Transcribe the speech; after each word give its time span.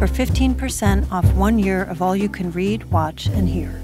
for 0.00 0.06
15% 0.06 1.12
off 1.12 1.30
one 1.34 1.58
year 1.58 1.82
of 1.82 2.00
all 2.00 2.16
you 2.16 2.30
can 2.30 2.50
read, 2.52 2.82
watch, 2.84 3.26
and 3.26 3.46
hear. 3.46 3.82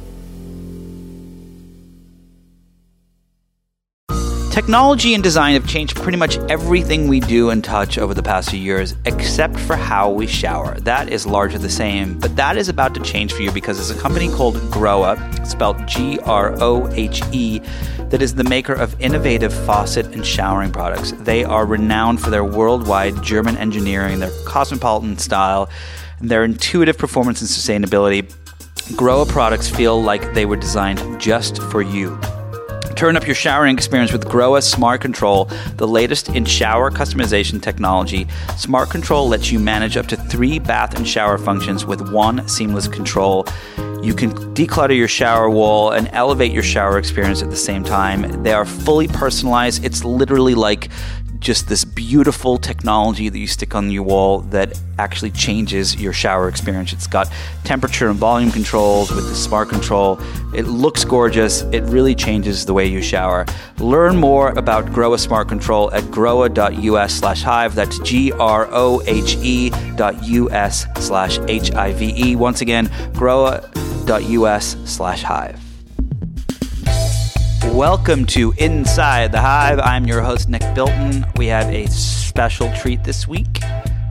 Technology 4.51 5.13
and 5.13 5.23
design 5.23 5.53
have 5.53 5.69
changed 5.69 5.95
pretty 5.97 6.17
much 6.17 6.39
everything 6.49 7.09
we 7.09 7.21
do 7.21 7.51
and 7.51 7.63
touch 7.63 7.99
over 7.99 8.15
the 8.15 8.23
past 8.23 8.49
few 8.49 8.59
years, 8.59 8.97
except 9.05 9.61
for 9.61 9.77
how 9.77 10.09
we 10.11 10.27
shower. 10.27 10.81
That 10.81 11.11
is 11.11 11.27
largely 11.27 11.59
the 11.59 11.69
same, 11.69 12.19
but 12.19 12.35
that 12.37 12.57
is 12.57 12.71
about 12.71 12.95
to 12.95 13.03
change 13.03 13.35
for 13.35 13.43
you 13.43 13.53
because 13.53 13.77
there's 13.77 13.91
a 13.91 14.01
company 14.01 14.31
called 14.31 14.55
Grohe, 14.73 15.47
spelled 15.47 15.87
G 15.87 16.19
R 16.21 16.55
O 16.63 16.91
H 16.93 17.21
E, 17.33 17.61
that 18.09 18.23
is 18.23 18.35
the 18.37 18.45
maker 18.45 18.73
of 18.73 18.99
innovative 18.99 19.53
faucet 19.53 20.07
and 20.15 20.25
showering 20.25 20.73
products. 20.73 21.13
They 21.13 21.45
are 21.45 21.67
renowned 21.67 22.23
for 22.23 22.31
their 22.31 22.45
worldwide 22.45 23.23
German 23.23 23.59
engineering, 23.59 24.21
their 24.21 24.33
cosmopolitan 24.47 25.19
style, 25.19 25.69
and 26.21 26.31
their 26.31 26.45
intuitive 26.45 26.99
performance 26.99 27.41
and 27.41 27.51
sustainability. 27.51 28.33
Grohe 28.95 29.29
products 29.29 29.69
feel 29.69 30.01
like 30.01 30.35
they 30.35 30.47
were 30.47 30.57
designed 30.57 31.21
just 31.21 31.61
for 31.65 31.83
you. 31.83 32.19
Turn 32.97 33.15
up 33.15 33.27
your 33.27 33.35
showering 33.35 33.77
experience 33.77 34.11
with 34.11 34.25
Grohe 34.25 34.63
Smart 34.63 35.03
Control, 35.03 35.51
the 35.77 35.87
latest 35.87 36.31
in 36.31 36.47
shower 36.47 36.91
customization 36.91 37.61
technology. 37.61 38.27
Smart 38.57 38.89
Control 38.89 39.29
lets 39.29 39.53
you 39.53 39.59
manage 39.59 39.99
up 39.99 40.07
to 40.07 40.17
three 40.17 40.59
bath 40.59 40.97
and 40.97 41.07
shower 41.07 41.37
functions 41.37 41.85
with 41.85 42.11
one 42.11 42.49
seamless 42.49 42.89
control. 42.89 43.47
You 44.03 44.15
can 44.15 44.33
declutter 44.55 44.97
your 44.97 45.09
shower 45.09 45.51
wall 45.51 45.91
and 45.91 46.09
elevate 46.13 46.53
your 46.53 46.63
shower 46.63 46.99
experience 46.99 47.43
at 47.43 47.51
the 47.51 47.57
same 47.57 47.85
time. 47.85 48.43
They 48.43 48.55
are 48.55 48.65
fully 48.65 49.09
personalized. 49.09 49.85
It's 49.85 50.03
literally 50.03 50.55
like 50.55 50.89
just 51.47 51.69
this 51.69 51.85
beautiful 51.85 52.59
technology 52.59 53.29
that 53.29 53.39
you 53.39 53.47
stick 53.47 53.77
on 53.77 53.89
your 53.89 54.03
wall 54.03 54.41
that 54.41 54.77
actually 54.99 55.31
changes 55.31 55.95
your 55.95 56.13
shower 56.13 56.49
experience. 56.49 56.93
It's 56.93 57.07
got 57.07 57.31
temperature 57.63 58.09
and 58.09 58.19
volume 58.19 58.51
controls 58.51 59.13
with 59.13 59.29
the 59.29 59.35
smart 59.37 59.69
control. 59.69 60.19
It 60.53 60.65
looks 60.67 61.05
gorgeous. 61.05 61.63
It 61.71 61.83
really 61.85 62.17
changes 62.17 62.67
the 62.67 62.75
way 62.75 62.87
you 62.87 63.01
shower. 63.01 63.47
Learn 63.79 64.17
more 64.17 64.49
about 64.59 64.87
Grohe 64.87 65.21
Smart 65.21 65.47
Control 65.47 65.93
at 65.93 66.03
grohe.us 66.05 67.15
slash 67.15 67.43
hive. 67.43 67.77
That's 67.77 68.01
G 68.01 68.33
R 68.33 68.69
O 68.73 69.01
H 69.07 69.37
E 69.41 69.71
dot 69.95 70.21
US 70.25 70.85
slash 70.99 71.39
H 71.47 71.71
I 71.71 71.93
V 71.93 72.13
E. 72.17 72.35
Once 72.35 72.61
again, 72.61 72.89
grohe.us 73.15 74.77
slash 74.85 75.23
hive. 75.23 75.66
Welcome 77.77 78.25
to 78.29 78.55
Inside 78.57 79.33
the 79.33 79.41
Hive. 79.43 79.79
I'm 79.81 80.07
your 80.07 80.23
host, 80.23 80.49
Nick 80.49 80.63
Bilton. 80.75 81.27
We 81.37 81.49
have 81.49 81.69
a 81.69 81.87
special 81.89 82.73
treat 82.73 83.05
this 83.05 83.29
week. 83.29 83.61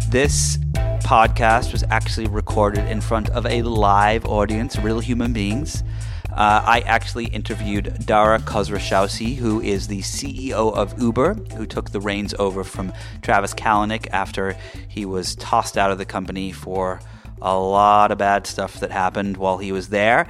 This 0.10 0.58
podcast 1.02 1.72
was 1.72 1.84
actually 1.90 2.28
recorded 2.28 2.88
in 2.88 3.02
front 3.02 3.32
of 3.32 3.48
a 3.48 3.64
live 3.64 4.24
audience, 4.28 4.78
real 4.78 5.00
human 5.00 5.34
beings. 5.34 5.82
Uh, 6.30 6.62
I 6.64 6.84
actually 6.86 7.26
interviewed 7.26 8.06
Dara 8.06 8.38
Khosrowshahi, 8.38 9.38
who 9.38 9.60
is 9.62 9.88
the 9.88 10.02
CEO 10.02 10.72
of 10.72 11.02
Uber, 11.02 11.34
who 11.58 11.66
took 11.66 11.90
the 11.90 12.00
reins 12.00 12.36
over 12.38 12.64
from 12.64 12.94
Travis 13.24 13.56
Kalanick 13.56 14.08
after 14.12 14.56
he 14.88 15.08
was 15.08 15.34
tossed 15.38 15.76
out 15.76 15.90
of 15.90 15.98
the 15.98 16.06
company 16.06 16.52
for 16.52 17.00
a 17.42 17.58
lot 17.58 18.12
of 18.12 18.20
bad 18.20 18.46
stuff 18.46 18.80
that 18.82 18.92
happened 18.92 19.38
while 19.38 19.58
he 19.58 19.72
was 19.72 19.90
there. 19.90 20.28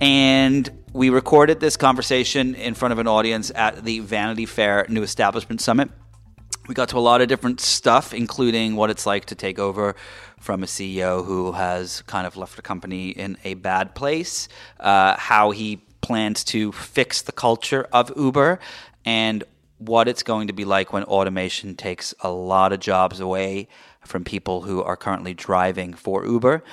And 0.00 0.70
we 0.98 1.10
recorded 1.10 1.60
this 1.60 1.76
conversation 1.76 2.56
in 2.56 2.74
front 2.74 2.90
of 2.90 2.98
an 2.98 3.06
audience 3.06 3.52
at 3.54 3.84
the 3.84 4.00
Vanity 4.00 4.46
Fair 4.46 4.84
New 4.88 5.04
Establishment 5.04 5.60
Summit. 5.60 5.88
We 6.66 6.74
got 6.74 6.88
to 6.88 6.98
a 6.98 6.98
lot 6.98 7.20
of 7.20 7.28
different 7.28 7.60
stuff, 7.60 8.12
including 8.12 8.74
what 8.74 8.90
it's 8.90 9.06
like 9.06 9.26
to 9.26 9.36
take 9.36 9.60
over 9.60 9.94
from 10.40 10.64
a 10.64 10.66
CEO 10.66 11.24
who 11.24 11.52
has 11.52 12.02
kind 12.02 12.26
of 12.26 12.36
left 12.36 12.56
the 12.56 12.62
company 12.62 13.10
in 13.10 13.38
a 13.44 13.54
bad 13.54 13.94
place, 13.94 14.48
uh, 14.80 15.16
how 15.16 15.52
he 15.52 15.76
plans 16.00 16.42
to 16.44 16.72
fix 16.72 17.22
the 17.22 17.32
culture 17.32 17.86
of 17.92 18.12
Uber, 18.16 18.58
and 19.04 19.44
what 19.78 20.08
it's 20.08 20.24
going 20.24 20.48
to 20.48 20.52
be 20.52 20.64
like 20.64 20.92
when 20.92 21.04
automation 21.04 21.76
takes 21.76 22.12
a 22.22 22.28
lot 22.28 22.72
of 22.72 22.80
jobs 22.80 23.20
away 23.20 23.68
from 24.08 24.24
people 24.24 24.62
who 24.62 24.82
are 24.82 24.96
currently 24.96 25.34
driving 25.34 25.94
for 25.94 26.26
Uber. 26.26 26.64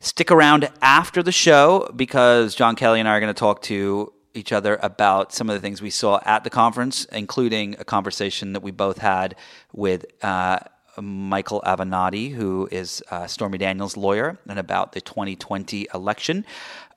Stick 0.00 0.30
around 0.30 0.68
after 0.80 1.22
the 1.22 1.32
show 1.32 1.90
because 1.96 2.54
Jon 2.54 2.76
Kelly 2.76 3.00
and 3.00 3.08
I 3.08 3.16
are 3.16 3.20
going 3.20 3.34
to 3.34 3.38
talk 3.38 3.62
to 3.62 4.12
each 4.34 4.52
other 4.52 4.78
about 4.82 5.32
some 5.32 5.50
of 5.50 5.54
the 5.54 5.60
things 5.60 5.82
we 5.82 5.90
saw 5.90 6.20
at 6.24 6.44
the 6.44 6.50
conference, 6.50 7.04
including 7.06 7.76
a 7.78 7.84
conversation 7.84 8.52
that 8.52 8.62
we 8.62 8.70
both 8.70 8.98
had 8.98 9.34
with 9.72 10.06
uh, 10.22 10.58
Michael 11.00 11.62
Avenatti, 11.66 12.32
who 12.32 12.68
is 12.70 13.02
uh, 13.10 13.26
Stormy 13.26 13.58
Daniels' 13.58 13.96
lawyer, 13.96 14.38
and 14.48 14.58
about 14.58 14.92
the 14.92 15.00
2020 15.00 15.88
election. 15.94 16.44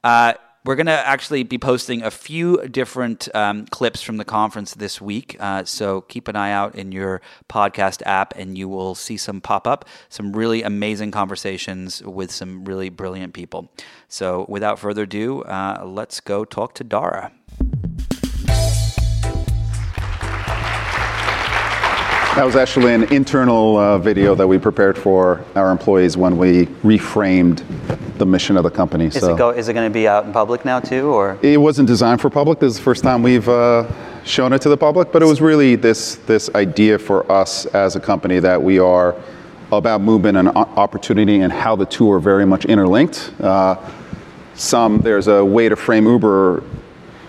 Uh, 0.04 0.34
we're 0.66 0.76
going 0.76 0.88
to 0.88 1.08
actually 1.08 1.44
be 1.44 1.59
posting 1.59 2.02
a 2.02 2.09
few 2.09 2.68
different 2.68 3.34
um, 3.36 3.68
clips 3.68 4.02
from 4.02 4.18
the 4.18 4.26
conference 4.26 4.74
this 4.74 5.00
week. 5.00 5.38
Uh, 5.40 5.64
so 5.64 6.02
keep 6.02 6.28
an 6.28 6.36
eye 6.36 6.52
out 6.52 6.74
in 6.74 6.92
your 6.92 7.22
podcast 7.48 8.02
app 8.06 8.34
and 8.36 8.58
you 8.58 8.68
will 8.68 8.96
see 8.96 9.16
some 9.16 9.42
pop 9.42 9.68
up, 9.68 9.86
some 10.09 10.34
really 10.34 10.64
amazing 10.64 11.12
conversations 11.12 12.02
with 12.02 12.31
some 12.31 12.66
really 12.66 12.90
brilliant 12.90 13.34
people. 13.34 13.70
So 14.08 14.46
without 14.50 14.80
further 14.80 15.03
ado, 15.03 15.44
uh, 15.44 15.84
let's 15.86 16.20
go 16.20 16.44
talk 16.44 16.74
to 16.76 16.84
Dara. 16.84 17.32
That 22.35 22.44
was 22.46 22.57
actually 22.57 22.94
an 22.94 23.03
internal 23.13 23.78
uh, 23.78 23.97
video 23.97 24.35
that 24.35 24.46
we 24.46 24.57
prepared 24.57 24.97
for 24.97 25.41
our 25.56 25.72
employees 25.72 26.18
when 26.18 26.38
we 26.38 26.66
reframed 26.84 27.63
the 28.18 28.25
mission 28.25 28.57
of 28.57 28.63
the 28.63 28.69
company. 28.69 29.06
Is, 29.06 29.13
so 29.13 29.34
it, 29.34 29.38
go, 29.38 29.51
is 29.51 29.69
it 29.69 29.73
going 29.73 29.90
to 29.90 29.94
be 29.94 30.06
out 30.06 30.25
in 30.25 30.34
public 30.34 30.66
now 30.66 30.81
too, 30.81 31.13
or 31.13 31.40
it 31.41 31.56
wasn't 31.56 31.88
designed 31.88 32.19
for 32.19 32.29
public? 32.29 32.59
This 32.59 32.73
is 32.73 32.78
the 32.78 32.84
first 32.84 33.03
time 33.03 33.23
we've 33.23 33.47
uh, 33.47 33.90
shown 34.25 34.51
it 34.51 34.62
to 34.63 34.69
the 34.69 34.75
public, 34.75 35.13
but 35.13 35.23
it 35.23 35.25
was 35.25 35.40
really 35.40 35.78
this 35.78 36.16
this 36.28 36.53
idea 36.56 37.00
for 37.00 37.31
us 37.31 37.68
as 37.68 37.96
a 37.96 38.01
company 38.01 38.40
that 38.40 38.62
we 38.62 38.79
are 38.79 39.16
about 39.72 40.02
movement 40.02 40.38
and 40.38 40.50
opportunity 40.50 41.40
and 41.40 41.53
how 41.53 41.73
the 41.78 41.85
two 41.85 42.12
are 42.12 42.19
very 42.19 42.46
much 42.46 42.66
interlinked. 42.66 43.31
Uh, 43.40 43.78
some 44.56 44.97
there's 44.97 45.28
a 45.28 45.44
way 45.44 45.69
to 45.69 45.78
frame 45.78 46.06
Uber 46.06 46.63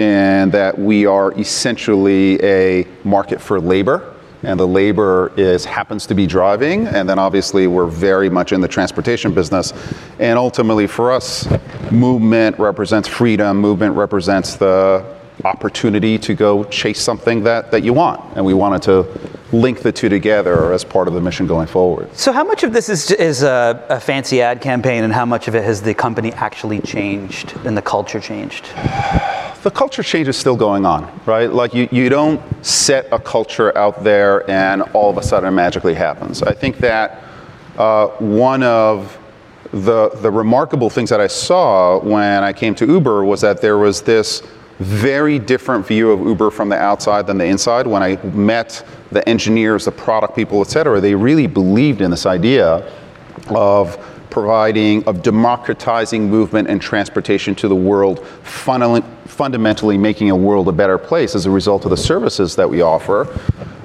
in 0.01 0.51
that 0.51 0.77
we 0.77 1.07
are 1.07 1.33
essentially 1.39 2.43
a 2.43 2.85
market 3.05 3.41
for 3.41 3.61
labor 3.61 4.13
and 4.47 4.59
the 4.59 4.67
labor 4.67 5.33
is 5.37 5.65
happens 5.65 6.07
to 6.07 6.15
be 6.15 6.27
driving 6.27 6.87
and 6.87 7.09
then 7.09 7.19
obviously 7.19 7.67
we're 7.67 7.87
very 7.87 8.31
much 8.31 8.53
in 8.53 8.61
the 8.61 8.69
transportation 8.69 9.35
business. 9.35 9.73
And 10.19 10.39
ultimately 10.39 10.87
for 10.87 11.13
us 11.13 11.49
movement 11.91 12.59
represents 12.59 13.09
freedom 13.09 13.59
movement 13.59 13.95
represents 13.97 14.57
the 14.57 15.16
opportunity 15.45 16.19
to 16.19 16.35
go 16.35 16.65
chase 16.65 17.01
something 17.01 17.43
that, 17.43 17.71
that 17.71 17.83
you 17.83 17.93
want 17.93 18.21
and 18.37 18.45
we 18.45 18.55
wanted 18.55 18.83
to 18.83 19.07
link 19.53 19.81
the 19.81 19.93
two 19.93 20.09
together 20.09 20.73
as 20.73 20.83
part 20.83 21.07
of 21.07 21.15
the 21.15 21.21
mission 21.21 21.47
going 21.47 21.67
forward 21.67 22.13
so 22.17 22.33
how 22.33 22.43
much 22.43 22.65
of 22.65 22.73
this 22.73 22.89
is, 22.89 23.11
is 23.13 23.43
a, 23.43 23.85
a 23.89 24.01
fancy 24.01 24.41
ad 24.41 24.61
campaign 24.61 25.05
and 25.05 25.13
how 25.13 25.27
much 25.27 25.47
of 25.47 25.55
it 25.55 25.63
has 25.63 25.83
the 25.83 25.95
company 25.95 26.33
actually 26.33 26.81
changed 26.81 27.55
and 27.65 27.77
the 27.77 27.83
culture 27.83 28.19
changed 28.19 28.65
the 29.67 29.71
culture 29.73 30.05
change 30.05 30.29
is 30.29 30.37
still 30.37 30.55
going 30.55 30.87
on, 30.87 31.11
right? 31.27 31.53
Like 31.53 31.75
you, 31.75 31.89
you 31.91 32.09
don't 32.09 32.41
set 32.65 33.09
a 33.11 33.19
culture 33.19 33.77
out 33.77 34.05
there 34.05 34.49
and 34.49 34.83
all 34.95 35.11
of 35.11 35.19
a 35.19 35.25
sudden 35.25 35.49
it 35.49 35.57
magically 35.57 35.93
happens. 35.93 36.41
I 36.41 36.53
think 36.53 36.79
that 36.79 37.25
uh, 37.77 38.07
one 38.21 38.63
of 38.63 39.19
the, 39.73 40.11
the 40.23 40.31
remarkable 40.31 40.89
things 40.89 41.11
that 41.11 41.21
I 41.21 41.27
saw 41.27 41.99
when 41.99 42.45
I 42.45 42.53
came 42.53 42.77
to 42.77 42.87
Uber 42.87 43.25
was 43.25 43.41
that 43.41 43.61
there 43.61 43.77
was 43.77 44.03
this 44.03 44.41
very 44.79 45.39
different 45.39 45.87
view 45.87 46.11
of 46.11 46.21
Uber 46.21 46.51
from 46.51 46.69
the 46.69 46.77
outside 46.77 47.27
than 47.27 47.39
the 47.39 47.45
inside. 47.45 47.87
When 47.87 48.03
I 48.03 48.17
met 48.25 48.85
the 49.11 49.27
engineers, 49.29 49.85
the 49.85 49.93
product 49.93 50.37
people, 50.37 50.61
et 50.61 50.69
cetera, 50.69 51.01
they 51.01 51.15
really 51.15 51.47
believed 51.47 52.01
in 52.01 52.11
this 52.11 52.27
idea 52.27 52.91
of 53.49 53.97
providing, 54.29 55.03
of 55.05 55.23
democratizing 55.23 56.29
movement 56.29 56.69
and 56.69 56.83
transportation 56.83 57.55
to 57.55 57.69
the 57.69 57.75
world, 57.75 58.27
fundamentally 58.43 59.97
making 59.97 60.31
a 60.31 60.37
world 60.37 60.69
a 60.69 60.73
better 60.73 60.99
place 60.99 61.35
as 61.35 61.47
a 61.47 61.51
result 61.51 61.85
of 61.85 61.91
the 61.91 61.97
services 61.97 62.55
that 62.57 62.69
we 62.69 62.83
offer. 62.83 63.27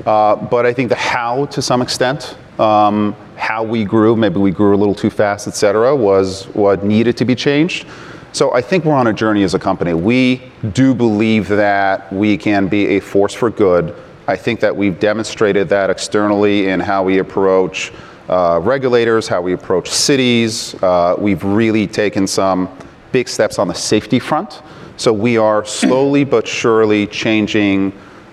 Uh, 0.05 0.35
but 0.35 0.65
I 0.65 0.73
think 0.73 0.89
the 0.89 0.95
how, 0.95 1.45
to 1.45 1.61
some 1.61 1.81
extent, 1.81 2.35
um, 2.59 3.15
how 3.37 3.63
we 3.63 3.85
grew, 3.85 4.15
maybe 4.15 4.39
we 4.39 4.51
grew 4.51 4.75
a 4.75 4.79
little 4.79 4.95
too 4.95 5.09
fast, 5.09 5.47
et 5.47 5.51
cetera, 5.51 5.95
was 5.95 6.45
what 6.47 6.83
needed 6.83 7.15
to 7.17 7.25
be 7.25 7.35
changed. 7.35 7.87
So 8.33 8.53
I 8.53 8.61
think 8.61 8.85
we're 8.85 8.95
on 8.95 9.07
a 9.07 9.13
journey 9.13 9.43
as 9.43 9.55
a 9.55 9.59
company. 9.59 9.93
We 9.93 10.51
do 10.71 10.95
believe 10.95 11.49
that 11.49 12.11
we 12.13 12.37
can 12.37 12.67
be 12.67 12.95
a 12.95 12.99
force 13.01 13.33
for 13.33 13.49
good. 13.49 13.93
I 14.25 14.37
think 14.37 14.61
that 14.61 14.73
we've 14.73 14.97
demonstrated 14.99 15.67
that 15.69 15.89
externally 15.89 16.69
in 16.69 16.79
how 16.79 17.03
we 17.03 17.17
approach 17.17 17.91
uh, 18.29 18.61
regulators, 18.63 19.27
how 19.27 19.41
we 19.41 19.51
approach 19.51 19.89
cities. 19.89 20.81
Uh, 20.81 21.15
we've 21.17 21.43
really 21.43 21.85
taken 21.87 22.25
some 22.25 22.69
big 23.11 23.27
steps 23.27 23.59
on 23.59 23.67
the 23.67 23.73
safety 23.73 24.19
front. 24.19 24.61
So 24.95 25.11
we 25.11 25.37
are 25.37 25.65
slowly 25.65 26.23
but 26.23 26.47
surely 26.47 27.07
changing 27.07 27.91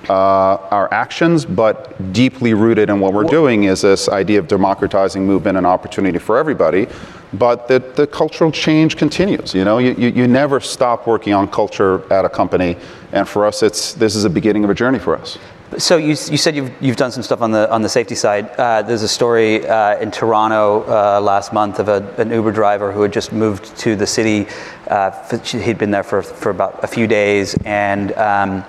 uh, 0.09 0.56
our 0.71 0.93
actions, 0.93 1.45
but 1.45 2.12
deeply 2.12 2.55
rooted 2.55 2.91
in 2.91 3.00
what 3.00 3.12
we're 3.12 3.25
doing 3.25 3.65
is 3.65 3.83
this 3.83 4.09
idea 4.09 4.39
of 4.39 4.49
democratizing 4.49 5.27
movement 5.27 5.59
and 5.59 5.67
opportunity 5.67 6.19
for 6.19 6.39
everybody. 6.39 6.87
But 7.35 7.69
the, 7.69 7.79
the 7.79 8.06
cultural 8.06 8.50
change 8.50 8.97
continues. 8.97 9.55
You 9.55 9.65
know, 9.65 9.79
you, 9.79 9.95
you, 9.99 10.09
you 10.09 10.29
never 10.29 10.61
stop 10.61 11.06
working 11.06 11.35
on 11.35 11.49
culture 11.49 12.11
at 12.11 12.25
a 12.25 12.29
company, 12.29 12.77
and 13.12 13.29
for 13.29 13.45
us, 13.45 13.62
it's 13.62 13.93
this 13.93 14.17
is 14.17 14.25
a 14.25 14.31
beginning 14.31 14.65
of 14.65 14.71
a 14.71 14.75
journey 14.75 14.99
for 14.99 15.15
us. 15.15 15.39
So 15.77 15.99
you, 15.99 16.09
you 16.09 16.39
said 16.39 16.56
you've, 16.56 16.73
you've 16.81 16.97
done 16.97 17.12
some 17.12 17.23
stuff 17.23 17.43
on 17.43 17.51
the 17.51 17.71
on 17.71 17.83
the 17.83 17.89
safety 17.91 18.15
side. 18.15 18.49
Uh, 18.56 18.81
there's 18.81 19.03
a 19.03 19.09
story 19.09 19.67
uh, 19.67 19.99
in 19.99 20.11
Toronto 20.11 20.85
uh, 20.85 21.21
last 21.21 21.53
month 21.53 21.79
of 21.79 21.89
a, 21.89 22.15
an 22.17 22.31
Uber 22.31 22.53
driver 22.53 22.91
who 22.91 23.03
had 23.03 23.12
just 23.12 23.33
moved 23.33 23.77
to 23.77 23.94
the 23.94 24.06
city. 24.06 24.47
Uh, 24.87 25.11
he'd 25.44 25.77
been 25.77 25.91
there 25.91 26.03
for, 26.03 26.23
for 26.23 26.49
about 26.49 26.83
a 26.83 26.87
few 26.87 27.06
days 27.06 27.55
and 27.67 28.12
um, 28.12 28.65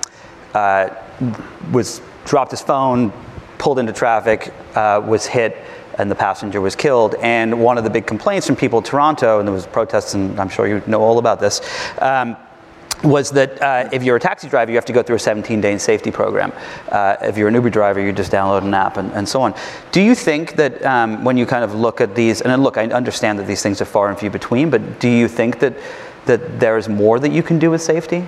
uh, 0.54 0.90
was 1.72 2.02
dropped 2.26 2.52
his 2.52 2.62
phone, 2.62 3.12
pulled 3.58 3.80
into 3.80 3.94
traffic, 3.94 4.54
uh, 4.76 5.02
was 5.06 5.26
hit, 5.26 5.58
and 5.98 6.10
the 6.10 6.16
passenger 6.16 6.62
was 6.62 6.76
killed. 6.76 7.16
And 7.16 7.62
one 7.62 7.78
of 7.78 7.84
the 7.84 7.90
big 7.90 8.08
complaints 8.08 8.48
from 8.48 8.56
people 8.56 8.80
in 8.80 8.86
Toronto, 8.86 9.40
and 9.40 9.48
there 9.48 9.54
was 9.54 9.68
protests, 9.68 10.14
and 10.14 10.40
I'm 10.40 10.50
sure 10.50 10.68
you 10.68 10.82
know 10.88 11.02
all 11.02 11.20
about 11.20 11.40
this. 11.40 11.62
Um, 12.00 12.38
was 13.04 13.32
that 13.32 13.62
uh, 13.62 13.90
if 13.94 14.04
you're 14.04 14.18
a 14.18 14.20
taxi 14.20 14.50
driver, 14.50 14.72
you 14.72 14.78
have 14.78 14.86
to 14.86 14.94
go 14.94 15.02
through 15.02 15.16
a 15.16 15.20
17 15.20 15.62
day 15.62 15.78
safety 15.78 16.12
program. 16.12 16.52
Uh, 16.90 17.16
if 17.22 17.38
you're 17.38 17.48
an 17.48 17.54
Uber 17.54 17.70
driver, 17.70 18.00
you 18.00 18.12
just 18.12 18.32
download 18.32 18.64
an 18.64 18.74
app 18.74 18.98
and, 18.98 19.12
and 19.14 19.28
so 19.28 19.42
on. 19.42 19.54
Do 19.92 20.02
you 20.02 20.16
think 20.16 20.56
that 20.56 20.84
um, 20.84 21.24
when 21.24 21.38
you 21.38 21.46
kind 21.46 21.64
of 21.64 21.76
look 21.76 22.02
at 22.02 22.16
these, 22.16 22.42
and 22.42 22.64
look, 22.64 22.78
I 22.78 22.86
understand 22.88 23.40
that 23.40 23.48
these 23.48 23.62
things 23.62 23.82
are 23.82 23.86
far 23.86 24.10
and 24.10 24.20
few 24.20 24.30
between, 24.30 24.70
but 24.70 25.00
do 25.00 25.10
you 25.10 25.28
think 25.28 25.60
that, 25.60 25.76
that 26.26 26.60
there 26.60 26.78
is 26.78 26.90
more 26.90 27.20
that 27.20 27.32
you 27.32 27.44
can 27.44 27.58
do 27.58 27.72
with 27.72 27.82
safety? 27.82 28.28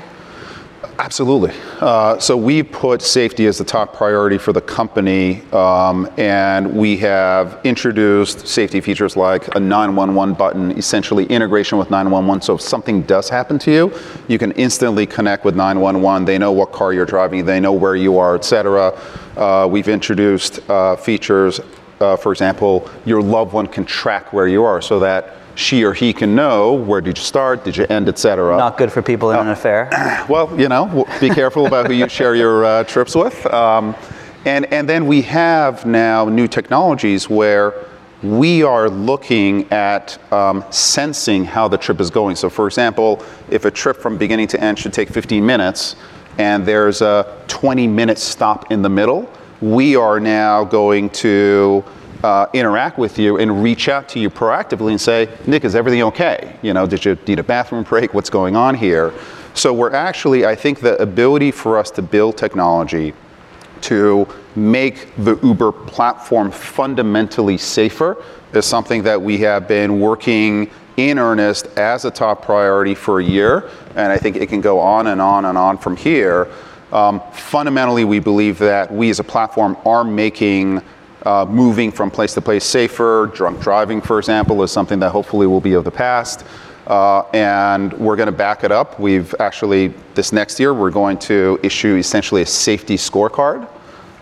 Absolutely. 0.98 1.51
Uh, 1.80 2.18
so 2.19 2.36
we 2.36 2.63
put 2.63 3.01
safety 3.01 3.45
as 3.45 3.57
the 3.57 3.63
top 3.63 3.94
priority 3.94 4.38
for 4.38 4.54
the 4.54 4.62
company, 4.62 5.42
um, 5.51 6.10
and 6.18 6.72
we 6.75 6.98
have 6.98 7.60
introduced 7.63 8.48
safety 8.48 8.81
features 8.81 9.16
like 9.16 9.54
a 9.56 9.60
911 9.60 10.36
button, 10.36 10.72
essentially 10.78 11.25
integration 11.25 11.78
with 11.78 11.89
911. 11.89 12.42
So 12.42 12.56
if 12.56 12.62
something 12.62 13.01
does 13.04 13.30
happen 13.30 13.60
to 13.60 13.72
you, 13.72 13.94
you 14.28 14.38
can 14.38 14.51
instantly 14.54 15.06
connect 15.06 15.45
with 15.45 15.56
911. 15.56 16.25
They 16.25 16.38
know 16.38 16.51
what 16.51 16.72
car 16.72 16.94
you're 16.94 17.06
driving, 17.06 17.45
they 17.45 17.60
know 17.60 17.74
where 17.74 17.95
you 17.95 18.18
are, 18.18 18.36
etc. 18.36 18.98
Uh, 19.38 19.68
we've 19.69 19.88
introduced 19.88 20.68
uh, 20.69 20.95
features, 20.95 21.60
uh, 22.00 22.16
for 22.16 22.31
example, 22.31 22.89
your 23.06 23.22
loved 23.22 23.54
one 23.54 23.68
can 23.68 23.86
track 23.86 24.33
where 24.33 24.48
you 24.48 24.63
are, 24.63 24.81
so 24.81 25.00
that 25.00 25.36
she 25.56 25.83
or 25.83 25.94
he 25.94 26.13
can 26.13 26.36
know 26.36 26.74
where 26.74 27.01
did 27.01 27.18
you 27.18 27.24
start, 27.24 27.63
did 27.63 27.77
you 27.77 27.86
end, 27.89 28.07
etc. 28.07 28.57
Not 28.57 28.77
good 28.77 28.92
for 28.92 29.01
people 29.01 29.31
in 29.31 29.38
uh, 29.38 29.42
an 29.42 29.48
affair. 29.50 29.89
Well, 30.30 30.57
you 30.59 30.69
know, 30.69 31.06
be 31.19 31.30
careful 31.30 31.65
about 31.65 31.88
who 31.88 31.94
you 31.94 32.07
share 32.07 32.36
your 32.36 32.63
uh, 32.63 32.83
trips 32.83 33.15
with. 33.15 33.45
Um, 33.48 33.95
and, 34.45 34.65
and 34.74 34.88
then 34.88 35.07
we 35.07 35.21
have 35.24 35.86
now 35.86 36.25
new 36.25 36.48
technologies 36.48 37.30
where 37.30 37.74
we 38.24 38.63
are 38.63 38.89
looking 38.89 39.71
at 39.71 40.18
um, 40.31 40.63
sensing 40.69 41.44
how 41.44 41.68
the 41.68 41.77
trip 41.77 42.00
is 42.00 42.09
going. 42.09 42.36
So, 42.36 42.50
for 42.50 42.68
example, 42.68 43.24
if 43.50 43.65
a 43.65 43.71
trip 43.71 43.97
from 43.97 44.18
beginning 44.18 44.47
to 44.50 44.62
end 44.62 44.77
should 44.80 44.94
take 44.94 45.09
15 45.09 45.45
minutes 45.45 45.95
and 46.38 46.65
there's 46.65 47.01
a 47.01 47.44
20 47.47 47.88
minute 47.88 48.18
stop 48.18 48.71
in 48.71 48.81
the 48.81 48.89
middle, 48.89 49.31
we 49.59 49.95
are 49.95 50.19
now 50.19 50.63
going 50.63 51.09
to 51.09 51.83
uh, 52.23 52.47
interact 52.53 52.97
with 52.97 53.18
you 53.18 53.38
and 53.38 53.63
reach 53.63 53.89
out 53.89 54.07
to 54.09 54.19
you 54.19 54.29
proactively 54.29 54.91
and 54.91 55.01
say, 55.01 55.29
Nick, 55.47 55.63
is 55.63 55.75
everything 55.75 56.03
okay? 56.03 56.56
You 56.62 56.73
know, 56.73 56.85
did 56.85 57.03
you 57.03 57.18
need 57.27 57.39
a 57.39 57.44
bathroom 57.44 57.83
break? 57.83 58.13
What's 58.13 58.29
going 58.29 58.56
on 58.56 58.75
here? 58.75 59.13
So 59.53 59.73
we're 59.73 59.94
actually, 59.94 60.45
I 60.45 60.56
think 60.56 60.79
the 60.79 61.01
ability 61.01 61.51
for 61.51 61.77
us 61.77 61.91
to 61.91 62.01
build 62.01 62.38
technology 62.38 63.13
to 63.81 64.27
make 64.56 65.13
the 65.18 65.38
Uber 65.39 65.71
platform 65.71 66.51
fundamentally 66.51 67.57
safer 67.57 68.23
is 68.53 68.65
something 68.65 69.03
that 69.03 69.21
we 69.21 69.39
have 69.39 69.68
been 69.68 70.00
working 70.00 70.69
in 70.97 71.18
earnest 71.18 71.65
as 71.77 72.06
a 72.06 72.12
top 72.12 72.44
priority 72.44 72.94
for 72.94 73.19
a 73.19 73.23
year, 73.23 73.69
and 73.95 74.12
I 74.12 74.18
think 74.18 74.35
it 74.35 74.50
can 74.50 74.62
go 74.62 74.79
on 74.79 75.07
and 75.07 75.21
on 75.21 75.45
and 75.45 75.57
on 75.57 75.77
from 75.77 75.95
here. 75.95 76.47
Um, 76.91 77.21
fundamentally, 77.31 78.03
we 78.03 78.19
believe 78.19 78.59
that 78.59 78.91
we 78.91 79.09
as 79.09 79.19
a 79.19 79.23
platform 79.23 79.77
are 79.85 80.03
making 80.03 80.81
uh, 81.25 81.45
moving 81.50 81.91
from 81.91 82.09
place 82.09 82.33
to 82.33 82.41
place 82.41 82.63
safer. 82.63 83.31
Drunk 83.33 83.59
driving, 83.62 84.01
for 84.01 84.18
example, 84.19 84.62
is 84.63 84.71
something 84.71 85.00
that 85.00 85.12
hopefully 85.12 85.47
will 85.47 85.62
be 85.62 85.73
of 85.73 85.83
the 85.83 85.91
past. 85.91 86.45
Uh, 86.88 87.23
and 87.33 87.94
we're 87.94 88.15
going 88.15 88.27
to 88.27 88.31
back 88.31 88.63
it 88.63 88.71
up. 88.71 89.00
We've 89.00 89.33
actually, 89.39 89.89
this 90.15 90.33
next 90.33 90.59
year, 90.59 90.73
we're 90.73 90.89
going 90.91 91.18
to 91.19 91.59
issue 91.63 91.95
essentially 91.95 92.41
a 92.41 92.45
safety 92.45 92.95
scorecard. 92.95 93.68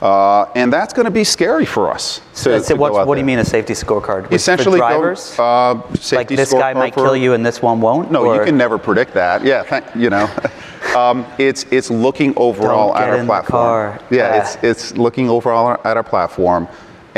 Uh, 0.02 0.46
and 0.56 0.72
that's 0.72 0.94
going 0.94 1.06
to 1.06 1.12
be 1.12 1.26
scary 1.26 1.66
for 1.66 1.92
us. 1.92 2.20
To, 2.44 2.62
so 2.62 2.62
to 2.62 2.76
what, 2.76 3.06
what 3.06 3.16
do 3.16 3.20
you 3.20 3.26
mean 3.26 3.40
a 3.40 3.46
safety 3.46 3.74
scorecard? 3.74 4.32
Essentially, 4.32 4.80
drivers. 4.80 5.36
Go, 5.36 5.44
uh, 5.44 5.98
like 6.14 6.30
this 6.30 6.54
guy 6.54 6.74
might 6.74 6.94
for, 6.94 7.04
kill 7.04 7.18
you 7.18 7.34
and 7.34 7.46
this 7.46 7.62
one 7.62 7.82
won't. 7.82 8.10
No, 8.10 8.26
or? 8.26 8.36
you 8.36 8.46
can 8.46 8.56
never 8.56 8.78
predict 8.78 9.14
that. 9.16 9.44
Yeah, 9.44 9.64
th- 9.64 9.84
you 9.96 10.10
know, 10.10 10.34
um, 10.96 11.26
it's 11.38 11.66
it's 11.70 11.90
looking 11.90 12.34
overall 12.38 12.96
at 12.96 13.10
our 13.10 13.26
platform. 13.26 14.00
Yeah, 14.10 14.42
it's 14.42 14.56
it's 14.64 14.98
looking 14.98 15.30
overall 15.30 15.78
at 15.84 15.98
our 15.98 16.04
platform 16.04 16.70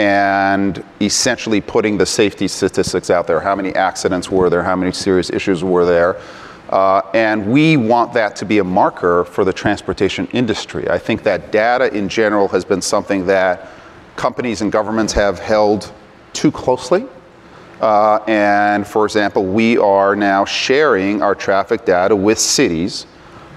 and 0.02 0.84
essentially 1.00 1.62
putting 1.62 1.96
the 1.96 2.06
safety 2.08 2.48
statistics 2.48 3.12
out 3.12 3.28
there. 3.28 3.40
How 3.40 3.56
many 3.56 3.72
accidents 3.76 4.32
were 4.32 4.50
there? 4.50 4.64
How 4.64 4.76
many 4.76 4.92
serious 4.92 5.30
issues 5.30 5.64
were 5.64 5.86
there? 5.86 6.20
Uh, 6.70 7.04
and 7.14 7.46
we 7.46 7.78
want 7.78 8.12
that 8.14 8.36
to 8.38 8.46
be 8.46 8.58
a 8.58 8.64
marker 8.64 9.26
for 9.26 9.46
the 9.46 9.54
transportation 9.54 10.26
industry. 10.34 10.90
I 10.90 10.98
think 10.98 11.22
that 11.22 11.52
data 11.52 11.96
in 11.96 12.10
general 12.10 12.48
has 12.48 12.66
been 12.66 12.82
something 12.82 13.28
that 13.28 13.70
companies 14.16 14.64
and 14.64 14.72
governments 14.72 15.14
have 15.14 15.38
held 15.38 15.92
too 16.34 16.52
closely. 16.52 17.06
Uh, 17.80 18.24
and 18.26 18.88
for 18.88 19.06
example, 19.06 19.46
we 19.46 19.78
are 19.78 20.16
now 20.16 20.46
sharing 20.46 21.22
our 21.22 21.36
traffic 21.36 21.86
data 21.86 22.16
with 22.16 22.40
cities 22.40 23.06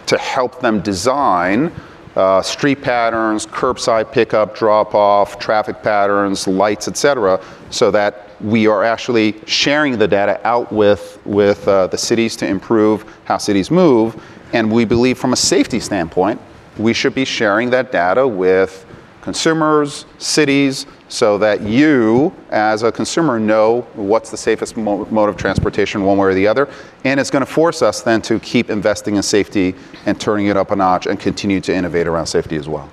to 0.04 0.18
help 0.18 0.60
them 0.60 0.82
design 0.82 1.72
uh, 2.16 2.42
street 2.42 2.80
patterns, 2.80 3.46
curbside 3.46 4.12
pickup, 4.12 4.54
drop 4.54 4.94
off, 4.94 5.38
traffic 5.38 5.82
patterns, 5.82 6.46
lights, 6.46 6.88
etc., 6.88 7.40
so 7.70 7.90
that 7.90 8.30
we 8.40 8.66
are 8.66 8.84
actually 8.84 9.40
sharing 9.46 9.98
the 9.98 10.06
data 10.06 10.40
out 10.46 10.72
with, 10.72 11.18
with 11.24 11.66
uh, 11.66 11.86
the 11.88 11.98
cities 11.98 12.36
to 12.36 12.46
improve 12.46 13.04
how 13.24 13.38
cities 13.38 13.70
move. 13.70 14.22
And 14.52 14.70
we 14.70 14.84
believe 14.84 15.18
from 15.18 15.32
a 15.32 15.36
safety 15.36 15.80
standpoint, 15.80 16.40
we 16.78 16.92
should 16.92 17.14
be 17.14 17.24
sharing 17.24 17.70
that 17.70 17.90
data 17.90 18.26
with 18.26 18.86
consumers, 19.22 20.04
cities, 20.18 20.86
so 21.14 21.38
that 21.38 21.60
you, 21.60 22.34
as 22.50 22.82
a 22.82 22.90
consumer, 22.90 23.38
know 23.38 23.82
what's 23.94 24.30
the 24.32 24.36
safest 24.36 24.76
mo- 24.76 25.06
mode 25.12 25.28
of 25.28 25.36
transportation, 25.36 26.02
one 26.02 26.18
way 26.18 26.26
or 26.26 26.34
the 26.34 26.46
other. 26.46 26.68
And 27.04 27.20
it's 27.20 27.30
going 27.30 27.44
to 27.44 27.50
force 27.50 27.82
us 27.82 28.02
then 28.02 28.20
to 28.22 28.40
keep 28.40 28.68
investing 28.68 29.14
in 29.14 29.22
safety 29.22 29.76
and 30.06 30.20
turning 30.20 30.46
it 30.46 30.56
up 30.56 30.72
a 30.72 30.76
notch 30.76 31.06
and 31.06 31.18
continue 31.20 31.60
to 31.60 31.72
innovate 31.72 32.08
around 32.08 32.26
safety 32.26 32.56
as 32.56 32.68
well. 32.68 32.90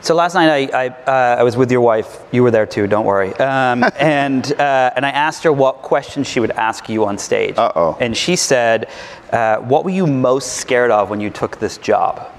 So 0.00 0.14
last 0.14 0.34
night 0.34 0.72
I, 0.72 0.84
I, 0.84 0.88
uh, 0.88 1.40
I 1.40 1.42
was 1.42 1.56
with 1.56 1.72
your 1.72 1.80
wife. 1.80 2.22
You 2.30 2.44
were 2.44 2.52
there 2.52 2.66
too. 2.66 2.86
Don't 2.86 3.04
worry. 3.04 3.34
Um, 3.34 3.82
and 3.98 4.52
uh, 4.52 4.92
and 4.94 5.04
I 5.04 5.10
asked 5.10 5.42
her 5.42 5.52
what 5.52 5.82
questions 5.82 6.28
she 6.28 6.38
would 6.38 6.52
ask 6.52 6.88
you 6.88 7.04
on 7.04 7.18
stage. 7.18 7.58
Uh 7.58 7.72
oh. 7.74 7.98
And 8.00 8.16
she 8.16 8.36
said, 8.36 8.88
uh, 9.32 9.56
"What 9.56 9.84
were 9.84 9.90
you 9.90 10.06
most 10.06 10.58
scared 10.58 10.92
of 10.92 11.10
when 11.10 11.20
you 11.20 11.30
took 11.30 11.58
this 11.58 11.78
job?" 11.78 12.30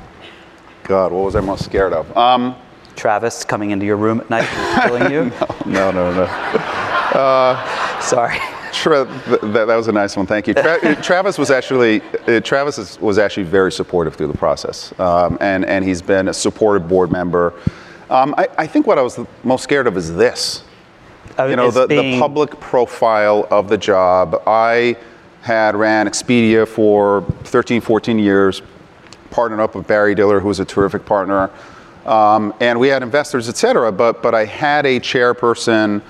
God, 0.83 1.11
what 1.11 1.25
was 1.25 1.35
I 1.35 1.41
most 1.41 1.65
scared 1.65 1.91
of? 1.91 2.15
Um, 2.15 2.55
Travis 2.97 3.45
coming 3.45 3.71
into 3.71 3.85
your 3.85 3.95
room 3.95 4.19
at 4.19 4.29
night 4.29 4.47
killing 4.87 5.11
you? 5.11 5.31
no, 5.65 5.91
no, 5.91 6.11
no. 6.11 6.13
no. 6.13 6.23
Uh, 6.25 7.99
Sorry. 8.01 8.37
Tra- 8.73 9.05
that, 9.05 9.65
that, 9.67 9.75
was 9.75 9.87
a 9.87 9.91
nice 9.91 10.17
one. 10.17 10.25
Thank 10.25 10.47
you. 10.47 10.53
Tra- 10.53 10.95
Travis 11.01 11.37
was 11.37 11.49
actually 11.49 12.01
uh, 12.27 12.41
Travis 12.41 12.77
is, 12.77 12.99
was 12.99 13.17
actually 13.17 13.43
very 13.43 13.71
supportive 13.71 14.15
through 14.15 14.27
the 14.27 14.37
process, 14.37 14.97
um, 14.99 15.37
and 15.41 15.65
and 15.65 15.83
he's 15.83 16.01
been 16.01 16.27
a 16.27 16.33
supportive 16.33 16.87
board 16.87 17.11
member. 17.11 17.53
Um, 18.09 18.35
I, 18.37 18.47
I, 18.57 18.67
think 18.67 18.85
what 18.85 18.97
I 18.97 19.01
was 19.01 19.19
most 19.43 19.63
scared 19.63 19.87
of 19.87 19.97
is 19.97 20.15
this. 20.15 20.63
Uh, 21.39 21.45
you 21.45 21.55
know, 21.55 21.71
the, 21.71 21.87
being... 21.87 22.13
the 22.13 22.19
public 22.19 22.59
profile 22.59 23.47
of 23.51 23.67
the 23.67 23.77
job. 23.77 24.41
I 24.45 24.95
had 25.41 25.75
ran 25.75 26.07
Expedia 26.07 26.67
for 26.67 27.21
13, 27.43 27.81
14 27.81 28.19
years, 28.19 28.61
partnered 29.29 29.59
up 29.59 29.75
with 29.75 29.87
Barry 29.87 30.15
Diller, 30.15 30.39
who 30.39 30.47
was 30.47 30.59
a 30.59 30.65
terrific 30.65 31.05
partner. 31.05 31.49
Um, 32.07 32.53
and 32.59 32.79
we 32.79 32.87
had 32.87 33.03
investors, 33.03 33.49
et 33.49 33.57
cetera. 33.57 33.91
But, 33.91 34.23
but 34.23 34.33
I 34.33 34.45
had 34.45 34.85
a 34.85 34.99
chairperson 34.99 36.01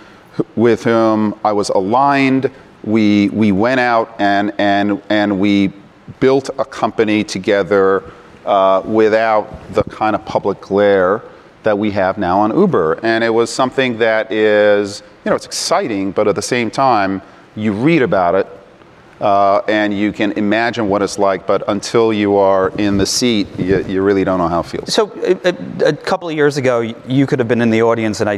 with 0.55 0.83
whom 0.83 1.37
I 1.43 1.51
was 1.51 1.69
aligned. 1.69 2.51
We, 2.83 3.29
we 3.29 3.51
went 3.51 3.79
out 3.79 4.15
and, 4.19 4.53
and, 4.59 5.01
and 5.09 5.39
we 5.39 5.73
built 6.19 6.49
a 6.57 6.65
company 6.65 7.23
together 7.23 8.03
uh, 8.45 8.81
without 8.85 9.73
the 9.73 9.83
kind 9.83 10.15
of 10.15 10.23
public 10.25 10.61
glare 10.61 11.21
that 11.63 11.77
we 11.77 11.91
have 11.91 12.17
now 12.17 12.39
on 12.39 12.55
Uber. 12.55 12.99
And 13.03 13.23
it 13.23 13.33
was 13.33 13.51
something 13.51 13.97
that 13.97 14.31
is, 14.31 15.03
you 15.25 15.31
know, 15.31 15.35
it's 15.35 15.45
exciting, 15.45 16.11
but 16.11 16.27
at 16.27 16.35
the 16.35 16.41
same 16.41 16.71
time, 16.71 17.21
you 17.55 17.73
read 17.73 18.03
about 18.03 18.35
it 18.35 18.47
uh, 19.21 19.61
and 19.67 19.97
you 19.97 20.11
can 20.13 20.31
imagine 20.33 20.89
what 20.89 21.01
it's 21.01 21.17
like, 21.17 21.47
but 21.47 21.63
until 21.67 22.13
you 22.13 22.37
are 22.37 22.69
in 22.77 22.97
the 22.97 23.05
seat, 23.05 23.47
you, 23.57 23.83
you 23.85 24.01
really 24.01 24.23
don't 24.23 24.37
know 24.37 24.47
how 24.47 24.59
it 24.59 24.65
feels. 24.65 24.93
So, 24.93 25.11
a, 25.23 25.87
a, 25.87 25.93
couple 25.93 26.29
of 26.29 26.35
years 26.35 26.57
ago, 26.57 26.81
you 26.81 27.25
could 27.25 27.39
have 27.39 27.47
been 27.47 27.61
in 27.61 27.69
the 27.69 27.81
audience, 27.81 28.21
and 28.21 28.29
I 28.29 28.37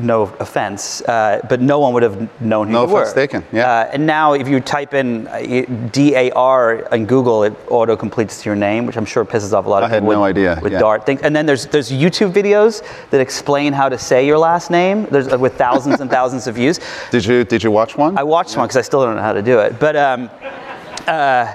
no 0.00 0.22
offense, 0.22 1.02
uh, 1.02 1.40
but 1.48 1.60
no 1.60 1.78
one 1.80 1.92
would 1.92 2.02
have 2.02 2.40
known 2.40 2.68
who 2.68 2.72
no 2.72 2.86
you 2.86 2.92
were. 2.92 3.02
offense 3.02 3.14
taken. 3.14 3.44
Yeah. 3.52 3.70
Uh, 3.70 3.90
and 3.92 4.06
now, 4.06 4.32
if 4.34 4.48
you 4.48 4.60
type 4.60 4.94
in 4.94 5.26
uh, 5.28 5.88
D 5.92 6.14
A 6.14 6.30
R 6.32 6.74
in 6.94 7.06
Google, 7.06 7.44
it 7.44 7.54
auto 7.68 7.96
completes 7.96 8.42
to 8.42 8.48
your 8.48 8.56
name, 8.56 8.86
which 8.86 8.96
I'm 8.96 9.04
sure 9.04 9.24
pisses 9.24 9.52
off 9.52 9.66
a 9.66 9.68
lot 9.68 9.82
of 9.82 9.90
I 9.90 9.96
people. 9.96 10.10
I 10.10 10.12
had 10.12 10.18
no 10.18 10.22
with, 10.22 10.30
idea. 10.30 10.58
With 10.62 10.72
yeah. 10.72 10.78
Dart 10.78 11.06
things, 11.06 11.22
and 11.22 11.34
then 11.34 11.46
there's 11.46 11.66
there's 11.66 11.90
YouTube 11.90 12.32
videos 12.32 12.82
that 13.10 13.20
explain 13.20 13.72
how 13.72 13.88
to 13.88 13.98
say 13.98 14.26
your 14.26 14.38
last 14.38 14.70
name. 14.70 15.06
There's 15.10 15.28
uh, 15.28 15.38
with 15.38 15.56
thousands 15.56 16.00
and 16.00 16.10
thousands 16.10 16.46
of 16.46 16.54
views. 16.54 16.80
Did 17.10 17.24
you 17.24 17.44
Did 17.44 17.62
you 17.62 17.70
watch 17.70 17.96
one? 17.96 18.16
I 18.18 18.22
watched 18.22 18.52
yeah. 18.52 18.58
one 18.58 18.68
because 18.68 18.76
I 18.76 18.82
still 18.82 19.02
don't 19.04 19.16
know 19.16 19.22
how 19.22 19.32
to 19.32 19.42
do 19.42 19.58
it, 19.60 19.78
but. 19.78 19.96
Um, 19.96 20.30
uh, 21.06 21.54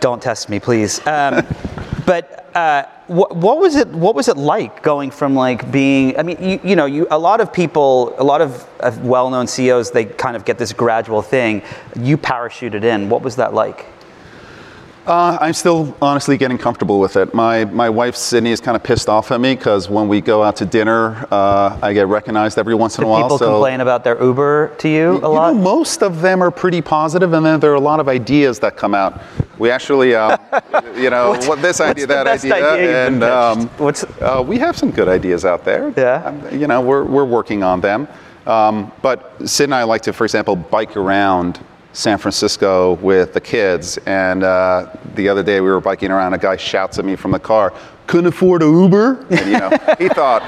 don't 0.00 0.22
test 0.22 0.48
me, 0.48 0.58
please. 0.58 1.04
Um, 1.06 1.46
but 2.06 2.50
uh, 2.56 2.84
what, 3.06 3.36
what, 3.36 3.58
was 3.58 3.76
it? 3.76 3.88
What 3.88 4.14
was 4.14 4.28
it 4.28 4.36
like 4.36 4.82
going 4.82 5.10
from 5.10 5.34
like 5.34 5.70
being? 5.70 6.18
I 6.18 6.22
mean, 6.22 6.42
you, 6.42 6.60
you 6.64 6.76
know, 6.76 6.86
you, 6.86 7.06
a 7.10 7.18
lot 7.18 7.40
of 7.40 7.52
people, 7.52 8.14
a 8.18 8.24
lot 8.24 8.40
of, 8.40 8.68
of 8.80 9.04
well-known 9.04 9.46
CEOs, 9.46 9.90
they 9.90 10.04
kind 10.04 10.36
of 10.36 10.44
get 10.44 10.58
this 10.58 10.72
gradual 10.72 11.22
thing. 11.22 11.62
You 11.98 12.16
parachuted 12.16 12.84
in. 12.84 13.08
What 13.08 13.22
was 13.22 13.36
that 13.36 13.54
like? 13.54 13.86
Uh, 15.06 15.38
I'm 15.40 15.54
still 15.54 15.96
honestly 16.02 16.36
getting 16.36 16.58
comfortable 16.58 17.00
with 17.00 17.16
it. 17.16 17.32
My 17.32 17.64
my 17.64 17.88
wife 17.88 18.14
Sydney 18.14 18.50
is 18.52 18.60
kind 18.60 18.76
of 18.76 18.82
pissed 18.82 19.08
off 19.08 19.32
at 19.32 19.40
me 19.40 19.54
because 19.54 19.88
when 19.88 20.08
we 20.08 20.20
go 20.20 20.42
out 20.42 20.56
to 20.56 20.66
dinner, 20.66 21.26
uh, 21.30 21.78
I 21.82 21.92
get 21.94 22.06
recognized 22.06 22.58
every 22.58 22.74
once 22.74 22.98
in 22.98 23.02
Do 23.02 23.08
a 23.08 23.10
while. 23.10 23.22
People 23.22 23.38
so 23.38 23.52
complain 23.52 23.80
about 23.80 24.04
their 24.04 24.22
Uber 24.22 24.76
to 24.78 24.88
you 24.88 25.12
a 25.12 25.14
you 25.14 25.28
lot. 25.28 25.54
Know, 25.54 25.62
most 25.62 26.02
of 26.02 26.20
them 26.20 26.42
are 26.42 26.50
pretty 26.50 26.82
positive, 26.82 27.32
and 27.32 27.44
then 27.44 27.60
there 27.60 27.72
are 27.72 27.76
a 27.76 27.80
lot 27.80 27.98
of 27.98 28.08
ideas 28.08 28.58
that 28.60 28.76
come 28.76 28.94
out. 28.94 29.20
We 29.60 29.70
actually, 29.70 30.14
uh, 30.14 30.38
you 30.96 31.10
know, 31.10 31.38
what 31.44 31.60
this 31.60 31.82
idea, 31.82 32.06
that 32.06 32.26
idea, 32.26 32.54
idea 32.54 33.06
and 33.06 33.22
um, 33.22 33.68
what's 33.76 34.04
uh, 34.04 34.42
we 34.44 34.58
have 34.58 34.74
some 34.74 34.90
good 34.90 35.06
ideas 35.06 35.44
out 35.44 35.66
there. 35.66 35.92
Yeah. 35.98 36.24
Um, 36.24 36.58
you 36.58 36.66
know, 36.66 36.80
we're 36.80 37.04
we're 37.04 37.26
working 37.26 37.62
on 37.62 37.82
them. 37.82 38.08
Um, 38.46 38.90
but 39.02 39.36
Sid 39.46 39.64
and 39.64 39.74
I 39.74 39.82
like 39.82 40.00
to, 40.02 40.14
for 40.14 40.24
example, 40.24 40.56
bike 40.56 40.96
around 40.96 41.60
San 41.92 42.16
Francisco 42.16 42.94
with 42.94 43.34
the 43.34 43.40
kids, 43.42 43.98
and 44.06 44.44
uh, 44.44 44.96
the 45.14 45.28
other 45.28 45.42
day 45.42 45.60
we 45.60 45.68
were 45.68 45.80
biking 45.80 46.10
around. 46.10 46.32
A 46.32 46.38
guy 46.38 46.56
shouts 46.56 46.98
at 46.98 47.04
me 47.04 47.14
from 47.14 47.32
the 47.32 47.38
car, 47.38 47.74
"Couldn't 48.06 48.28
afford 48.28 48.62
a 48.62 48.66
Uber," 48.66 49.26
and 49.28 49.40
you 49.40 49.58
know 49.58 49.68
he 49.98 50.08
thought 50.08 50.42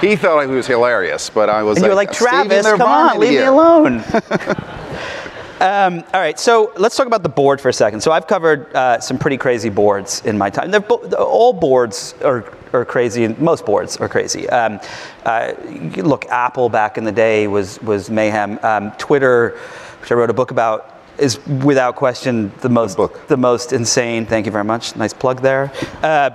he 0.00 0.16
thought 0.16 0.40
he 0.48 0.52
was 0.52 0.66
hilarious, 0.66 1.30
but 1.30 1.48
I 1.48 1.62
was. 1.62 1.76
And 1.76 1.82
like, 1.82 1.86
you 1.86 1.90
were 1.90 1.94
like, 1.94 2.12
Travis, 2.48 2.66
come 2.66 2.82
on, 2.82 3.20
leave 3.20 3.30
here. 3.30 3.42
me 3.42 3.46
alone. 3.46 4.02
Um, 5.60 6.04
all 6.14 6.20
right, 6.20 6.38
so 6.38 6.72
let's 6.76 6.96
talk 6.96 7.06
about 7.06 7.22
the 7.22 7.28
board 7.28 7.60
for 7.60 7.68
a 7.68 7.72
second. 7.72 8.00
So 8.00 8.12
I've 8.12 8.26
covered 8.26 8.74
uh, 8.74 8.98
some 9.00 9.18
pretty 9.18 9.36
crazy 9.36 9.68
boards 9.68 10.24
in 10.24 10.38
my 10.38 10.48
time. 10.48 10.70
Bo- 10.70 11.06
all 11.18 11.52
boards 11.52 12.14
are, 12.24 12.50
are 12.72 12.84
crazy, 12.84 13.24
and 13.24 13.38
most 13.38 13.66
boards 13.66 13.98
are 13.98 14.08
crazy. 14.08 14.48
Um, 14.48 14.80
uh, 15.24 15.52
look, 15.96 16.26
Apple 16.26 16.70
back 16.70 16.96
in 16.96 17.04
the 17.04 17.12
day 17.12 17.46
was 17.46 17.80
was 17.82 18.08
mayhem. 18.08 18.58
Um, 18.62 18.92
Twitter 18.92 19.58
which 20.00 20.10
I 20.10 20.14
wrote 20.14 20.30
a 20.30 20.34
book 20.34 20.50
about, 20.50 20.96
is 21.18 21.44
without 21.46 21.96
question 21.96 22.52
the 22.60 22.68
most 22.68 22.98
the 23.28 23.36
most 23.36 23.72
insane. 23.72 24.26
Thank 24.26 24.46
you 24.46 24.52
very 24.52 24.64
much. 24.64 24.96
Nice 24.96 25.12
plug 25.12 25.42
there. 25.42 25.70
Uh, 26.02 26.30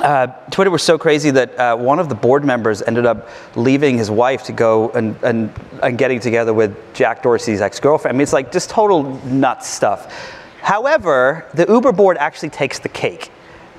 uh, 0.00 0.26
Twitter 0.50 0.70
was 0.70 0.82
so 0.82 0.98
crazy 0.98 1.30
that 1.30 1.58
uh, 1.58 1.76
one 1.76 1.98
of 1.98 2.08
the 2.08 2.14
board 2.14 2.44
members 2.44 2.82
ended 2.82 3.06
up 3.06 3.28
leaving 3.54 3.96
his 3.96 4.10
wife 4.10 4.42
to 4.44 4.52
go 4.52 4.90
and, 4.90 5.16
and, 5.22 5.52
and 5.82 5.96
getting 5.96 6.20
together 6.20 6.52
with 6.52 6.76
Jack 6.94 7.22
Dorsey's 7.22 7.60
ex 7.60 7.78
girlfriend. 7.78 8.14
I 8.14 8.18
mean, 8.18 8.22
it's 8.22 8.32
like 8.32 8.50
just 8.50 8.70
total 8.70 9.02
nuts 9.24 9.68
stuff. 9.68 10.12
However, 10.60 11.46
the 11.54 11.66
Uber 11.66 11.92
board 11.92 12.16
actually 12.18 12.50
takes 12.50 12.78
the 12.78 12.88
cake. 12.88 13.30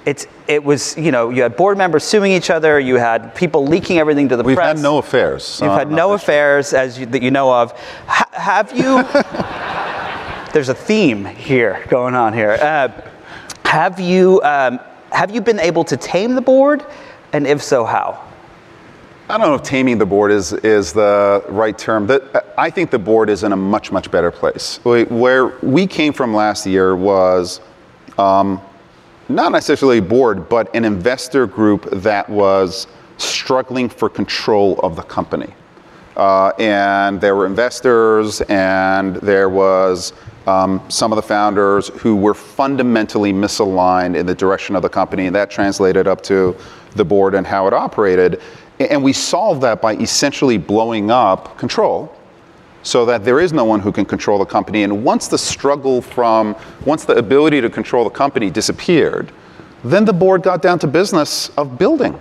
It's, 0.06 0.28
it 0.48 0.64
was, 0.64 0.96
you 0.98 1.12
know, 1.12 1.32
you 1.32 1.42
had 1.42 1.58
board 1.58 1.78
members 1.80 2.04
suing 2.04 2.32
each 2.32 2.52
other, 2.52 2.80
you 2.80 2.96
had 2.96 3.34
people 3.34 3.66
leaking 3.66 3.98
everything 3.98 4.30
to 4.30 4.38
the 4.38 4.44
We've 4.44 4.56
press. 4.56 4.76
We've 4.76 4.78
had 4.78 4.84
no 4.84 5.00
affairs. 5.00 5.60
You've 5.62 5.72
had 5.72 5.92
no 5.92 6.14
affairs, 6.14 6.74
as 6.74 7.00
you, 7.00 7.08
that 7.08 7.24
you 7.24 7.32
know 7.32 7.52
of. 7.52 7.74
H- 8.08 8.26
have 8.34 8.78
you? 8.78 9.04
there's 10.54 10.70
a 10.70 10.76
theme 10.76 11.26
here 11.26 11.84
going 11.90 12.14
on 12.14 12.34
here. 12.34 12.52
Uh, 12.52 12.90
have 13.66 14.00
you 14.00 14.42
um, 14.44 14.80
have 15.16 15.34
you 15.34 15.42
been 15.42 15.60
able 15.60 15.86
to 15.86 15.96
tame 15.96 16.36
the 16.36 16.42
board, 16.42 16.86
and 17.32 17.48
if 17.48 17.64
so, 17.64 17.86
how? 17.86 18.22
I 19.30 19.38
don't 19.38 19.48
know 19.48 19.56
if 19.56 19.64
taming 19.64 19.98
the 19.98 20.06
board 20.06 20.32
is, 20.32 20.54
is 20.54 20.94
the 20.94 21.44
right 21.48 21.76
term. 21.76 22.06
But 22.06 22.54
I 22.58 22.70
think 22.70 22.92
the 22.92 23.00
board 23.00 23.30
is 23.30 23.44
in 23.44 23.54
a 23.54 23.56
much, 23.56 23.92
much 23.92 24.12
better 24.12 24.30
place. 24.30 24.80
Where 24.84 25.48
we 25.64 25.88
came 25.88 26.14
from 26.14 26.36
last 26.36 26.68
year 26.68 26.96
was 26.96 27.62
um, 28.20 28.62
not 29.30 29.52
necessarily 29.52 29.98
a 29.98 30.02
board, 30.02 30.48
but 30.48 30.74
an 30.76 30.86
investor 30.86 31.48
group 31.48 31.90
that 31.92 32.30
was 32.30 32.86
struggling 33.18 33.90
for 33.90 34.10
control 34.10 34.80
of 34.82 34.96
the 34.96 35.02
company. 35.04 35.56
Uh, 36.18 36.50
and 36.60 37.20
there 37.20 37.36
were 37.36 37.46
investors, 37.46 38.42
and 38.42 39.16
there 39.18 39.50
was 39.50 40.14
um, 40.48 40.82
some 40.90 41.12
of 41.12 41.16
the 41.16 41.22
founders 41.22 41.90
who 41.90 42.16
were 42.16 42.34
fundamentally 42.34 43.34
misaligned 43.34 44.16
in 44.16 44.26
the 44.26 44.36
direction 44.36 44.76
of 44.76 44.82
the 44.82 44.90
company, 44.90 45.26
and 45.26 45.36
that 45.36 45.50
translated 45.50 46.08
up 46.08 46.22
to 46.22 46.56
the 46.96 47.04
board 47.04 47.36
and 47.36 47.46
how 47.46 47.68
it 47.68 47.74
operated. 47.74 48.42
And 48.80 49.04
we 49.04 49.14
solved 49.14 49.62
that 49.62 49.82
by 49.82 49.96
essentially 49.96 50.58
blowing 50.58 51.10
up 51.10 51.58
control 51.58 52.16
so 52.84 53.06
that 53.06 53.26
there 53.26 53.40
is 53.40 53.52
no 53.52 53.66
one 53.66 53.80
who 53.80 53.92
can 53.92 54.06
control 54.06 54.38
the 54.38 54.46
company. 54.46 54.84
And 54.84 55.04
once 55.04 55.28
the 55.28 55.38
struggle 55.38 56.02
from, 56.02 56.56
once 56.86 57.04
the 57.04 57.16
ability 57.16 57.60
to 57.62 57.70
control 57.70 58.04
the 58.04 58.12
company 58.12 58.52
disappeared, 58.52 59.32
then 59.84 60.06
the 60.06 60.14
board 60.14 60.44
got 60.44 60.62
down 60.62 60.78
to 60.80 60.88
business 60.88 61.50
of 61.58 61.80
building. 61.80 62.20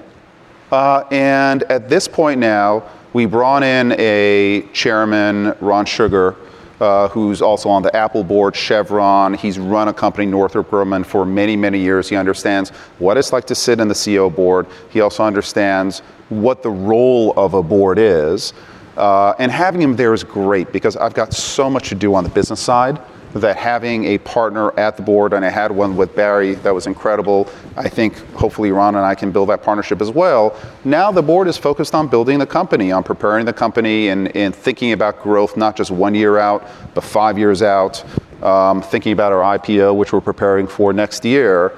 Uh, 0.73 1.05
and 1.11 1.65
at 1.65 1.89
this 1.89 2.09
point 2.09 2.41
now, 2.41 2.83
we 3.13 3.27
brought 3.27 3.63
in 3.63 3.93
a 3.99 4.67
chairman, 4.73 5.55
Ron 5.61 5.85
Sugar, 5.85 6.35
uh, 6.81 7.09
who's 7.09 7.41
also 7.43 7.69
on 7.69 7.83
the 7.83 7.95
Apple 7.95 8.25
board, 8.25 8.55
Chevron. 8.55 9.35
He's 9.35 9.59
run 9.59 9.89
a 9.89 9.93
company, 9.95 10.27
Northrop 10.27 10.71
Grumman, 10.71 11.05
for 11.05 11.25
many, 11.25 11.57
many 11.57 11.79
years. 11.79 12.09
He 12.09 12.17
understands 12.17 12.71
what 12.99 13.17
it's 13.17 13.33
like 13.33 13.47
to 13.47 13.55
sit 13.55 13.81
in 13.81 13.89
the 13.89 13.95
CEO 13.95 14.35
board. 14.35 14.67
He 14.91 15.01
also 15.01 15.25
understands 15.25 16.01
what 16.29 16.63
the 16.63 16.71
role 16.71 17.33
of 17.37 17.55
a 17.55 17.63
board 17.63 17.99
is. 17.99 18.53
Uh, 18.97 19.35
and 19.39 19.51
having 19.51 19.83
him 19.83 19.97
there 19.97 20.15
is 20.15 20.23
great 20.23 20.73
because 20.73 20.97
I've 20.97 21.15
got 21.15 21.33
so 21.33 21.69
much 21.69 21.89
to 21.89 21.95
do 21.95 22.15
on 22.15 22.23
the 22.23 22.31
business 22.31 22.61
side 22.61 23.01
that 23.35 23.57
having 23.57 24.05
a 24.05 24.19
partner 24.19 24.77
at 24.79 24.97
the 24.97 25.03
board, 25.03 25.33
and 25.33 25.45
I 25.45 25.51
had 25.51 25.73
one 25.73 25.97
with 25.97 26.15
Barry 26.15 26.55
that 26.57 26.73
was 26.73 26.87
incredible. 26.87 27.51
I 27.77 27.89
think 27.89 28.17
hopefully 28.35 28.71
Ron 28.71 28.95
and 28.95 29.05
I 29.05 29.15
can 29.15 29.33
build 29.33 29.49
that 29.49 29.63
partnership 29.63 30.01
as 30.01 30.11
well. 30.11 30.57
Now 30.85 31.11
the 31.11 31.23
board 31.23 31.49
is 31.49 31.57
focused 31.57 31.95
on 31.95 32.07
building 32.09 32.39
the 32.39 32.47
company, 32.47 32.93
on 32.93 33.03
preparing 33.03 33.45
the 33.45 33.53
company, 33.53 34.09
and, 34.09 34.35
and 34.37 34.55
thinking 34.55 34.93
about 34.93 35.21
growth, 35.21 35.57
not 35.57 35.77
just 35.77 35.91
one 35.91 36.15
year 36.15 36.39
out, 36.39 36.69
but 36.95 37.03
five 37.03 37.37
years 37.37 37.61
out, 37.61 38.05
um, 38.43 38.81
thinking 38.81 39.13
about 39.13 39.33
our 39.33 39.59
IPO, 39.59 39.97
which 39.97 40.13
we're 40.13 40.21
preparing 40.21 40.67
for 40.67 40.93
next 40.93 41.25
year. 41.25 41.73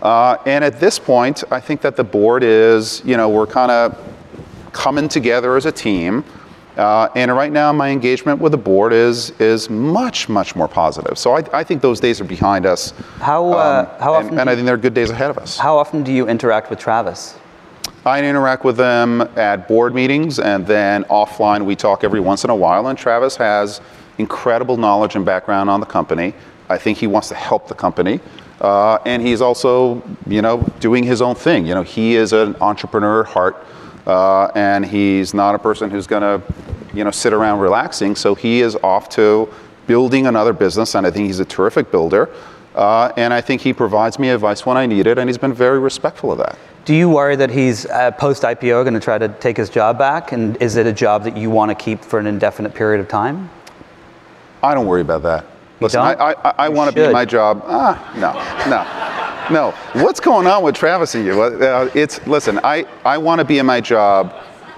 Uh, 0.00 0.36
and 0.46 0.64
at 0.64 0.80
this 0.80 0.98
point, 0.98 1.44
I 1.50 1.60
think 1.60 1.82
that 1.82 1.94
the 1.94 2.04
board 2.04 2.42
is, 2.42 3.02
you 3.04 3.16
know, 3.16 3.28
we're 3.28 3.46
kind 3.46 3.70
of 3.70 3.98
coming 4.72 5.08
together 5.08 5.56
as 5.56 5.66
a 5.66 5.72
team. 5.72 6.24
Uh, 6.76 7.08
and 7.14 7.30
right 7.34 7.52
now, 7.52 7.72
my 7.72 7.90
engagement 7.90 8.40
with 8.40 8.52
the 8.52 8.58
board 8.58 8.92
is 8.92 9.30
is 9.38 9.68
much 9.68 10.28
much 10.28 10.56
more 10.56 10.68
positive. 10.68 11.18
So 11.18 11.36
I, 11.36 11.44
I 11.52 11.64
think 11.64 11.82
those 11.82 12.00
days 12.00 12.20
are 12.20 12.24
behind 12.24 12.64
us. 12.64 12.92
How 13.18 13.52
uh, 13.52 13.86
um, 13.90 14.00
how 14.00 14.14
and, 14.14 14.26
often? 14.26 14.38
And 14.38 14.48
I 14.48 14.54
think 14.54 14.64
there 14.64 14.74
are 14.74 14.78
good 14.78 14.94
days 14.94 15.10
ahead 15.10 15.30
of 15.30 15.38
us. 15.38 15.58
How 15.58 15.76
often 15.76 16.02
do 16.02 16.12
you 16.12 16.28
interact 16.28 16.70
with 16.70 16.78
Travis? 16.78 17.36
I 18.04 18.24
interact 18.24 18.64
with 18.64 18.76
them 18.76 19.20
at 19.36 19.68
board 19.68 19.94
meetings, 19.94 20.38
and 20.38 20.66
then 20.66 21.04
offline 21.04 21.64
we 21.64 21.76
talk 21.76 22.04
every 22.04 22.20
once 22.20 22.42
in 22.42 22.50
a 22.50 22.56
while. 22.56 22.88
And 22.88 22.98
Travis 22.98 23.36
has 23.36 23.80
incredible 24.18 24.76
knowledge 24.76 25.14
and 25.14 25.24
background 25.24 25.70
on 25.70 25.78
the 25.78 25.86
company. 25.86 26.34
I 26.68 26.78
think 26.78 26.98
he 26.98 27.06
wants 27.06 27.28
to 27.28 27.34
help 27.34 27.68
the 27.68 27.74
company. 27.74 28.18
Uh, 28.60 28.98
and 29.06 29.22
he's 29.22 29.40
also, 29.40 30.02
you 30.26 30.40
know, 30.40 30.62
doing 30.80 31.04
his 31.04 31.20
own 31.20 31.34
thing. 31.34 31.66
You 31.66 31.74
know, 31.74 31.82
he 31.82 32.16
is 32.16 32.32
an 32.32 32.56
entrepreneur 32.60 33.20
at 33.20 33.26
heart. 33.26 33.56
Uh, 34.06 34.46
and 34.54 34.84
he's 34.84 35.32
not 35.32 35.54
a 35.54 35.58
person 35.58 35.90
who's 35.90 36.06
going 36.06 36.22
to, 36.22 36.42
you 36.92 37.04
know, 37.04 37.10
sit 37.10 37.32
around 37.32 37.60
relaxing. 37.60 38.16
So 38.16 38.34
he 38.34 38.60
is 38.60 38.76
off 38.76 39.08
to 39.10 39.48
building 39.86 40.26
another 40.26 40.52
business, 40.52 40.94
and 40.94 41.06
I 41.06 41.10
think 41.10 41.26
he's 41.26 41.40
a 41.40 41.44
terrific 41.44 41.90
builder. 41.90 42.30
Uh, 42.74 43.12
and 43.16 43.34
I 43.34 43.40
think 43.40 43.60
he 43.60 43.72
provides 43.72 44.18
me 44.18 44.30
advice 44.30 44.64
when 44.64 44.76
I 44.76 44.86
need 44.86 45.06
it, 45.06 45.18
and 45.18 45.28
he's 45.28 45.38
been 45.38 45.52
very 45.52 45.78
respectful 45.78 46.32
of 46.32 46.38
that. 46.38 46.58
Do 46.84 46.94
you 46.94 47.08
worry 47.08 47.36
that 47.36 47.50
he's 47.50 47.86
uh, 47.86 48.10
post 48.12 48.42
IPO 48.42 48.82
going 48.82 48.94
to 48.94 49.00
try 49.00 49.18
to 49.18 49.28
take 49.28 49.56
his 49.56 49.70
job 49.70 49.98
back? 49.98 50.32
And 50.32 50.60
is 50.60 50.76
it 50.76 50.86
a 50.86 50.92
job 50.92 51.22
that 51.24 51.36
you 51.36 51.50
want 51.50 51.70
to 51.70 51.74
keep 51.74 52.02
for 52.02 52.18
an 52.18 52.26
indefinite 52.26 52.74
period 52.74 53.00
of 53.00 53.08
time? 53.08 53.50
I 54.62 54.74
don't 54.74 54.86
worry 54.86 55.00
about 55.00 55.22
that. 55.22 55.44
Listen, 55.80 56.00
don't? 56.00 56.20
I, 56.20 56.32
I, 56.32 56.54
I 56.58 56.68
want 56.68 56.94
to 56.94 57.06
be 57.06 57.12
my 57.12 57.24
job. 57.24 57.62
Ah, 57.66 58.12
no, 58.14 58.32
no, 58.70 58.82
no. 59.50 59.72
What's 59.94 60.20
going 60.20 60.46
on 60.46 60.62
with 60.62 60.74
Travis 60.74 61.14
and 61.14 61.24
you? 61.24 61.40
Uh, 61.42 61.90
It's 61.94 62.24
listen. 62.26 62.60
I, 62.62 62.86
I 63.04 63.18
want 63.18 63.40
to 63.40 63.44
be 63.44 63.58
in 63.58 63.66
my 63.66 63.80
job. 63.80 64.34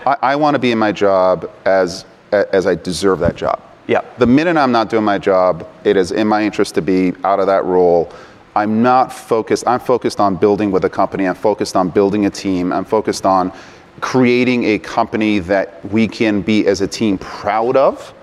I, 0.06 0.16
I 0.22 0.36
want 0.36 0.54
to 0.54 0.58
be 0.58 0.72
in 0.72 0.78
my 0.78 0.92
job 0.92 1.50
as 1.64 2.04
as 2.32 2.66
I 2.66 2.74
deserve 2.74 3.20
that 3.20 3.36
job. 3.36 3.60
Yeah. 3.86 4.00
The 4.18 4.26
minute 4.26 4.56
I'm 4.56 4.72
not 4.72 4.88
doing 4.90 5.04
my 5.04 5.18
job, 5.18 5.68
it 5.84 5.96
is 5.96 6.10
in 6.10 6.26
my 6.26 6.42
interest 6.42 6.74
to 6.76 6.82
be 6.82 7.12
out 7.22 7.38
of 7.38 7.46
that 7.46 7.64
role. 7.64 8.12
I'm 8.56 8.82
not 8.82 9.12
focused. 9.12 9.66
I'm 9.66 9.80
focused 9.80 10.20
on 10.20 10.36
building 10.36 10.70
with 10.70 10.84
a 10.84 10.90
company. 10.90 11.26
I'm 11.26 11.34
focused 11.34 11.76
on 11.76 11.90
building 11.90 12.26
a 12.26 12.30
team. 12.30 12.72
I'm 12.72 12.84
focused 12.84 13.26
on 13.26 13.52
creating 14.00 14.64
a 14.64 14.78
company 14.78 15.38
that 15.40 15.84
we 15.90 16.08
can 16.08 16.40
be 16.40 16.66
as 16.66 16.80
a 16.80 16.86
team 16.88 17.18
proud 17.18 17.76
of. 17.76 18.14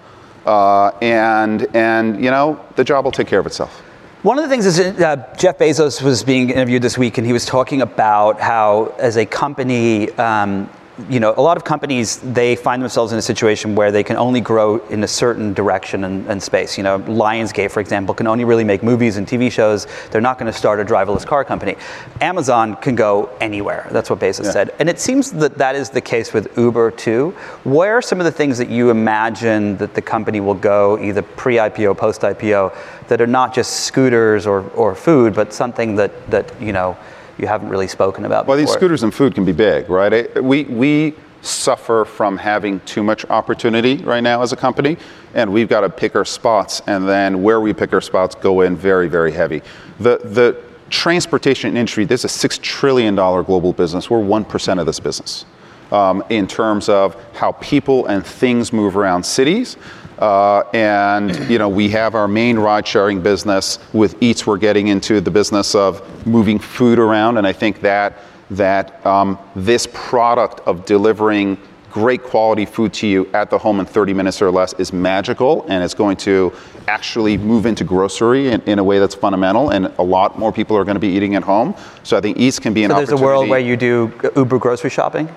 Uh, 0.46 0.90
and 1.02 1.68
and 1.76 2.24
you 2.24 2.32
know 2.32 2.60
the 2.76 2.84
job 2.84 3.06
will 3.06 3.12
take 3.12 3.28
care 3.28 3.40
of 3.40 3.46
itself. 3.46 3.84
One 4.24 4.38
of 4.38 4.44
the 4.44 4.50
things 4.50 4.68
is 4.68 4.80
uh, 4.80 5.34
Jeff 5.36 5.58
Bezos 5.58 6.00
was 6.04 6.24
being 6.24 6.52
interviewed 6.52 6.84
this 6.84 6.96
week, 6.96 7.18
and 7.18 7.26
he 7.26 7.34
was 7.34 7.44
talking 7.44 7.82
about 7.82 8.40
how, 8.40 8.94
as 9.00 9.18
a 9.18 9.26
company, 9.26 10.12
um, 10.12 10.70
you 11.10 11.20
know, 11.20 11.34
a 11.38 11.42
lot 11.42 11.58
of 11.58 11.64
companies 11.64 12.18
they 12.18 12.56
find 12.56 12.82
themselves 12.82 13.12
in 13.12 13.20
a 13.20 13.22
situation 13.22 13.76
where 13.76 13.92
they 13.92 14.04
can 14.04 14.18
only 14.18 14.42
grow 14.42 14.78
in 14.88 15.04
a 15.04 15.08
certain 15.08 15.54
direction 15.54 16.04
and, 16.04 16.28
and 16.28 16.42
space. 16.42 16.78
You 16.78 16.84
know, 16.84 17.00
Lionsgate, 17.00 17.72
for 17.72 17.80
example, 17.80 18.14
can 18.14 18.28
only 18.28 18.44
really 18.46 18.64
make 18.64 18.84
movies 18.84 19.18
and 19.18 19.28
TV 19.28 19.52
shows. 19.52 19.88
They're 20.12 20.22
not 20.22 20.38
going 20.40 20.52
to 20.52 20.58
start 20.58 20.80
a 20.80 20.86
driverless 20.86 21.26
car 21.26 21.44
company. 21.44 21.76
Amazon 22.22 22.76
can 22.76 22.96
go 22.96 23.30
anywhere. 23.40 23.88
That's 23.92 24.10
what 24.10 24.20
Bezos 24.20 24.46
Yeah. 24.46 24.52
said, 24.52 24.76
and 24.80 24.90
it 24.90 25.00
seems 25.00 25.32
that 25.32 25.58
that 25.58 25.76
is 25.76 25.90
the 25.90 26.02
case 26.02 26.34
with 26.34 26.58
Uber 26.58 26.92
too. 26.92 27.32
Where 27.64 27.98
are 27.98 28.02
some 28.02 28.20
of 28.20 28.26
the 28.26 28.32
things 28.32 28.58
that 28.58 28.70
you 28.70 28.90
imagine 28.90 29.78
that 29.78 29.94
the 29.94 30.02
company 30.02 30.40
will 30.40 30.54
go, 30.56 30.98
either 31.00 31.22
pre-IPO, 31.22 31.98
post-IPO, 31.98 32.74
that 33.08 33.22
are 33.22 33.28
not 33.28 33.54
just 33.54 33.82
scooters 33.82 34.48
or, 34.48 34.62
or 34.76 34.96
food, 34.96 35.34
but 35.34 35.54
something 35.54 35.96
that 35.96 36.12
that 36.32 36.50
you 36.62 36.74
know 36.74 36.96
you 37.38 37.48
haven't 37.48 37.70
really 37.70 37.88
spoken 37.88 38.26
about 38.26 38.48
Well, 38.48 38.58
these 38.58 38.72
scooters 38.72 39.04
and 39.04 39.14
food 39.14 39.36
can 39.36 39.46
be 39.46 39.52
big, 39.52 39.90
right? 39.90 40.44
We, 40.44 40.64
we 40.66 41.16
suffer 41.42 42.06
from 42.06 42.38
having 42.38 42.80
too 42.82 43.04
much 43.04 43.26
opportunity 43.30 43.98
right 43.98 44.22
now 44.22 44.42
as 44.42 44.54
a 44.54 44.56
company, 44.56 44.98
and 45.34 45.52
we've 45.52 45.70
got 45.70 45.82
to 45.82 45.90
pick 45.90 46.16
our 46.16 46.26
spots, 46.26 46.82
and 46.88 47.08
then 47.08 47.42
where 47.42 47.60
we 47.60 47.74
pick 47.74 47.94
our 47.94 48.02
spots 48.02 48.36
go 48.36 48.62
in 48.62 48.76
very, 48.76 49.08
very 49.08 49.32
heavy. 49.32 49.62
The, 50.00 50.20
the 50.24 50.62
transportation 50.90 51.76
industry, 51.78 52.06
this 52.06 52.26
is 52.26 52.44
a 52.44 52.48
$6 52.48 52.62
trillion 52.62 53.16
global 53.16 53.74
business. 53.74 54.10
We're 54.10 54.20
1% 54.20 54.80
of 54.80 54.86
this 54.86 55.00
business 55.00 55.46
um, 55.92 56.24
in 56.30 56.48
terms 56.48 56.90
of 56.90 57.16
how 57.34 57.54
people 57.54 58.06
and 58.06 58.26
things 58.26 58.72
move 58.72 58.96
around 58.96 59.24
cities. 59.24 59.78
Uh, 60.22 60.64
and 60.74 61.50
you 61.50 61.58
know 61.58 61.68
we 61.68 61.90
have 61.90 62.14
our 62.14 62.28
main 62.28 62.58
ride 62.58 62.88
sharing 62.88 63.22
business 63.22 63.80
with 63.92 64.16
Eats. 64.22 64.46
We're 64.46 64.58
getting 64.58 64.90
into 64.90 65.20
the 65.20 65.32
business 65.32 65.74
of 65.74 66.28
moving 66.28 66.60
food 66.60 67.00
around, 67.00 67.38
and 67.38 67.48
I 67.48 67.54
think 67.54 67.82
that 67.82 68.20
that 68.52 69.04
um, 69.06 69.40
this 69.56 69.88
product 69.92 70.60
of 70.68 70.86
delivering 70.86 71.58
great 71.90 72.24
quality 72.24 72.66
food 72.66 72.94
to 72.94 73.08
you 73.08 73.30
at 73.34 73.50
the 73.50 73.58
home 73.58 73.80
in 73.80 73.86
30 73.86 74.14
minutes 74.14 74.42
or 74.42 74.52
less 74.52 74.74
is 74.74 74.94
magical, 74.94 75.66
and 75.68 75.84
it's 75.84 75.94
going 75.94 76.18
to 76.18 76.54
actually 76.88 77.38
move 77.38 77.66
into 77.66 77.84
grocery 77.84 78.50
in, 78.50 78.62
in 78.62 78.80
a 78.80 78.84
way 78.84 79.00
that's 79.00 79.16
fundamental. 79.16 79.70
And 79.70 79.88
a 79.98 80.04
lot 80.04 80.40
more 80.40 80.52
people 80.52 80.78
are 80.78 80.84
going 80.84 80.96
to 80.96 81.02
be 81.02 81.10
eating 81.10 81.36
at 81.36 81.44
home. 81.44 81.76
So 82.04 82.18
I 82.18 82.22
think 82.22 82.38
Eats 82.38 82.60
can 82.60 82.74
be 82.74 82.84
an 82.84 82.92
So 82.92 82.98
there's 82.98 83.12
a 83.12 83.18
world 83.18 83.50
where 83.50 83.60
you 83.60 83.76
do 83.76 84.12
Uber 84.36 84.60
grocery 84.60 84.90
shopping. 84.90 85.30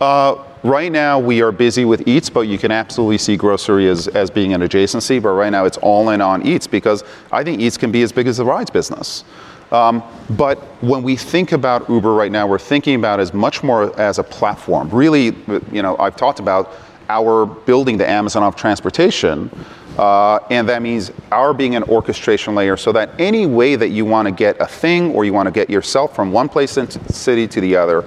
Uh, 0.00 0.42
right 0.62 0.90
now, 0.90 1.18
we 1.18 1.42
are 1.42 1.52
busy 1.52 1.84
with 1.84 2.06
Eats, 2.08 2.28
but 2.28 2.42
you 2.42 2.58
can 2.58 2.70
absolutely 2.70 3.18
see 3.18 3.36
grocery 3.36 3.88
as, 3.88 4.08
as 4.08 4.30
being 4.30 4.52
an 4.52 4.60
adjacency. 4.60 5.22
But 5.22 5.30
right 5.30 5.50
now, 5.50 5.64
it's 5.64 5.78
all 5.78 6.10
in 6.10 6.20
on 6.20 6.46
Eats 6.46 6.66
because 6.66 7.04
I 7.30 7.44
think 7.44 7.60
Eats 7.60 7.76
can 7.76 7.92
be 7.92 8.02
as 8.02 8.12
big 8.12 8.26
as 8.26 8.38
the 8.38 8.44
rides 8.44 8.70
business. 8.70 9.24
Um, 9.70 10.02
but 10.30 10.58
when 10.82 11.02
we 11.02 11.16
think 11.16 11.52
about 11.52 11.88
Uber 11.88 12.12
right 12.14 12.30
now, 12.30 12.46
we're 12.46 12.58
thinking 12.58 12.96
about 12.96 13.18
as 13.18 13.32
much 13.32 13.62
more 13.62 13.98
as 13.98 14.18
a 14.18 14.22
platform. 14.22 14.88
Really, 14.90 15.36
you 15.72 15.82
know, 15.82 15.96
I've 15.98 16.16
talked 16.16 16.38
about 16.38 16.72
our 17.08 17.46
building 17.46 17.96
the 17.96 18.08
Amazon 18.08 18.42
of 18.42 18.56
transportation, 18.56 19.50
uh, 19.98 20.38
and 20.50 20.68
that 20.68 20.82
means 20.82 21.12
our 21.32 21.52
being 21.52 21.76
an 21.76 21.82
orchestration 21.84 22.54
layer 22.54 22.76
so 22.76 22.92
that 22.92 23.10
any 23.20 23.46
way 23.46 23.76
that 23.76 23.88
you 23.88 24.04
want 24.04 24.26
to 24.26 24.32
get 24.32 24.56
a 24.60 24.66
thing 24.66 25.12
or 25.12 25.24
you 25.24 25.32
want 25.32 25.46
to 25.46 25.52
get 25.52 25.68
yourself 25.68 26.14
from 26.14 26.32
one 26.32 26.48
place 26.48 26.76
in 26.76 26.88
city 27.12 27.46
to 27.48 27.60
the 27.60 27.76
other, 27.76 28.04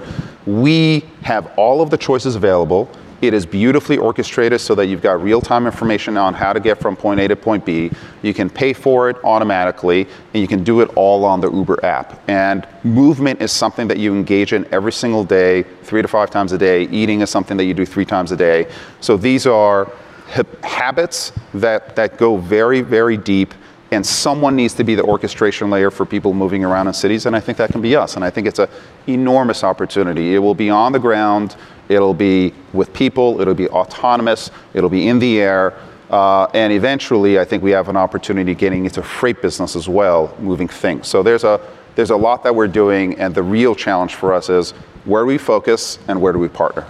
we 0.48 1.04
have 1.22 1.52
all 1.58 1.82
of 1.82 1.90
the 1.90 1.98
choices 1.98 2.34
available. 2.34 2.88
It 3.20 3.34
is 3.34 3.44
beautifully 3.44 3.98
orchestrated 3.98 4.60
so 4.60 4.74
that 4.76 4.86
you've 4.86 5.02
got 5.02 5.22
real 5.22 5.42
time 5.42 5.66
information 5.66 6.16
on 6.16 6.32
how 6.32 6.54
to 6.54 6.60
get 6.60 6.80
from 6.80 6.96
point 6.96 7.20
A 7.20 7.28
to 7.28 7.36
point 7.36 7.66
B. 7.66 7.90
You 8.22 8.32
can 8.32 8.48
pay 8.48 8.72
for 8.72 9.10
it 9.10 9.16
automatically, 9.24 10.06
and 10.32 10.40
you 10.40 10.48
can 10.48 10.64
do 10.64 10.80
it 10.80 10.88
all 10.94 11.24
on 11.24 11.40
the 11.40 11.50
Uber 11.50 11.84
app. 11.84 12.22
And 12.28 12.66
movement 12.82 13.42
is 13.42 13.52
something 13.52 13.88
that 13.88 13.98
you 13.98 14.14
engage 14.14 14.54
in 14.54 14.66
every 14.72 14.92
single 14.92 15.24
day, 15.24 15.64
three 15.82 16.00
to 16.00 16.08
five 16.08 16.30
times 16.30 16.52
a 16.52 16.58
day. 16.58 16.84
Eating 16.84 17.20
is 17.20 17.28
something 17.28 17.56
that 17.58 17.64
you 17.64 17.74
do 17.74 17.84
three 17.84 18.06
times 18.06 18.32
a 18.32 18.36
day. 18.36 18.70
So 19.00 19.18
these 19.18 19.46
are 19.46 19.92
hab- 20.28 20.64
habits 20.64 21.32
that, 21.54 21.94
that 21.96 22.16
go 22.16 22.36
very, 22.38 22.80
very 22.80 23.18
deep 23.18 23.52
and 23.90 24.04
someone 24.04 24.54
needs 24.54 24.74
to 24.74 24.84
be 24.84 24.94
the 24.94 25.02
orchestration 25.02 25.70
layer 25.70 25.90
for 25.90 26.04
people 26.04 26.34
moving 26.34 26.64
around 26.64 26.86
in 26.86 26.92
cities 26.92 27.26
and 27.26 27.34
i 27.34 27.40
think 27.40 27.56
that 27.58 27.70
can 27.70 27.80
be 27.80 27.96
us 27.96 28.16
and 28.16 28.24
i 28.24 28.30
think 28.30 28.46
it's 28.46 28.58
an 28.58 28.68
enormous 29.06 29.64
opportunity. 29.64 30.34
It 30.34 30.38
will 30.38 30.54
be 30.54 30.70
on 30.70 30.92
the 30.92 30.98
ground 30.98 31.56
it'll 31.88 32.14
be 32.14 32.52
with 32.72 32.92
people 32.92 33.40
it'll 33.40 33.54
be 33.54 33.68
autonomous 33.68 34.50
it'll 34.74 34.90
be 34.90 35.08
in 35.08 35.18
the 35.18 35.40
air 35.40 35.74
uh, 36.10 36.46
and 36.54 36.72
eventually 36.72 37.38
i 37.38 37.44
think 37.44 37.62
we 37.62 37.70
have 37.70 37.88
an 37.88 37.96
opportunity 37.96 38.54
getting 38.54 38.84
into 38.84 39.02
freight 39.02 39.40
business 39.42 39.76
as 39.76 39.88
well 39.88 40.34
moving 40.40 40.68
things. 40.68 41.08
So 41.08 41.22
there's 41.22 41.44
a 41.44 41.60
there's 41.94 42.10
a 42.10 42.16
lot 42.16 42.44
that 42.44 42.54
we're 42.54 42.68
doing 42.68 43.18
and 43.18 43.34
the 43.34 43.42
real 43.42 43.74
challenge 43.74 44.14
for 44.14 44.32
us 44.32 44.48
is 44.48 44.72
where 45.08 45.22
do 45.22 45.26
we 45.26 45.38
focus 45.38 45.98
and 46.08 46.20
where 46.20 46.32
do 46.32 46.38
we 46.38 46.48
partner 46.48 46.86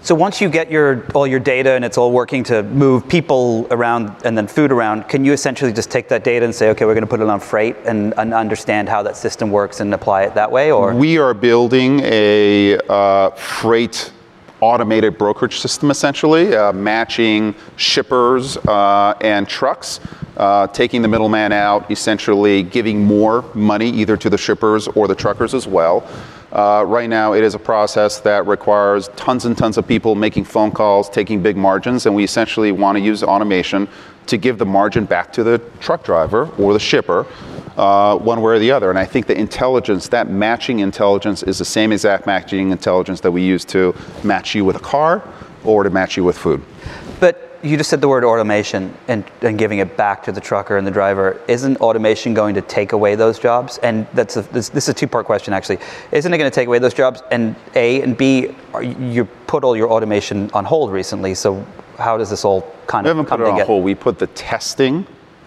So 0.00 0.14
once 0.14 0.40
you 0.40 0.48
get 0.48 0.70
your 0.70 1.04
all 1.14 1.26
your 1.26 1.40
data 1.40 1.72
and 1.72 1.84
it's 1.84 1.98
all 1.98 2.12
working 2.12 2.44
to 2.44 2.62
move 2.62 3.08
people 3.08 3.66
around 3.70 4.14
and 4.24 4.38
then 4.38 4.46
food 4.46 4.70
around, 4.72 5.08
can 5.08 5.24
you 5.24 5.32
essentially 5.32 5.72
just 5.72 5.90
take 5.90 6.08
that 6.08 6.22
data 6.24 6.44
and 6.44 6.54
say, 6.54 6.70
okay, 6.70 6.84
we're 6.84 6.94
going 6.94 7.02
to 7.02 7.10
put 7.10 7.20
it 7.20 7.28
on 7.28 7.40
freight 7.40 7.76
and, 7.84 8.14
and 8.16 8.32
understand 8.32 8.88
how 8.88 9.02
that 9.02 9.16
system 9.16 9.50
works 9.50 9.80
and 9.80 9.92
apply 9.92 10.22
it 10.22 10.34
that 10.34 10.50
way? 10.50 10.70
Or 10.70 10.94
We 10.94 11.18
are 11.18 11.34
building 11.34 12.00
a 12.04 12.78
uh, 12.88 13.30
freight 13.30 14.12
automated 14.60 15.18
brokerage 15.18 15.58
system 15.58 15.90
essentially, 15.90 16.54
uh, 16.54 16.72
matching 16.72 17.54
shippers 17.76 18.56
uh, 18.56 19.14
and 19.20 19.46
trucks, 19.48 20.00
uh, 20.36 20.66
taking 20.68 21.02
the 21.02 21.08
middleman 21.08 21.52
out, 21.52 21.90
essentially 21.90 22.62
giving 22.62 23.04
more 23.04 23.44
money 23.54 23.90
either 23.90 24.16
to 24.16 24.30
the 24.30 24.38
shippers 24.38 24.88
or 24.88 25.08
the 25.08 25.14
truckers 25.14 25.52
as 25.54 25.66
well. 25.66 26.08
Uh, 26.56 26.82
right 26.86 27.10
now, 27.10 27.34
it 27.34 27.44
is 27.44 27.54
a 27.54 27.58
process 27.58 28.18
that 28.20 28.46
requires 28.46 29.08
tons 29.08 29.44
and 29.44 29.58
tons 29.58 29.76
of 29.76 29.86
people 29.86 30.14
making 30.14 30.42
phone 30.42 30.70
calls, 30.70 31.10
taking 31.10 31.42
big 31.42 31.54
margins, 31.54 32.06
and 32.06 32.14
we 32.14 32.24
essentially 32.24 32.72
want 32.72 32.96
to 32.96 33.04
use 33.04 33.22
automation 33.22 33.86
to 34.24 34.38
give 34.38 34.56
the 34.56 34.64
margin 34.64 35.04
back 35.04 35.30
to 35.30 35.44
the 35.44 35.58
truck 35.80 36.02
driver 36.02 36.48
or 36.56 36.72
the 36.72 36.80
shipper 36.80 37.26
uh, 37.76 38.16
one 38.16 38.40
way 38.40 38.54
or 38.54 38.58
the 38.58 38.70
other. 38.70 38.88
And 38.88 38.98
I 38.98 39.04
think 39.04 39.26
the 39.26 39.38
intelligence, 39.38 40.08
that 40.08 40.30
matching 40.30 40.78
intelligence, 40.78 41.42
is 41.42 41.58
the 41.58 41.64
same 41.66 41.92
exact 41.92 42.24
matching 42.24 42.70
intelligence 42.70 43.20
that 43.20 43.30
we 43.30 43.42
use 43.42 43.66
to 43.66 43.94
match 44.24 44.54
you 44.54 44.64
with 44.64 44.76
a 44.76 44.80
car 44.80 45.22
or 45.62 45.82
to 45.82 45.90
match 45.90 46.16
you 46.16 46.24
with 46.24 46.38
food. 46.38 46.62
You 47.66 47.76
just 47.76 47.90
said 47.90 48.00
the 48.00 48.08
word 48.08 48.22
automation 48.24 48.94
and, 49.08 49.24
and 49.42 49.58
giving 49.58 49.80
it 49.80 49.96
back 49.96 50.22
to 50.24 50.32
the 50.32 50.40
trucker 50.40 50.76
and 50.76 50.86
the 50.86 50.90
driver. 50.90 51.40
Isn't 51.48 51.76
automation 51.78 52.32
going 52.32 52.54
to 52.54 52.62
take 52.62 52.92
away 52.92 53.16
those 53.16 53.38
jobs? 53.38 53.78
And 53.78 54.06
that's 54.14 54.36
a, 54.36 54.42
this, 54.42 54.68
this 54.68 54.84
is 54.84 54.90
a 54.90 54.94
two-part 54.94 55.26
question 55.26 55.52
actually. 55.52 55.78
Isn't 56.12 56.32
it 56.32 56.38
going 56.38 56.50
to 56.50 56.54
take 56.54 56.68
away 56.68 56.78
those 56.78 56.94
jobs? 56.94 57.22
And 57.32 57.56
A 57.74 58.02
and 58.02 58.16
B, 58.16 58.54
are, 58.72 58.84
you 58.84 59.24
put 59.46 59.64
all 59.64 59.76
your 59.76 59.90
automation 59.90 60.50
on 60.52 60.64
hold 60.64 60.92
recently. 60.92 61.34
So 61.34 61.66
how 61.98 62.16
does 62.16 62.30
this 62.30 62.44
all 62.44 62.72
kind 62.86 63.04
We 63.04 63.10
of 63.10 63.16
haven't 63.16 63.28
come 63.28 63.38
put 63.40 63.46
it 63.46 63.50
on 63.50 63.54
together? 63.56 63.66
hold. 63.66 63.84
We 63.84 63.94
put 63.96 64.18
the 64.18 64.28
testing, 64.28 65.04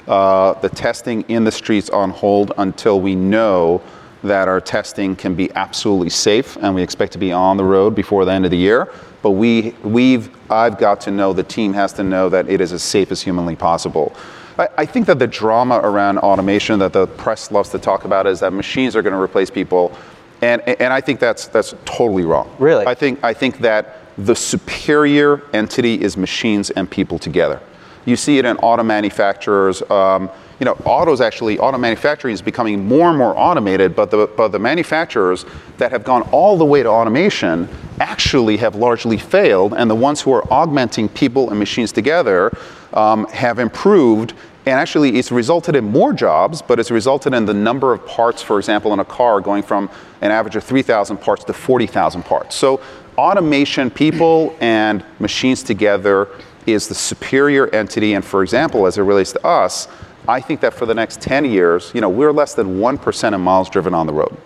uh, 0.07 0.53
the 0.55 0.69
testing 0.69 1.21
in 1.29 1.45
the 1.45 1.51
streets 1.51 1.89
on 1.89 2.09
hold 2.09 2.51
until 2.57 2.99
we 2.99 3.15
know 3.15 3.81
that 4.23 4.47
our 4.47 4.59
testing 4.59 5.15
can 5.15 5.35
be 5.35 5.51
absolutely 5.53 6.09
safe, 6.09 6.57
and 6.57 6.75
we 6.75 6.81
expect 6.83 7.13
to 7.13 7.17
be 7.17 7.31
on 7.31 7.57
the 7.57 7.63
road 7.63 7.95
before 7.95 8.25
the 8.25 8.31
end 8.31 8.45
of 8.45 8.51
the 8.51 8.57
year. 8.57 8.91
But 9.21 9.31
we, 9.31 9.75
we've, 9.83 10.29
I've 10.51 10.77
got 10.77 11.01
to 11.01 11.11
know, 11.11 11.33
the 11.33 11.43
team 11.43 11.73
has 11.73 11.93
to 11.93 12.03
know 12.03 12.29
that 12.29 12.49
it 12.49 12.61
is 12.61 12.73
as 12.73 12.83
safe 12.83 13.11
as 13.11 13.21
humanly 13.21 13.55
possible. 13.55 14.13
I, 14.57 14.67
I 14.79 14.85
think 14.85 15.07
that 15.07 15.19
the 15.19 15.27
drama 15.27 15.79
around 15.83 16.17
automation 16.19 16.79
that 16.79 16.93
the 16.93 17.07
press 17.07 17.51
loves 17.51 17.69
to 17.69 17.79
talk 17.79 18.05
about 18.05 18.27
is 18.27 18.39
that 18.41 18.51
machines 18.51 18.95
are 18.95 19.01
going 19.01 19.13
to 19.13 19.21
replace 19.21 19.49
people, 19.49 19.97
and, 20.41 20.61
and 20.67 20.93
I 20.93 21.01
think 21.01 21.19
that's, 21.19 21.47
that's 21.47 21.73
totally 21.85 22.23
wrong. 22.23 22.53
Really? 22.59 22.85
I 22.85 22.95
think, 22.95 23.23
I 23.23 23.33
think 23.33 23.59
that 23.59 23.97
the 24.17 24.35
superior 24.35 25.43
entity 25.53 26.01
is 26.01 26.17
machines 26.17 26.71
and 26.71 26.89
people 26.89 27.19
together. 27.19 27.61
You 28.05 28.15
see 28.15 28.37
it 28.37 28.45
in 28.45 28.57
auto 28.57 28.83
manufacturers. 28.83 29.81
Um, 29.89 30.29
you 30.59 30.65
know, 30.65 30.73
autos 30.83 31.21
actually, 31.21 31.57
auto 31.57 31.77
manufacturing 31.77 32.33
is 32.33 32.41
becoming 32.41 32.85
more 32.85 33.09
and 33.09 33.17
more 33.17 33.37
automated, 33.37 33.95
but 33.95 34.11
the, 34.11 34.29
but 34.35 34.49
the 34.49 34.59
manufacturers 34.59 35.45
that 35.77 35.91
have 35.91 36.03
gone 36.03 36.23
all 36.33 36.57
the 36.57 36.65
way 36.65 36.83
to 36.83 36.89
automation 36.89 37.69
actually 37.99 38.57
have 38.57 38.75
largely 38.75 39.17
failed, 39.17 39.73
and 39.73 39.89
the 39.89 39.95
ones 39.95 40.21
who 40.21 40.33
are 40.33 40.53
augmenting 40.53 41.07
people 41.07 41.49
and 41.49 41.57
machines 41.57 41.91
together 41.91 42.51
um, 42.93 43.25
have 43.27 43.59
improved. 43.59 44.33
And 44.65 44.77
actually, 44.77 45.17
it's 45.17 45.31
resulted 45.31 45.75
in 45.77 45.85
more 45.85 46.11
jobs, 46.11 46.61
but 46.61 46.79
it's 46.79 46.91
resulted 46.91 47.33
in 47.33 47.45
the 47.45 47.53
number 47.53 47.93
of 47.93 48.05
parts, 48.05 48.41
for 48.41 48.59
example, 48.59 48.91
in 48.91 48.99
a 48.99 49.05
car 49.05 49.39
going 49.39 49.63
from 49.63 49.89
an 50.21 50.31
average 50.31 50.57
of 50.57 50.63
3,000 50.65 51.17
parts 51.17 51.45
to 51.45 51.53
40,000 51.53 52.23
parts. 52.23 52.55
So, 52.55 52.81
automation, 53.17 53.89
people 53.89 54.55
and 54.59 55.03
machines 55.19 55.63
together, 55.63 56.27
is 56.65 56.87
the 56.87 56.95
superior 56.95 57.67
entity. 57.73 58.13
And 58.13 58.23
for 58.23 58.43
example, 58.43 58.85
as 58.85 58.97
it 58.97 59.01
relates 59.01 59.31
to 59.33 59.45
us, 59.45 59.87
I 60.29 60.39
think 60.39 60.59
that 60.61 60.75
for 60.75 60.85
the 60.85 60.93
next 60.93 61.21
10 61.21 61.45
years, 61.45 61.91
you 61.95 62.01
know, 62.01 62.09
we're 62.09 62.31
less 62.31 62.53
than 62.53 62.77
1% 62.77 63.33
of 63.33 63.41
miles 63.41 63.67
driven 63.67 63.95
on 63.95 64.05
the 64.05 64.13
road. 64.13 64.37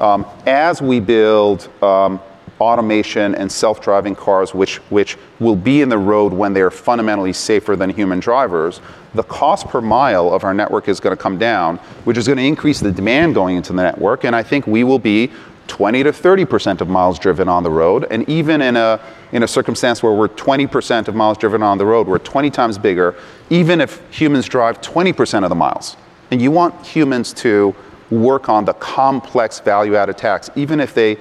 Um, 0.00 0.26
as 0.44 0.82
we 0.82 0.98
build 0.98 1.68
um, 1.84 2.20
automation 2.60 3.36
and 3.36 3.50
self-driving 3.50 4.16
cars, 4.16 4.54
which, 4.54 4.78
which 4.90 5.16
will 5.38 5.54
be 5.54 5.82
in 5.82 5.88
the 5.88 5.98
road 5.98 6.32
when 6.32 6.52
they're 6.52 6.70
fundamentally 6.70 7.32
safer 7.32 7.76
than 7.76 7.90
human 7.90 8.18
drivers, 8.18 8.80
the 9.14 9.22
cost 9.22 9.68
per 9.68 9.80
mile 9.80 10.34
of 10.34 10.42
our 10.42 10.52
network 10.52 10.88
is 10.88 10.98
going 10.98 11.16
to 11.16 11.22
come 11.22 11.38
down, 11.38 11.76
which 12.02 12.16
is 12.16 12.26
going 12.26 12.38
to 12.38 12.44
increase 12.44 12.80
the 12.80 12.90
demand 12.90 13.36
going 13.36 13.56
into 13.56 13.72
the 13.72 13.82
network. 13.82 14.24
And 14.24 14.34
I 14.34 14.42
think 14.42 14.66
we 14.66 14.82
will 14.82 14.98
be 14.98 15.30
20 15.66 16.02
to 16.04 16.12
30% 16.12 16.80
of 16.80 16.88
miles 16.88 17.18
driven 17.18 17.48
on 17.48 17.62
the 17.62 17.70
road. 17.70 18.06
And 18.10 18.28
even 18.28 18.60
in 18.62 18.76
a, 18.76 19.00
in 19.32 19.42
a 19.42 19.48
circumstance 19.48 20.02
where 20.02 20.12
we're 20.12 20.28
20% 20.28 21.08
of 21.08 21.14
miles 21.14 21.38
driven 21.38 21.62
on 21.62 21.78
the 21.78 21.86
road, 21.86 22.06
we're 22.06 22.18
20 22.18 22.50
times 22.50 22.78
bigger, 22.78 23.14
even 23.50 23.80
if 23.80 24.02
humans 24.10 24.46
drive 24.46 24.80
20% 24.80 25.42
of 25.42 25.48
the 25.48 25.54
miles. 25.54 25.96
And 26.30 26.40
you 26.40 26.50
want 26.50 26.86
humans 26.86 27.32
to 27.34 27.74
work 28.10 28.48
on 28.48 28.64
the 28.64 28.74
complex 28.74 29.60
value 29.60 29.96
added 29.96 30.18
tasks, 30.18 30.50
even 30.56 30.80
if 30.80 30.94
they, 30.94 31.16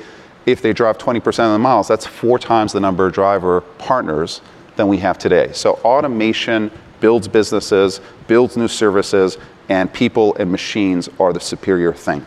if 0.45 0.61
they 0.61 0.73
drive 0.73 0.97
20% 0.97 1.27
of 1.27 1.53
the 1.53 1.59
miles, 1.59 1.87
that's 1.87 2.05
four 2.05 2.37
times 2.37 2.73
the 2.73 2.79
number 2.79 3.07
of 3.07 3.13
driver 3.13 3.61
partners 3.61 4.41
than 4.75 4.87
we 4.87 4.97
have 4.97 5.17
today. 5.17 5.51
So 5.53 5.73
automation 5.83 6.71
builds 6.99 7.27
businesses, 7.27 8.01
builds 8.27 8.57
new 8.57 8.67
services, 8.67 9.37
and 9.69 9.91
people 9.93 10.35
and 10.35 10.51
machines 10.51 11.09
are 11.19 11.33
the 11.33 11.39
superior 11.39 11.93
thing. 11.93 12.25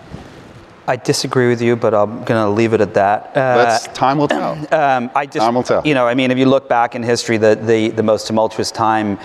I 0.88 0.96
disagree 0.96 1.48
with 1.48 1.60
you, 1.60 1.74
but 1.74 1.94
I'm 1.94 2.22
going 2.24 2.44
to 2.44 2.48
leave 2.48 2.72
it 2.72 2.80
at 2.80 2.94
that. 2.94 3.36
Uh, 3.36 3.78
time 3.92 4.18
will 4.18 4.28
tell. 4.28 4.56
Um, 4.76 5.10
I 5.14 5.26
just, 5.26 5.38
time 5.38 5.54
will 5.54 5.62
tell. 5.62 5.86
You 5.86 5.94
know, 5.94 6.06
I 6.06 6.14
mean, 6.14 6.30
if 6.30 6.38
you 6.38 6.46
look 6.46 6.68
back 6.68 6.94
in 6.94 7.02
history, 7.02 7.38
the, 7.38 7.54
the, 7.54 7.88
the 7.88 8.02
most 8.02 8.26
tumultuous 8.26 8.70
time 8.70 9.18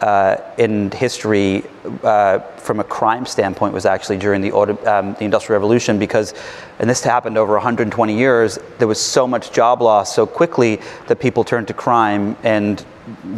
uh, 0.00 0.36
in 0.58 0.90
history 0.90 1.64
uh, 2.02 2.38
from 2.56 2.80
a 2.80 2.84
crime 2.84 3.26
standpoint 3.26 3.72
was 3.72 3.86
actually 3.86 4.18
during 4.18 4.40
the, 4.40 4.52
auto, 4.52 4.72
um, 4.86 5.14
the 5.14 5.24
Industrial 5.24 5.58
Revolution 5.58 5.98
because, 5.98 6.34
and 6.78 6.88
this 6.88 7.02
happened 7.02 7.38
over 7.38 7.52
120 7.54 8.16
years, 8.16 8.58
there 8.78 8.88
was 8.88 9.00
so 9.00 9.26
much 9.26 9.52
job 9.52 9.82
loss 9.82 10.14
so 10.14 10.26
quickly 10.26 10.80
that 11.06 11.20
people 11.20 11.44
turned 11.44 11.68
to 11.68 11.74
crime 11.74 12.36
and 12.42 12.84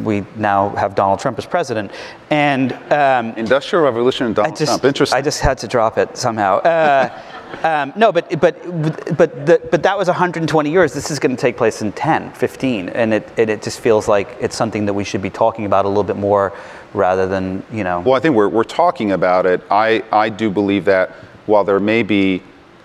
we 0.03 0.25
now 0.37 0.71
have 0.71 0.95
Donald 0.95 1.19
Trump 1.19 1.39
as 1.39 1.47
president. 1.47 1.91
And 2.31 2.73
um, 2.93 3.31
Industrial 3.37 3.85
Revolution 3.85 4.27
and 4.27 4.35
Donald 4.35 4.57
just, 4.57 4.71
Trump. 4.71 4.85
Interesting. 4.85 5.19
I 5.19 5.23
just 5.23 5.41
had 5.41 5.59
to 5.59 5.69
drop 5.69 5.99
it 5.99 6.17
somehow. 6.17 6.59
Uh, 6.59 7.23
um, 7.63 7.93
no, 7.97 8.13
but 8.13 8.41
but 8.41 8.57
but 9.17 9.47
the, 9.47 9.61
but 9.71 9.83
that 9.83 9.97
was 9.97 10.09
120 10.09 10.71
years. 10.71 10.93
This 10.93 11.11
is 11.11 11.19
going 11.19 11.35
to 11.35 11.41
take 11.41 11.57
place 11.57 11.83
in 11.83 11.93
10, 11.93 12.33
15, 12.33 12.89
and 12.91 13.15
it, 13.15 13.29
it, 13.37 13.49
it 13.49 13.63
just 13.63 13.81
feels 13.81 14.09
like 14.09 14.37
it's 14.41 14.57
something 14.57 14.87
that 14.87 14.95
we 14.95 15.05
should 15.05 15.23
be 15.23 15.31
talking 15.31 15.65
about 15.65 15.85
a 15.85 15.89
little 15.89 16.05
bit 16.05 16.17
more, 16.17 16.53
rather 16.95 17.27
than 17.27 17.65
you 17.73 17.85
know. 17.85 18.01
Well, 18.01 18.15
I 18.15 18.21
think 18.21 18.35
we're 18.35 18.49
we're 18.49 18.65
talking 18.65 19.13
about 19.13 19.47
it. 19.47 19.63
I 19.71 20.03
I 20.13 20.29
do 20.29 20.51
believe 20.51 20.85
that 20.87 21.11
while 21.47 21.65
there 21.65 21.81
may 21.81 22.03
be 22.03 22.43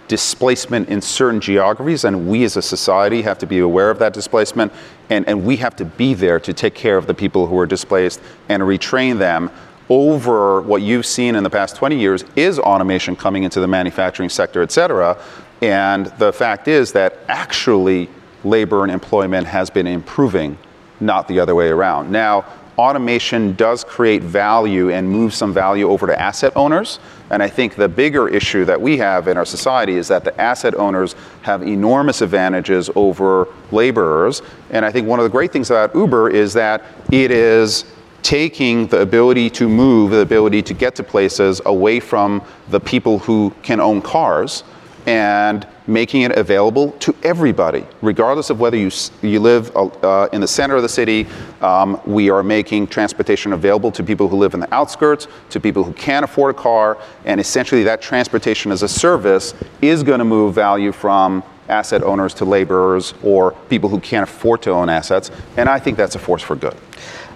displacement 0.07 0.89
in 0.89 1.01
certain 1.01 1.39
geographies, 1.39 2.03
and 2.03 2.27
we 2.27 2.43
as 2.43 2.57
a 2.57 2.61
society 2.61 3.21
have 3.21 3.37
to 3.39 3.47
be 3.47 3.59
aware 3.59 3.89
of 3.89 3.97
that 3.99 4.13
displacement, 4.13 4.71
and, 5.09 5.25
and 5.25 5.45
we 5.45 5.55
have 5.55 5.73
to 5.77 5.85
be 5.85 6.13
there 6.13 6.37
to 6.37 6.53
take 6.53 6.75
care 6.75 6.97
of 6.97 7.07
the 7.07 7.13
people 7.13 7.47
who 7.47 7.57
are 7.57 7.65
displaced 7.65 8.19
and 8.49 8.61
retrain 8.61 9.17
them 9.17 9.49
over 9.91 10.61
what 10.61 10.81
you've 10.81 11.05
seen 11.05 11.35
in 11.35 11.43
the 11.43 11.49
past 11.49 11.75
20 11.75 11.99
years 11.99 12.23
is 12.37 12.57
automation 12.57 13.13
coming 13.13 13.43
into 13.43 13.59
the 13.59 13.67
manufacturing 13.67 14.29
sector, 14.29 14.61
et 14.61 14.71
cetera. 14.71 15.21
And 15.61 16.05
the 16.17 16.31
fact 16.31 16.69
is 16.69 16.93
that 16.93 17.17
actually 17.27 18.09
labor 18.45 18.83
and 18.83 18.91
employment 18.91 19.45
has 19.47 19.69
been 19.69 19.87
improving, 19.87 20.57
not 21.01 21.27
the 21.27 21.41
other 21.41 21.55
way 21.55 21.67
around. 21.67 22.09
Now, 22.09 22.45
automation 22.77 23.53
does 23.55 23.83
create 23.83 24.23
value 24.23 24.91
and 24.91 25.09
move 25.09 25.33
some 25.33 25.53
value 25.53 25.89
over 25.89 26.07
to 26.07 26.17
asset 26.17 26.53
owners. 26.55 26.99
And 27.29 27.43
I 27.43 27.49
think 27.49 27.75
the 27.75 27.89
bigger 27.89 28.29
issue 28.29 28.63
that 28.65 28.79
we 28.79 28.97
have 28.97 29.27
in 29.27 29.35
our 29.35 29.45
society 29.45 29.95
is 29.95 30.07
that 30.07 30.23
the 30.23 30.39
asset 30.39 30.73
owners 30.75 31.15
have 31.41 31.63
enormous 31.63 32.21
advantages 32.21 32.89
over 32.95 33.49
laborers. 33.73 34.41
And 34.69 34.85
I 34.85 34.91
think 34.91 35.05
one 35.05 35.19
of 35.19 35.23
the 35.23 35.29
great 35.29 35.51
things 35.51 35.69
about 35.69 35.93
Uber 35.93 36.29
is 36.29 36.53
that 36.53 36.85
it 37.11 37.29
is 37.29 37.83
taking 38.23 38.87
the 38.87 39.01
ability 39.01 39.49
to 39.49 39.67
move, 39.67 40.11
the 40.11 40.19
ability 40.19 40.61
to 40.63 40.73
get 40.73 40.95
to 40.95 41.03
places 41.03 41.61
away 41.65 41.99
from 41.99 42.41
the 42.69 42.79
people 42.79 43.19
who 43.19 43.53
can 43.63 43.79
own 43.79 44.01
cars 44.01 44.63
and 45.07 45.67
making 45.87 46.21
it 46.21 46.31
available 46.37 46.91
to 46.93 47.15
everybody, 47.23 47.83
regardless 48.01 48.49
of 48.49 48.59
whether 48.59 48.77
you, 48.77 48.91
you 49.21 49.39
live 49.39 49.75
uh, 49.75 50.29
in 50.31 50.41
the 50.41 50.47
center 50.47 50.75
of 50.75 50.83
the 50.83 50.89
city. 50.89 51.27
Um, 51.61 51.99
we 52.05 52.29
are 52.29 52.43
making 52.43 52.87
transportation 52.87 53.53
available 53.53 53.91
to 53.91 54.03
people 54.03 54.27
who 54.27 54.37
live 54.37 54.53
in 54.53 54.59
the 54.59 54.73
outskirts, 54.73 55.27
to 55.49 55.59
people 55.59 55.83
who 55.83 55.93
can't 55.93 56.23
afford 56.23 56.55
a 56.55 56.57
car, 56.57 56.97
and 57.25 57.41
essentially 57.41 57.83
that 57.83 58.01
transportation 58.01 58.71
as 58.71 58.83
a 58.83 58.87
service 58.87 59.55
is 59.81 60.03
going 60.03 60.19
to 60.19 60.25
move 60.25 60.53
value 60.53 60.91
from 60.91 61.43
asset 61.67 62.03
owners 62.03 62.33
to 62.35 62.45
laborers 62.45 63.13
or 63.23 63.51
people 63.69 63.89
who 63.89 63.99
can't 63.99 64.29
afford 64.29 64.61
to 64.61 64.69
own 64.69 64.89
assets, 64.89 65.31
and 65.57 65.67
I 65.67 65.79
think 65.79 65.97
that's 65.97 66.15
a 66.15 66.19
force 66.19 66.43
for 66.43 66.55
good. 66.55 66.75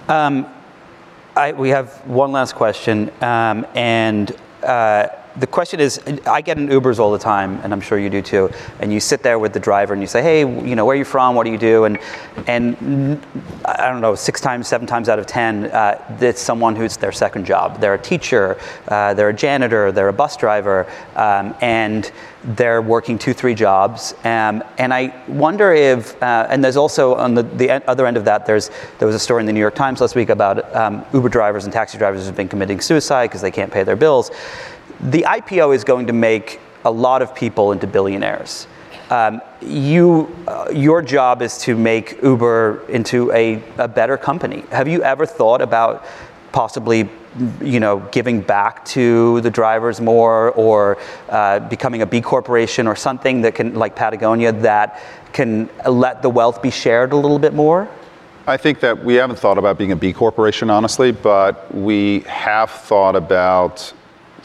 Um, 0.08 0.45
I, 1.38 1.52
we 1.52 1.69
have 1.69 1.89
one 2.08 2.32
last 2.32 2.56
question, 2.56 3.12
um, 3.21 3.67
and 3.76 4.34
uh, 4.63 5.08
the 5.38 5.48
question 5.48 5.80
is 5.80 6.00
I 6.26 6.41
get 6.41 6.58
in 6.58 6.67
Ubers 6.67 7.00
all 7.00 7.12
the 7.12 7.19
time, 7.19 7.60
and 7.63 7.74
I'm 7.74 7.82
sure 7.82 8.00
you 8.00 8.10
do 8.10 8.21
too. 8.21 8.50
And 8.80 8.93
you 8.93 9.00
sit 9.00 9.21
there 9.24 9.39
with 9.39 9.54
the 9.54 9.60
driver 9.60 9.93
and 9.93 10.02
you 10.02 10.08
say, 10.08 10.21
"Hey, 10.21 10.39
you 10.39 10.76
know, 10.76 10.86
where 10.86 10.95
are 10.95 10.98
you 10.98 11.06
from? 11.06 11.36
What 11.36 11.45
do 11.45 11.52
you 11.52 11.58
do?" 11.58 11.86
And 11.86 12.00
and 12.48 13.26
I 13.65 13.89
don't 13.89 14.02
know, 14.02 14.15
six 14.15 14.39
times, 14.41 14.67
seven 14.67 14.88
times 14.88 15.10
out 15.10 15.19
of 15.19 15.26
ten, 15.26 15.65
uh, 15.65 16.17
it's 16.19 16.41
someone 16.41 16.76
who's 16.76 16.98
their 16.98 17.12
second 17.12 17.45
job. 17.45 17.80
They're 17.80 17.95
a 17.95 18.02
teacher, 18.02 18.58
uh, 18.88 19.13
they're 19.13 19.30
a 19.30 19.34
janitor, 19.34 19.91
they're 19.91 20.10
a 20.10 20.13
bus 20.13 20.38
driver, 20.38 20.88
um, 21.15 21.56
and 21.62 22.12
they're 22.43 22.82
working 22.82 23.17
two, 23.17 23.34
three 23.34 23.56
jobs. 23.56 24.13
Um, 24.24 24.63
and 24.78 24.93
I 24.93 25.19
wonder 25.28 25.74
if, 25.74 26.21
uh, 26.21 26.48
and 26.50 26.63
there's 26.63 26.78
also 26.78 27.15
on 27.15 27.34
the, 27.34 27.43
the 27.43 27.71
other 27.89 28.06
end 28.06 28.17
of 28.17 28.26
that, 28.26 28.45
there's 28.45 28.69
there 29.00 29.08
was 29.08 29.15
a 29.15 29.19
story 29.19 29.41
in 29.41 29.48
the 29.48 29.54
New 29.54 29.60
York 29.60 29.76
Times 29.76 30.00
last 30.02 30.15
week 30.15 30.30
about 30.30 30.74
um, 30.76 31.04
Uber 31.13 31.30
drivers 31.30 31.63
and 31.63 31.74
taxi 31.74 31.98
drivers 31.98 32.26
who've 32.26 32.36
been 32.36 32.48
committing 32.48 32.80
suicide 32.80 33.28
because 33.28 33.41
they 33.41 33.52
can't 33.52 33.71
pay 33.71 33.84
their 33.84 33.95
bills. 33.95 34.32
The 35.02 35.24
IPO 35.28 35.76
is 35.76 35.84
going 35.84 36.08
to 36.08 36.13
make 36.13 36.60
a 36.84 36.91
lot 36.91 37.21
of 37.21 37.36
people 37.36 37.71
into 37.71 37.88
billionaires. 37.88 38.67
Um, 39.10 39.41
you, 39.62 40.36
uh, 40.48 40.71
your 40.74 41.02
job 41.02 41.41
is 41.41 41.58
to 41.60 41.76
make 41.76 42.21
Uber 42.24 42.86
into 42.89 43.32
a, 43.32 43.62
a 43.78 43.88
better 43.88 44.17
company. 44.17 44.63
Have 44.71 44.88
you 44.88 45.04
ever 45.04 45.26
thought 45.26 45.62
about 45.62 46.06
possibly 46.52 47.10
you 47.62 47.80
know, 47.80 48.00
giving 48.12 48.41
back 48.41 48.86
to 48.86 49.41
the 49.41 49.52
drivers 49.52 50.00
more 50.00 50.52
or 50.52 50.98
uh, 51.30 51.60
becoming 51.60 52.02
a 52.02 52.06
B 52.06 52.21
corporation 52.21 52.88
or 52.88 52.95
something 52.95 53.41
that 53.41 53.56
can, 53.56 53.76
like 53.76 53.95
Patagonia, 53.95 54.54
that 54.54 55.02
can 55.34 55.69
let 55.86 56.21
the 56.21 56.30
wealth 56.30 56.62
be 56.62 56.71
shared 56.71 57.12
a 57.12 57.15
little 57.15 57.39
bit 57.39 57.54
more? 57.54 57.89
I 58.48 58.58
think 58.58 58.80
that 58.82 59.04
we 59.04 59.15
haven't 59.15 59.38
thought 59.38 59.58
about 59.58 59.78
being 59.78 59.91
a 59.91 59.95
B 59.95 60.13
corporation, 60.13 60.69
honestly, 60.69 61.12
but 61.12 61.74
we 61.74 62.21
have 62.21 62.69
thought 62.69 63.15
about 63.15 63.91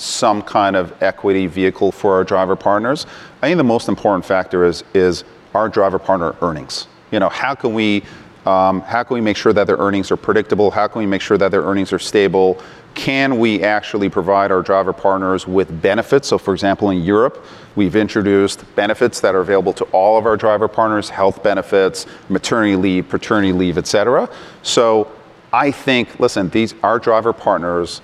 some 0.01 0.43
kind 0.43 0.77
of 0.77 1.01
equity 1.03 1.47
vehicle 1.47 1.93
for 1.93 2.15
our 2.15 2.25
driver 2.25 2.57
partners. 2.57 3.07
I 3.43 3.49
think 3.49 3.59
the 3.59 3.65
most 3.65 3.89
important 3.89 4.25
factor 4.25 4.65
is, 4.65 4.85
is 4.95 5.25
our 5.55 5.69
driver 5.69 5.99
partner 5.99 6.35
earnings. 6.43 6.87
You 7.11 7.21
know, 7.21 7.29
how 7.29 7.55
can 7.55 7.75
we 7.75 8.05
um, 8.47 8.81
how 8.81 9.03
can 9.03 9.15
we 9.15 9.21
make 9.21 9.37
sure 9.37 9.53
that 9.53 9.67
their 9.67 9.77
earnings 9.77 10.11
are 10.11 10.17
predictable? 10.17 10.71
How 10.71 10.89
can 10.89 11.01
we 11.01 11.07
make 11.07 11.21
sure 11.21 11.37
that 11.37 11.51
their 11.51 11.63
earnings 11.63 11.93
are 11.93 11.99
stable? 11.99 12.59
Can 12.95 13.39
we 13.39 13.63
actually 13.63 14.09
provide 14.09 14.51
our 14.51 14.63
driver 14.63 14.95
partners 14.95 15.47
with 15.47 15.83
benefits? 15.83 16.29
So, 16.29 16.39
for 16.39 16.55
example, 16.55 16.89
in 16.89 17.03
Europe, 17.03 17.45
we've 17.77 17.97
introduced 17.97 18.65
benefits 18.77 19.21
that 19.21 19.35
are 19.35 19.41
available 19.41 19.75
to 19.75 19.85
all 19.93 20.17
of 20.17 20.25
our 20.25 20.39
driver 20.39 20.69
partners 20.69 21.11
health 21.11 21.43
benefits, 21.43 22.07
maternity 22.31 22.77
leave, 22.77 23.11
paternity 23.11 23.53
leave, 23.53 23.77
et 23.77 23.87
cetera. 23.87 24.29
So, 24.63 25.13
I 25.53 25.71
think, 25.71 26.19
listen, 26.19 26.49
these 26.49 26.75
our 26.83 26.99
driver 26.99 27.35
partners 27.35 28.01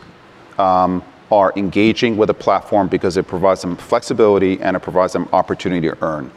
um, 0.58 1.02
are 1.30 1.52
engaging 1.56 2.16
with 2.16 2.30
a 2.30 2.34
platform 2.34 2.88
because 2.88 3.16
it 3.16 3.26
provides 3.26 3.60
them 3.62 3.76
flexibility 3.76 4.60
and 4.60 4.76
it 4.76 4.80
provides 4.80 5.12
them 5.12 5.28
opportunity 5.32 5.88
to 5.88 5.98
earn. 6.02 6.30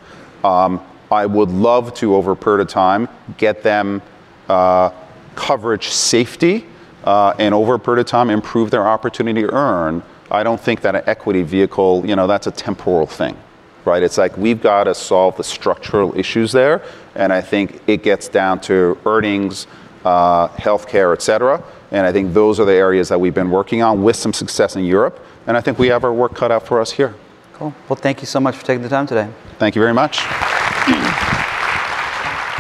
Um, 0.44 0.82
I 1.12 1.26
would 1.26 1.50
love 1.50 1.94
to, 1.96 2.16
over 2.16 2.32
a 2.32 2.36
period 2.36 2.62
of 2.62 2.68
time, 2.68 3.08
get 3.38 3.64
them 3.64 4.02
uh, 4.48 4.92
coverage 5.36 5.90
safety 5.90 6.66
uh, 7.04 7.34
and 7.40 7.54
over 7.54 7.76
a 7.76 7.80
period 7.80 8.02
of 8.02 8.08
time 8.08 8.30
improve 8.30 8.72
their 8.72 8.88
opportunity 8.88 9.42
to 9.42 9.54
earn, 9.54 10.04
I 10.32 10.44
don't 10.44 10.60
think 10.60 10.82
that 10.82 10.96
an 10.96 11.04
equity 11.06 11.44
vehicle, 11.44 12.06
you 12.06 12.16
know, 12.16 12.28
that's 12.28 12.48
a 12.48 12.52
temporal 12.52 13.08
thing, 13.08 13.38
right? 13.86 14.04
It's 14.04 14.18
like 14.18 14.38
we've 14.38 14.62
got 14.62 14.84
to 14.84 14.94
solve 14.94 15.38
the 15.38 15.44
structural 15.44 16.18
issues 16.18 16.52
there, 16.52 16.84
and 17.16 17.34
I 17.34 17.42
think 17.42 17.82
it 17.88 18.04
gets 18.04 18.28
down 18.28 18.60
to 18.62 18.98
earnings, 19.06 19.66
uh, 20.06 20.48
healthcare, 20.50 21.14
et 21.14 21.22
cetera. 21.22 21.64
And 21.92 22.06
I 22.06 22.12
think 22.12 22.34
those 22.34 22.60
are 22.60 22.66
the 22.66 22.74
areas 22.74 23.10
that 23.10 23.20
we've 23.20 23.34
been 23.34 23.52
working 23.52 23.82
on 23.82 24.04
with 24.04 24.16
some 24.16 24.34
success 24.34 24.76
in 24.76 24.86
Europe. 24.86 25.20
And 25.48 25.58
I 25.58 25.62
think 25.62 25.80
we 25.80 25.88
have 25.88 26.04
our 26.04 26.14
work 26.14 26.36
cut 26.36 26.52
out 26.52 26.66
for 26.66 26.80
us 26.80 26.92
here. 26.92 27.16
Cool. 27.54 27.74
Well, 27.90 27.98
thank 27.98 28.22
you 28.22 28.28
so 28.28 28.40
much 28.40 28.56
for 28.56 28.66
taking 28.66 28.84
the 28.84 28.90
time 28.90 29.08
today. 29.08 29.30
Thank 29.58 29.76
you 29.76 29.82
very 29.82 29.94
much. 29.94 30.22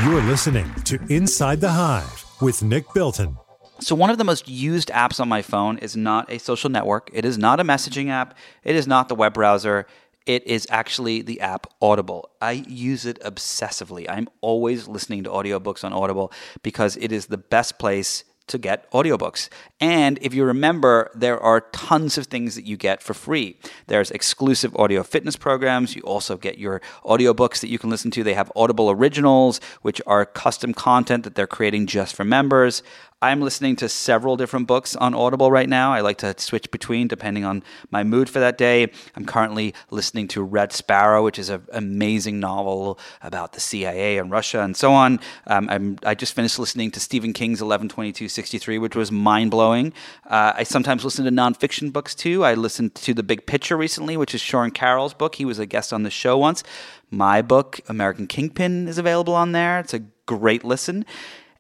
You're 0.04 0.22
listening 0.24 0.74
to 0.86 1.00
Inside 1.10 1.62
the 1.62 1.70
Hive 1.70 2.26
with 2.42 2.64
Nick 2.64 2.94
Bilton. 2.94 3.38
So, 3.82 3.96
one 3.96 4.10
of 4.10 4.18
the 4.18 4.26
most 4.26 4.50
used 4.50 4.90
apps 4.90 5.20
on 5.22 5.30
my 5.30 5.42
phone 5.42 5.78
is 5.78 5.96
not 5.96 6.30
a 6.30 6.38
social 6.38 6.70
network. 6.70 7.10
It 7.14 7.24
is 7.24 7.38
not 7.38 7.62
a 7.62 7.64
messaging 7.64 8.10
app. 8.10 8.38
It 8.64 8.76
is 8.76 8.88
not 8.88 9.08
the 9.08 9.16
web 9.16 9.34
browser. 9.34 9.88
It 10.30 10.46
is 10.46 10.68
actually 10.70 11.24
the 11.24 11.42
app 11.42 11.66
Audible. 11.82 12.30
I 12.40 12.52
use 12.52 13.08
it 13.08 13.20
obsessively. 13.22 14.06
I'm 14.08 14.30
always 14.42 14.88
listening 14.88 15.24
to 15.24 15.32
audiobooks 15.32 15.84
on 15.84 15.92
Audible 15.92 16.32
because 16.62 16.96
it 16.98 17.12
is 17.12 17.26
the 17.26 17.40
best 17.40 17.80
place 17.80 18.26
to 18.46 18.60
get 18.60 18.92
audiobooks. 18.92 19.50
And 19.80 20.20
if 20.22 20.36
you 20.36 20.44
remember, 20.44 21.10
there 21.16 21.40
are 21.40 21.62
tons 21.72 22.16
of 22.20 22.28
things 22.28 22.54
that 22.54 22.66
you 22.66 22.78
get 22.78 23.02
for 23.02 23.16
free. 23.16 23.58
There's 23.88 24.12
exclusive 24.12 24.76
audio 24.76 25.02
fitness 25.02 25.36
programs. 25.36 25.96
You 25.96 26.04
also 26.04 26.38
get 26.38 26.60
your 26.60 26.80
audiobooks 27.04 27.62
that 27.62 27.70
you 27.70 27.80
can 27.80 27.90
listen 27.90 28.12
to. 28.12 28.24
They 28.24 28.36
have 28.36 28.52
Audible 28.56 28.92
Originals, 28.92 29.60
which 29.82 30.00
are 30.06 30.28
custom 30.28 30.76
content 30.76 31.24
that 31.24 31.34
they're 31.34 31.48
creating 31.48 31.88
just 31.88 32.16
for 32.16 32.24
members. 32.24 32.84
I'm 33.22 33.42
listening 33.42 33.76
to 33.78 33.90
several 33.90 34.38
different 34.38 34.66
books 34.66 34.96
on 34.96 35.14
Audible 35.14 35.52
right 35.52 35.68
now. 35.68 35.92
I 35.92 36.00
like 36.00 36.20
to 36.20 36.34
switch 36.38 36.72
between 36.72 37.10
depending 37.10 37.44
on 37.44 37.64
my 37.92 38.02
mood 38.02 38.30
for 38.30 38.40
that 38.40 38.58
day. 38.58 38.90
I'm 39.14 39.26
currently 39.26 39.74
listening 39.92 40.30
to 40.30 40.42
Red 40.42 40.72
Sparrow, 40.72 41.22
which 41.22 41.38
is 41.38 41.50
an 41.50 41.62
amazing 41.74 42.40
novel 42.40 42.98
about 43.22 43.52
the 43.52 43.60
CIA 43.60 44.20
and 44.20 44.32
Russia 44.32 44.62
and 44.62 44.78
so 44.78 44.94
on. 44.94 45.20
Um, 45.48 45.98
i 46.06 46.16
just 46.16 46.34
finished 46.34 46.60
listening 46.60 46.92
to 46.92 47.02
Stephen 47.02 47.34
King's 47.34 47.60
112263, 47.60 48.78
which 48.78 48.96
was 48.96 49.12
mind 49.12 49.52
blowing. 49.52 49.92
Uh, 50.26 50.54
I 50.56 50.64
sometimes 50.64 51.04
listen 51.04 51.26
to 51.26 51.32
nonfiction 51.32 51.92
books 51.92 52.16
too. 52.16 52.46
I 52.46 52.54
listened 52.54 52.96
to 52.96 53.14
The 53.14 53.24
Big 53.24 53.46
Picture 53.46 53.76
recently, 53.76 54.16
which 54.16 54.34
is 54.34 54.40
Sean 54.40 54.72
Carroll's 54.72 55.14
book. 55.14 55.36
He 55.36 55.44
was 55.44 55.60
a 55.60 55.66
guest 55.66 55.92
on 55.92 56.04
the 56.04 56.10
show 56.10 56.38
once. 56.38 56.64
My 57.12 57.42
book, 57.42 57.82
American 57.90 58.28
Kingpin, 58.28 58.88
is 58.88 58.98
available 58.98 59.36
on 59.36 59.52
there. 59.52 59.80
It's 59.80 59.94
a 59.94 60.04
great 60.26 60.64
listen. 60.64 61.06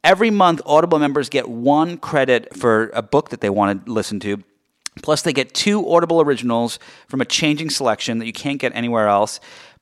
Every 0.03 0.31
month, 0.31 0.61
Audible 0.65 0.99
members 0.99 1.27
get 1.27 1.49
one 1.49 1.97
credit 1.97 2.55
for 2.55 2.89
a 2.93 3.01
book 3.01 3.29
that 3.29 3.41
they 3.41 3.49
want 3.49 3.85
to 3.85 3.91
listen 3.91 4.19
to. 4.21 4.43
Plus, 5.01 5.21
they 5.21 5.33
get 5.33 5.53
two 5.53 5.87
Audible 5.89 6.21
originals 6.21 6.79
from 7.07 7.21
a 7.21 7.25
changing 7.25 7.69
selection 7.69 8.19
that 8.19 8.25
you 8.25 8.33
can't 8.33 8.59
get 8.59 8.73
anywhere 8.75 9.07
else. 9.07 9.39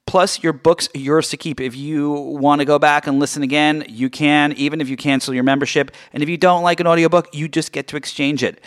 Plus, 0.08 0.41
your 0.41 0.53
book's 0.53 0.89
yours 0.93 1.30
to 1.30 1.38
keep. 1.38 1.60
If 1.60 1.75
you 1.75 2.12
want 2.12 2.62
to 2.62 2.65
go 2.65 2.80
back 2.80 3.08
and 3.08 3.19
listen 3.19 3.43
again, 3.43 3.86
you 3.89 4.10
can, 4.10 4.53
even 4.53 4.80
if 4.80 4.89
you 4.89 4.97
cancel 4.97 5.34
your 5.34 5.43
membership. 5.43 5.91
And 6.13 6.23
if 6.23 6.30
you 6.30 6.38
don't 6.38 6.63
like 6.63 6.80
an 6.80 6.88
audiobook, 6.88 7.36
you 7.36 7.47
just 7.47 7.71
get 7.71 7.88
to 7.89 7.97
exchange 7.97 8.41
it. 8.41 8.62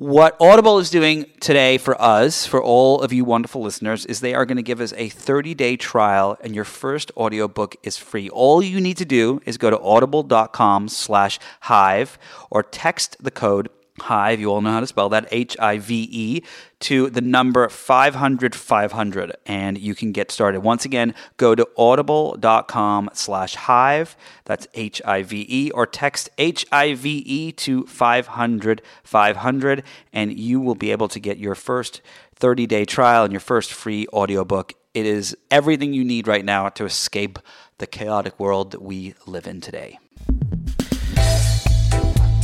What 0.00 0.34
Audible 0.40 0.78
is 0.78 0.88
doing 0.88 1.26
today 1.40 1.76
for 1.76 2.00
us, 2.00 2.46
for 2.46 2.62
all 2.62 3.02
of 3.02 3.12
you 3.12 3.22
wonderful 3.22 3.60
listeners, 3.60 4.06
is 4.06 4.20
they 4.20 4.32
are 4.32 4.46
going 4.46 4.56
to 4.56 4.62
give 4.62 4.80
us 4.80 4.94
a 4.96 5.10
30 5.10 5.52
day 5.52 5.76
trial 5.76 6.38
and 6.40 6.54
your 6.54 6.64
first 6.64 7.12
audiobook 7.18 7.76
is 7.82 7.98
free. 7.98 8.30
All 8.30 8.62
you 8.62 8.80
need 8.80 8.96
to 8.96 9.04
do 9.04 9.42
is 9.44 9.58
go 9.58 9.68
to 9.68 9.78
audible.com 9.78 10.88
slash 10.88 11.38
hive 11.60 12.18
or 12.50 12.62
text 12.62 13.18
the 13.20 13.30
code 13.30 13.68
Hive, 14.02 14.40
you 14.40 14.50
all 14.50 14.60
know 14.60 14.72
how 14.72 14.80
to 14.80 14.86
spell 14.86 15.08
that, 15.10 15.28
H 15.30 15.56
I 15.58 15.78
V 15.78 16.08
E, 16.10 16.42
to 16.80 17.10
the 17.10 17.20
number 17.20 17.68
500 17.68 18.54
500, 18.54 19.36
and 19.46 19.78
you 19.78 19.94
can 19.94 20.12
get 20.12 20.30
started. 20.30 20.60
Once 20.60 20.84
again, 20.84 21.14
go 21.36 21.54
to 21.54 21.68
audible.com 21.76 23.10
slash 23.12 23.54
hive, 23.54 24.16
that's 24.44 24.66
H 24.74 25.00
I 25.04 25.22
V 25.22 25.46
E, 25.48 25.70
or 25.72 25.86
text 25.86 26.30
H 26.38 26.66
I 26.72 26.94
V 26.94 27.18
E 27.18 27.52
to 27.52 27.86
500 27.86 28.82
500, 29.04 29.82
and 30.12 30.38
you 30.38 30.60
will 30.60 30.74
be 30.74 30.90
able 30.90 31.08
to 31.08 31.20
get 31.20 31.38
your 31.38 31.54
first 31.54 32.00
30 32.36 32.66
day 32.66 32.84
trial 32.84 33.24
and 33.24 33.32
your 33.32 33.40
first 33.40 33.72
free 33.72 34.06
audiobook. 34.12 34.74
It 34.94 35.06
is 35.06 35.36
everything 35.50 35.92
you 35.92 36.04
need 36.04 36.26
right 36.26 36.44
now 36.44 36.68
to 36.70 36.84
escape 36.84 37.38
the 37.78 37.86
chaotic 37.86 38.40
world 38.40 38.72
that 38.72 38.82
we 38.82 39.14
live 39.26 39.46
in 39.46 39.60
today. 39.60 39.98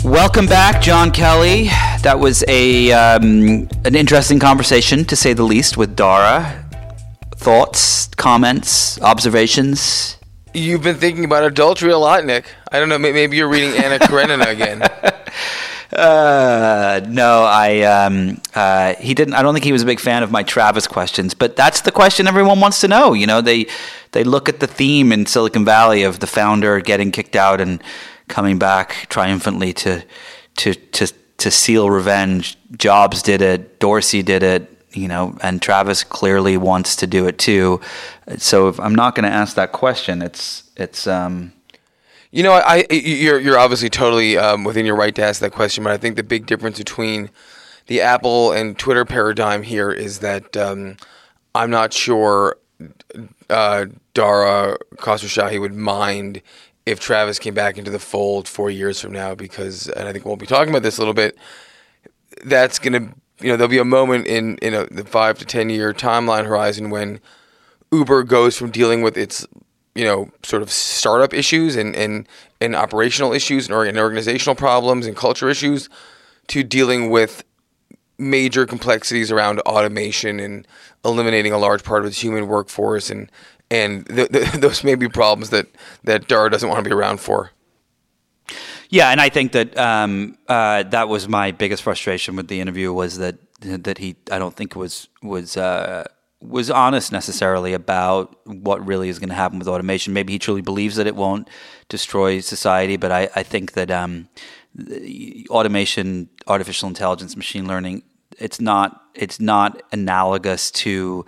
Welcome 0.07 0.47
back, 0.47 0.81
Jon 0.81 1.11
Kelly. 1.11 1.65
That 2.03 2.21
was 2.21 2.45
a 2.47 2.93
um, 2.93 3.69
an 3.85 3.97
interesting 3.97 4.39
conversation, 4.39 5.05
to 5.07 5.17
say 5.17 5.33
the 5.33 5.43
least, 5.43 5.77
with 5.77 5.97
Dara. 5.97 6.65
Thoughts, 7.35 8.07
comments, 8.15 9.01
observations. 9.01 10.17
You've 10.55 10.85
been 10.85 10.95
thinking 10.95 11.25
about 11.25 11.43
adultery 11.43 11.91
a 11.91 11.99
lot, 11.99 12.25
Nick. 12.25 12.47
I 12.71 12.79
don't 12.79 12.89
know. 12.89 12.99
Maybe 12.99 13.37
you're 13.37 13.49
reading 13.49 13.73
Anna 13.83 13.99
Karenina 13.99 14.47
again. 14.49 14.89
Uh, 15.93 17.01
no, 17.09 17.45
I 17.45 17.83
um, 17.83 18.41
uh, 18.57 18.95
he 18.97 19.15
didn't. 19.15 19.35
I 19.35 19.43
don't 19.43 19.55
think 19.55 19.65
he 19.65 19.73
was 19.73 19.83
a 19.83 19.87
big 19.87 20.01
fan 20.01 20.25
of 20.25 20.33
my 20.33 20.43
Travis 20.43 20.87
questions, 20.89 21.33
but 21.33 21.55
that's 21.55 21.83
the 21.83 21.93
question 21.93 22.27
everyone 22.27 22.59
wants 22.59 22.81
to 22.81 22.89
know. 22.89 23.13
You 23.13 23.27
know, 23.27 23.41
they 23.41 23.67
they 24.11 24.25
look 24.25 24.49
at 24.49 24.59
the 24.59 24.67
theme 24.67 25.13
in 25.13 25.27
Silicon 25.27 25.65
Valley 25.65 26.03
of 26.03 26.19
the 26.19 26.27
founder 26.27 26.81
getting 26.81 27.13
kicked 27.13 27.37
out 27.37 27.61
and 27.61 27.81
coming 28.29 28.59
back 28.59 29.07
triumphantly 29.09 29.73
to 29.75 30.03
to 30.57 30.75
to 30.75 31.13
to 31.39 31.51
seal 31.51 31.91
revenge. 31.91 32.59
Jobs 32.77 33.23
did 33.23 33.43
it, 33.43 33.79
Dorsey 33.79 34.23
did 34.23 34.43
it, 34.43 34.71
you 34.93 35.09
know, 35.09 35.37
and 35.43 35.61
Travis 35.61 36.03
clearly 36.03 36.57
wants 36.57 36.97
to 36.97 37.07
do 37.07 37.27
it 37.27 37.39
too. 37.39 37.81
So 38.39 38.69
if 38.69 38.81
I'm 38.81 38.95
not 38.95 39.15
going 39.15 39.29
to 39.29 39.35
ask 39.35 39.55
that 39.57 39.73
question, 39.73 40.23
it's 40.23 40.71
it's. 40.77 41.07
Um, 41.07 41.53
you 42.33 42.43
know, 42.43 42.53
I 42.53 42.85
you're 42.91 43.39
you're 43.39 43.59
obviously 43.59 43.89
totally 43.89 44.37
um, 44.37 44.65
within 44.65 44.85
your 44.85 44.97
right 44.97 45.15
to 45.15 45.23
ask 45.23 45.41
that 45.41 45.53
question, 45.53 45.85
but 45.85 45.93
I 45.93 45.97
think 45.97 46.17
the 46.17 46.23
big 46.23 46.47
difference 46.47 46.77
between 46.77 47.31
the 47.87 48.01
Apple 48.01 48.53
and 48.53 48.79
Twitter 48.79 49.05
paradigm 49.05 49.63
here 49.63 49.91
is 49.91 50.19
that 50.19 50.57
um, 50.57 50.97
I'm 51.55 51.71
not 51.71 51.93
sure 51.93 52.59
uh, 53.49 53.87
Dara 54.13 54.77
Khosrowshahi 54.97 55.61
would 55.61 55.75
mind 55.75 56.43
if 56.87 57.01
Travis 57.01 57.41
came 57.41 57.53
back 57.53 57.77
into 57.77 57.91
the 57.91 57.99
fold 57.99 58.47
four 58.47 58.71
years 58.71 59.01
from 59.01 59.13
now, 59.13 59.35
because, 59.35 59.89
and 59.89 60.09
I 60.09 60.13
think 60.13 60.25
we'll 60.25 60.37
be 60.37 60.47
talking 60.47 60.71
about 60.71 60.85
this 60.85 60.99
a 60.99 61.01
little 61.01 61.15
bit, 61.15 61.37
that's 62.45 62.79
going 62.79 62.93
to, 62.93 63.15
you 63.45 63.51
know, 63.51 63.57
there'll 63.57 63.69
be 63.69 63.79
a 63.79 63.85
moment 63.85 64.29
in, 64.29 64.57
in 64.59 64.73
a, 64.73 64.87
the 64.87 65.05
five 65.05 65.39
to 65.41 65.45
10 65.45 65.69
year 65.69 65.93
timeline 65.93 66.47
horizon 66.47 66.91
when 66.91 67.21
Uber 67.93 68.23
goes 68.23 68.57
from 68.57 68.71
dealing 68.71 69.03
with 69.03 69.19
its, 69.19 69.45
you 69.97 70.05
know, 70.05 70.31
sort 70.45 70.63
of 70.63 70.71
startup 70.71 71.35
issues 71.35 71.75
and, 71.75 71.97
and, 71.97 72.29
and 72.61 72.77
operational 72.77 73.33
issues 73.33 73.67
and 73.67 73.75
or 73.75 73.87
organizational 73.87 74.55
problems 74.55 75.07
and 75.07 75.17
culture 75.17 75.49
issues 75.49 75.89
to 76.47 76.63
dealing 76.63 77.11
with 77.11 77.43
major 78.19 78.65
complexities 78.65 79.31
around 79.33 79.61
automation 79.61 80.39
and 80.41 80.67
eliminating 81.05 81.53
a 81.53 81.59
large 81.59 81.85
part 81.85 82.01
of 82.03 82.07
its 82.07 82.23
human 82.23 82.47
workforce 82.47 83.11
and 83.11 83.31
and 83.71 84.07
th- 84.07 84.31
th- 84.31 84.53
those 84.65 84.85
may 84.85 84.95
be 84.95 85.09
problems 85.09 85.51
that 85.51 85.67
that 86.05 86.29
Dara 86.29 86.51
doesn't 86.51 86.69
want 86.69 86.85
to 86.85 86.89
be 86.89 86.95
around 86.95 87.21
for. 87.21 87.53
Yeah, 88.89 89.11
and 89.11 89.21
I 89.21 89.29
think 89.29 89.53
that 89.53 89.77
um, 89.77 90.39
uh, 90.49 90.85
that 90.85 91.09
was 91.09 91.29
my 91.29 91.51
biggest 91.51 91.83
frustration 91.83 92.37
with 92.37 92.49
the 92.49 92.61
interview 92.61 92.93
was 92.93 93.19
that 93.19 93.37
that 93.61 93.99
he 93.99 94.17
I 94.31 94.39
don't 94.39 94.55
think 94.55 94.77
was 94.77 95.09
was 95.23 95.57
uh, 95.57 96.05
was 96.41 96.71
honest 96.71 97.13
necessarily 97.13 97.73
about 97.73 98.39
what 98.47 98.87
really 98.87 99.09
is 99.09 99.19
going 99.19 99.31
to 99.31 99.35
happen 99.35 99.59
with 99.59 99.69
automation. 99.69 100.13
Maybe 100.13 100.33
he 100.35 100.39
truly 100.39 100.61
believes 100.61 100.97
that 100.97 101.07
it 101.07 101.17
won't 101.17 101.49
destroy 101.89 102.41
society, 102.41 102.97
but 102.97 103.11
I, 103.11 103.29
I 103.35 103.43
think 103.43 103.73
that 103.73 103.91
um, 103.91 104.29
automation, 105.49 106.29
artificial 106.47 106.89
intelligence, 106.89 107.37
machine 107.37 107.67
learning, 107.67 108.03
it's 108.39 108.61
not 108.61 109.03
it's 109.15 109.41
not 109.41 109.83
analogous 109.93 110.71
to 110.71 111.25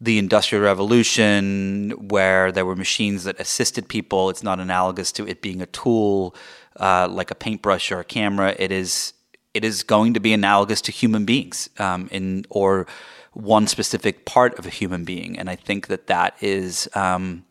the 0.00 0.18
Industrial 0.18 0.62
Revolution, 0.62 1.90
where 2.08 2.52
there 2.52 2.64
were 2.64 2.76
machines 2.76 3.24
that 3.24 3.40
assisted 3.40 3.88
people. 3.88 4.30
It's 4.30 4.44
not 4.44 4.60
analogous 4.60 5.10
to 5.12 5.26
it 5.26 5.42
being 5.42 5.60
a 5.60 5.66
tool 5.66 6.36
uh, 6.78 7.08
like 7.08 7.30
a 7.30 7.34
paintbrush 7.34 7.90
or 7.90 8.00
a 8.00 8.04
camera. 8.04 8.54
It 8.58 8.72
is 8.72 9.14
it 9.54 9.64
is 9.64 9.82
going 9.82 10.14
to 10.14 10.20
be 10.20 10.32
analogous 10.32 10.80
to 10.82 10.92
human 10.92 11.24
beings 11.24 11.68
um, 11.78 12.08
in 12.12 12.44
or 12.50 12.86
one 13.32 13.66
specific 13.66 14.24
part 14.24 14.58
of 14.58 14.66
a 14.66 14.70
human 14.70 15.04
being, 15.04 15.38
and 15.38 15.50
I 15.50 15.56
think 15.56 15.88
that 15.88 16.06
that 16.06 16.36
is. 16.40 16.88
Um, 16.94 17.44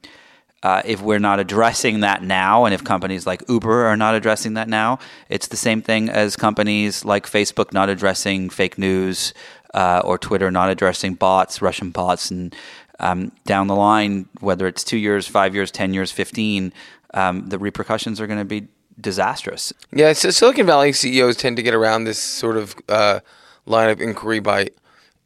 uh, 0.64 0.82
if 0.86 1.00
we're 1.02 1.20
not 1.20 1.40
addressing 1.40 2.00
that 2.00 2.24
now, 2.24 2.66
and 2.66 2.74
if 2.74 2.84
companies 2.84 3.28
like 3.28 3.48
Uber 3.48 3.86
are 3.86 3.96
not 3.96 4.16
addressing 4.16 4.56
that 4.56 4.68
now, 4.68 4.98
it's 5.30 5.48
the 5.48 5.56
same 5.56 5.84
thing 5.84 6.10
as 6.10 6.36
companies 6.36 7.06
like 7.06 7.28
Facebook 7.28 7.72
not 7.74 7.90
addressing 7.90 8.50
fake 8.50 8.76
news, 8.76 9.36
uh, 9.78 10.02
or 10.04 10.18
Twitter 10.18 10.50
not 10.50 10.70
addressing 10.72 11.14
bots, 11.14 11.62
Russian 11.62 11.92
bots, 11.92 12.32
and 12.32 12.56
um, 13.00 13.32
down 13.46 13.68
the 13.68 13.76
line, 13.76 14.28
whether 14.40 14.68
it's 14.68 14.84
two 14.84 14.98
years, 14.98 15.28
five 15.28 15.54
years, 15.54 15.70
ten 15.70 15.94
years, 15.94 16.12
fifteen, 16.12 16.74
um, 17.14 17.48
the 17.50 17.60
repercussions 17.60 18.20
are 18.20 18.26
going 18.26 18.40
to 18.40 18.46
be 18.46 18.68
disastrous. 19.00 19.72
Yeah, 19.94 20.14
so 20.14 20.32
Silicon 20.32 20.66
Valley 20.66 20.92
CEOs 20.92 21.38
tend 21.38 21.58
to 21.58 21.64
get 21.64 21.76
around 21.76 22.06
this 22.06 22.18
sort 22.18 22.58
of 22.58 22.76
uh, 22.90 23.20
line 23.68 23.90
of 23.90 24.02
inquiry 24.02 24.40
by, 24.40 24.70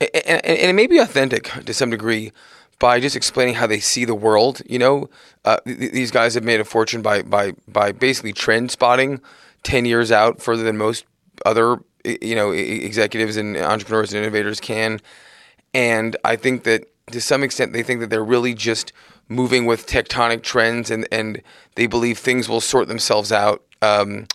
and, 0.01 0.45
and, 0.45 0.57
it 0.57 0.75
may 0.75 0.85
be 0.85 0.97
authentic 0.97 1.45
to 1.45 1.73
some 1.73 1.89
degree, 1.89 2.33
by 2.77 2.99
just 2.99 3.15
explaining 3.15 3.53
how 3.53 3.67
they 3.67 3.79
see 3.79 4.03
the 4.03 4.15
world. 4.15 4.61
You 4.65 4.79
know, 4.79 5.09
uh, 5.45 5.59
th- 5.65 5.93
these 5.93 6.11
guys 6.11 6.33
have 6.33 6.43
made 6.43 6.59
a 6.59 6.65
fortune 6.65 7.01
by 7.01 7.21
by 7.21 7.53
by 7.69 7.93
basically 7.93 8.33
trend 8.33 8.69
spotting 8.69 9.21
ten 9.63 9.85
years 9.85 10.11
out 10.11 10.41
further 10.41 10.63
than 10.63 10.77
most 10.77 11.05
other 11.45 11.79
you 12.05 12.35
know 12.35 12.51
executives 12.51 13.37
and 13.37 13.57
entrepreneurs 13.57 14.13
and 14.13 14.23
innovators 14.23 14.59
can. 14.59 14.99
And 15.73 16.15
I 16.25 16.35
think 16.35 16.63
that 16.63 16.87
to 17.11 17.21
some 17.21 17.43
extent 17.43 17.73
they 17.73 17.83
think 17.83 17.99
that 18.01 18.09
they're 18.09 18.23
really 18.23 18.53
just 18.53 18.93
moving 19.29 19.65
with 19.65 19.87
tectonic 19.87 20.43
trends 20.43 20.91
and 20.91 21.07
and 21.11 21.41
they 21.75 21.87
believe 21.87 22.17
things 22.19 22.49
will 22.49 22.61
sort 22.61 22.87
themselves 22.87 23.31
out. 23.31 23.63
Um, 23.81 24.27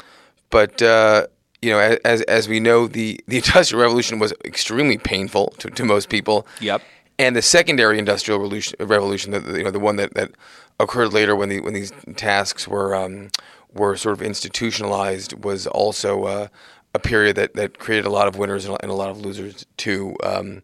but 0.50 0.81
uh, 0.83 1.26
you 1.62 1.70
know, 1.70 1.98
as 2.05 2.22
as 2.22 2.48
we 2.48 2.61
know, 2.61 2.87
the 2.87 3.20
the 3.26 3.37
industrial 3.44 3.83
revolution 3.83 4.18
was 4.18 4.33
extremely 4.44 4.98
painful 4.98 5.48
to, 5.59 5.70
to 5.70 5.85
most 5.85 6.09
people. 6.09 6.46
Yep. 6.61 6.83
And 7.18 7.35
the 7.35 7.42
secondary 7.42 7.98
industrial 7.98 8.38
revolution, 8.40 8.76
revolution, 8.79 9.33
the, 9.33 9.40
you 9.57 9.64
know, 9.64 9.70
the 9.70 9.81
one 9.81 9.96
that, 9.96 10.12
that 10.14 10.33
occurred 10.79 11.14
later 11.14 11.35
when 11.35 11.48
the 11.48 11.61
when 11.61 11.74
these 11.74 11.92
tasks 12.16 12.68
were 12.68 12.94
um, 12.94 13.31
were 13.72 13.96
sort 13.96 14.14
of 14.14 14.22
institutionalized, 14.22 15.44
was 15.44 15.66
also 15.66 16.24
uh, 16.24 16.48
a 16.97 16.99
period 16.99 17.37
that, 17.37 17.55
that 17.55 17.79
created 17.79 18.07
a 18.07 18.11
lot 18.11 18.27
of 18.27 18.37
winners 18.37 18.65
and 18.65 18.91
a 18.91 18.95
lot 18.95 19.11
of 19.11 19.21
losers 19.21 19.67
too. 19.77 20.17
Um, 20.23 20.63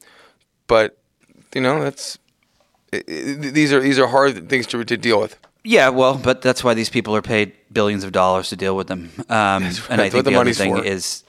but 0.66 0.98
you 1.54 1.60
know, 1.60 1.82
that's 1.82 2.18
it, 2.92 3.04
it, 3.08 3.54
these 3.54 3.72
are 3.72 3.80
these 3.80 3.98
are 3.98 4.08
hard 4.08 4.48
things 4.48 4.66
to 4.68 4.82
to 4.84 4.96
deal 4.96 5.20
with. 5.20 5.38
Yeah, 5.64 5.90
well, 5.90 6.18
but 6.18 6.42
that's 6.42 6.64
why 6.64 6.74
these 6.74 6.90
people 6.90 7.14
are 7.14 7.22
paid 7.22 7.52
billions 7.72 8.02
of 8.02 8.10
dollars 8.10 8.48
to 8.48 8.56
deal 8.56 8.76
with 8.76 8.88
them. 8.88 9.10
Um, 9.28 9.62
and 9.88 10.00
I 10.00 10.10
think 10.10 10.24
the 10.24 10.30
the, 10.30 10.40
other 10.40 10.52
thing 10.52 10.76
for. 10.76 10.84
is 10.84 11.22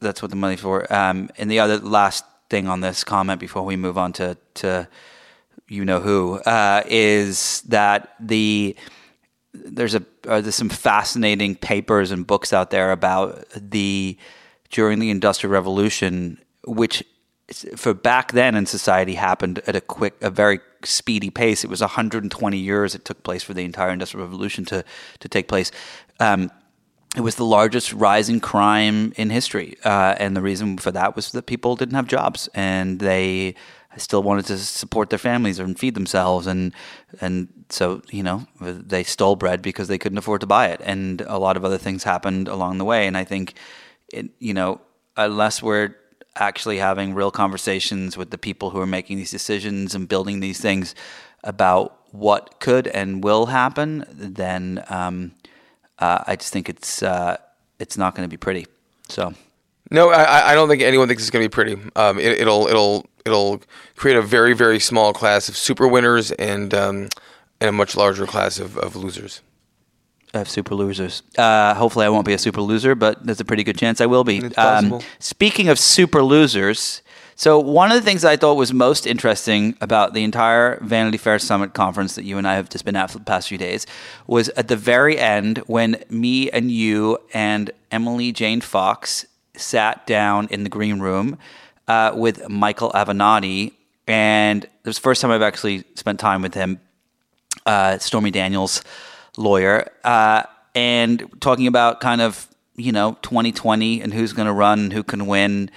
that's 0.00 0.22
what 0.22 0.30
the 0.30 0.36
money's 0.36 0.60
for. 0.60 0.92
Um, 0.92 1.30
and 1.38 1.50
the 1.50 1.58
other 1.58 1.78
last 1.78 2.24
thing 2.48 2.68
on 2.68 2.80
this 2.80 3.02
comment 3.02 3.40
before 3.40 3.62
we 3.62 3.76
move 3.76 3.98
on 3.98 4.12
to 4.12 4.36
to 4.54 4.86
you 5.68 5.84
know 5.84 6.00
who 6.00 6.34
uh, 6.40 6.82
is 6.86 7.62
that 7.62 8.14
the 8.20 8.76
there's 9.54 9.94
a 9.94 10.04
there's 10.22 10.54
some 10.54 10.68
fascinating 10.68 11.56
papers 11.56 12.10
and 12.10 12.26
books 12.26 12.52
out 12.52 12.70
there 12.70 12.92
about 12.92 13.44
the 13.56 14.16
during 14.72 14.98
the 14.98 15.10
industrial 15.10 15.52
revolution 15.52 16.38
which 16.64 17.04
for 17.76 17.94
back 17.94 18.32
then 18.32 18.54
in 18.54 18.66
society 18.66 19.14
happened 19.14 19.60
at 19.66 19.76
a 19.76 19.80
quick 19.80 20.14
a 20.20 20.30
very 20.30 20.58
speedy 20.84 21.30
pace 21.30 21.62
it 21.62 21.70
was 21.70 21.80
120 21.80 22.58
years 22.58 22.94
it 22.94 23.04
took 23.04 23.22
place 23.22 23.42
for 23.42 23.54
the 23.54 23.64
entire 23.64 23.90
industrial 23.90 24.26
revolution 24.26 24.64
to 24.64 24.84
to 25.20 25.28
take 25.28 25.46
place 25.46 25.70
um, 26.18 26.50
it 27.16 27.20
was 27.20 27.34
the 27.34 27.44
largest 27.44 27.92
rising 27.92 28.40
crime 28.40 29.12
in 29.16 29.28
history, 29.28 29.76
uh, 29.84 30.14
and 30.18 30.34
the 30.34 30.40
reason 30.40 30.78
for 30.78 30.90
that 30.92 31.14
was 31.14 31.32
that 31.32 31.44
people 31.44 31.76
didn't 31.76 31.94
have 31.94 32.06
jobs 32.06 32.48
and 32.54 33.00
they 33.00 33.54
still 33.98 34.22
wanted 34.22 34.46
to 34.46 34.56
support 34.56 35.10
their 35.10 35.18
families 35.18 35.58
and 35.58 35.78
feed 35.78 35.94
themselves, 35.94 36.46
and 36.46 36.72
and 37.20 37.48
so 37.68 38.00
you 38.10 38.22
know 38.22 38.46
they 38.60 39.04
stole 39.04 39.36
bread 39.36 39.60
because 39.60 39.88
they 39.88 39.98
couldn't 39.98 40.16
afford 40.16 40.40
to 40.40 40.46
buy 40.46 40.68
it, 40.68 40.80
and 40.84 41.20
a 41.22 41.38
lot 41.38 41.58
of 41.58 41.64
other 41.66 41.76
things 41.76 42.04
happened 42.04 42.48
along 42.48 42.78
the 42.78 42.84
way. 42.84 43.06
And 43.06 43.16
I 43.16 43.24
think, 43.24 43.54
it, 44.12 44.30
you 44.38 44.54
know, 44.54 44.80
unless 45.16 45.62
we're 45.62 45.96
actually 46.36 46.78
having 46.78 47.14
real 47.14 47.30
conversations 47.30 48.16
with 48.16 48.30
the 48.30 48.38
people 48.38 48.70
who 48.70 48.80
are 48.80 48.86
making 48.86 49.16
these 49.16 49.30
decisions 49.30 49.94
and 49.94 50.08
building 50.08 50.40
these 50.40 50.60
things 50.60 50.94
about 51.44 51.98
what 52.12 52.60
could 52.60 52.86
and 52.86 53.22
will 53.24 53.46
happen, 53.46 54.04
then. 54.10 54.84
Um, 54.88 55.32
uh, 56.02 56.24
I 56.26 56.36
just 56.36 56.52
think 56.52 56.68
it's 56.68 57.02
uh, 57.02 57.36
it's 57.78 57.96
not 57.96 58.14
going 58.14 58.28
to 58.28 58.30
be 58.30 58.36
pretty. 58.36 58.66
So 59.08 59.34
No, 59.90 60.10
I, 60.10 60.50
I 60.50 60.54
don't 60.54 60.68
think 60.68 60.82
anyone 60.82 61.06
thinks 61.06 61.22
it's 61.22 61.30
going 61.30 61.44
to 61.44 61.48
be 61.48 61.52
pretty. 61.52 61.90
Um, 61.94 62.18
it, 62.18 62.40
it'll 62.40 62.66
it'll 62.66 63.06
it'll 63.24 63.62
create 63.94 64.16
a 64.16 64.22
very 64.22 64.52
very 64.52 64.80
small 64.80 65.12
class 65.12 65.48
of 65.48 65.56
super 65.56 65.86
winners 65.86 66.32
and 66.32 66.74
um, 66.74 67.08
and 67.60 67.68
a 67.68 67.72
much 67.72 67.96
larger 67.96 68.26
class 68.26 68.58
of, 68.58 68.76
of 68.78 68.96
losers. 68.96 69.42
Have 70.34 70.48
super 70.48 70.74
losers. 70.74 71.22
Uh, 71.36 71.74
hopefully, 71.74 72.06
I 72.06 72.08
won't 72.08 72.24
be 72.24 72.32
a 72.32 72.38
super 72.38 72.62
loser, 72.62 72.94
but 72.94 73.24
there's 73.24 73.40
a 73.40 73.44
pretty 73.44 73.64
good 73.64 73.76
chance 73.76 74.00
I 74.00 74.06
will 74.06 74.24
be. 74.24 74.42
Um, 74.56 75.00
speaking 75.18 75.68
of 75.68 75.78
super 75.78 76.22
losers, 76.22 77.02
so 77.34 77.58
one 77.58 77.90
of 77.90 77.96
the 77.96 78.02
things 78.02 78.24
I 78.24 78.36
thought 78.36 78.54
was 78.54 78.72
most 78.72 79.06
interesting 79.06 79.76
about 79.80 80.14
the 80.14 80.22
entire 80.22 80.78
Vanity 80.82 81.18
Fair 81.18 81.38
Summit 81.38 81.74
conference 81.74 82.14
that 82.14 82.24
you 82.24 82.38
and 82.38 82.46
I 82.46 82.54
have 82.54 82.70
just 82.70 82.84
been 82.84 82.96
at 82.96 83.10
for 83.10 83.18
the 83.18 83.24
past 83.24 83.48
few 83.48 83.58
days 83.58 83.86
was 84.26 84.48
at 84.50 84.68
the 84.68 84.76
very 84.76 85.18
end 85.18 85.58
when 85.66 86.02
me 86.08 86.50
and 86.50 86.70
you 86.70 87.18
and 87.34 87.70
Emily 87.90 88.32
Jane 88.32 88.60
Fox 88.60 89.26
sat 89.54 90.06
down 90.06 90.48
in 90.50 90.62
the 90.62 90.70
green 90.70 91.00
room 91.00 91.36
uh, 91.88 92.12
with 92.14 92.48
Michael 92.48 92.90
Avenatti, 92.92 93.72
and 94.06 94.64
it 94.64 94.70
was 94.84 94.96
the 94.96 95.02
first 95.02 95.20
time 95.20 95.30
I've 95.30 95.42
actually 95.42 95.84
spent 95.94 96.20
time 96.20 96.42
with 96.42 96.54
him. 96.54 96.80
Uh, 97.66 97.98
Stormy 97.98 98.30
Daniels 98.30 98.82
lawyer, 99.36 99.90
uh, 100.04 100.44
and 100.74 101.28
talking 101.40 101.66
about 101.66 102.00
kind 102.00 102.20
of 102.20 102.48
you 102.76 102.92
know 102.92 103.16
2020 103.22 104.00
and 104.00 104.12
who's 104.12 104.32
going 104.32 104.46
to 104.46 104.52
run, 104.52 104.90
who 104.90 105.02
can 105.02 105.26
win, 105.26 105.70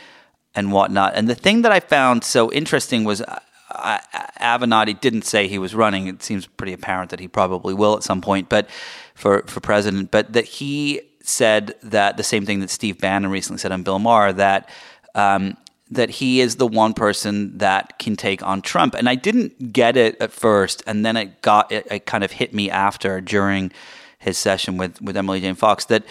and 0.56 0.72
whatnot. 0.72 1.13
And 1.15 1.28
the 1.28 1.36
thing 1.36 1.62
that 1.63 1.72
I 1.72 1.80
found 1.80 2.24
so 2.24 2.52
interesting 2.52 3.04
was 3.04 3.22
uh, 3.22 3.39
uh, 3.70 4.00
Avenatti 4.39 5.00
didn't 5.00 5.24
say 5.24 5.48
he 5.48 5.60
was 5.60 5.76
running. 5.76 6.08
It 6.08 6.24
seems 6.24 6.48
pretty 6.48 6.74
apparent 6.74 7.12
that 7.12 7.20
he 7.20 7.28
probably 7.28 7.74
will 7.74 7.96
at 7.96 8.04
some 8.04 8.22
point, 8.22 8.50
but 8.50 8.70
for 9.13 9.44
for 9.44 9.60
president, 9.60 10.12
but 10.12 10.34
that 10.34 10.46
he 10.46 11.02
said 11.22 11.76
that 11.82 12.18
the 12.18 12.24
same 12.24 12.46
thing 12.46 12.60
that 12.60 12.70
Steve 12.70 13.00
Bannon 13.00 13.32
recently 13.32 13.60
said 13.60 13.72
on 13.72 13.84
Bill 13.84 14.00
Maher 14.00 14.34
that. 14.34 14.70
Um, 15.13 15.58
that 15.91 16.10
he 16.10 16.41
is 16.41 16.56
the 16.56 16.67
one 16.67 16.93
person 16.93 17.58
that 17.60 18.00
can 18.00 18.15
take 18.15 18.41
on 18.43 18.62
Trump. 18.62 18.95
And 18.95 19.08
I 19.08 19.15
didn't 19.15 19.71
get 19.71 19.95
it 19.98 20.19
at 20.19 20.32
first, 20.32 20.84
and 20.88 21.06
then 21.06 21.15
it 21.15 21.41
got 21.41 21.71
it, 21.71 21.88
it 21.91 22.06
kind 22.06 22.24
of 22.24 22.32
hit 22.32 22.54
me 22.54 22.69
after 22.69 23.21
during 23.21 23.71
his 24.19 24.38
session 24.38 24.78
with 24.78 25.02
with 25.02 25.15
Emily 25.15 25.41
Jane 25.41 25.56
Fox 25.56 25.86
that 25.86 26.04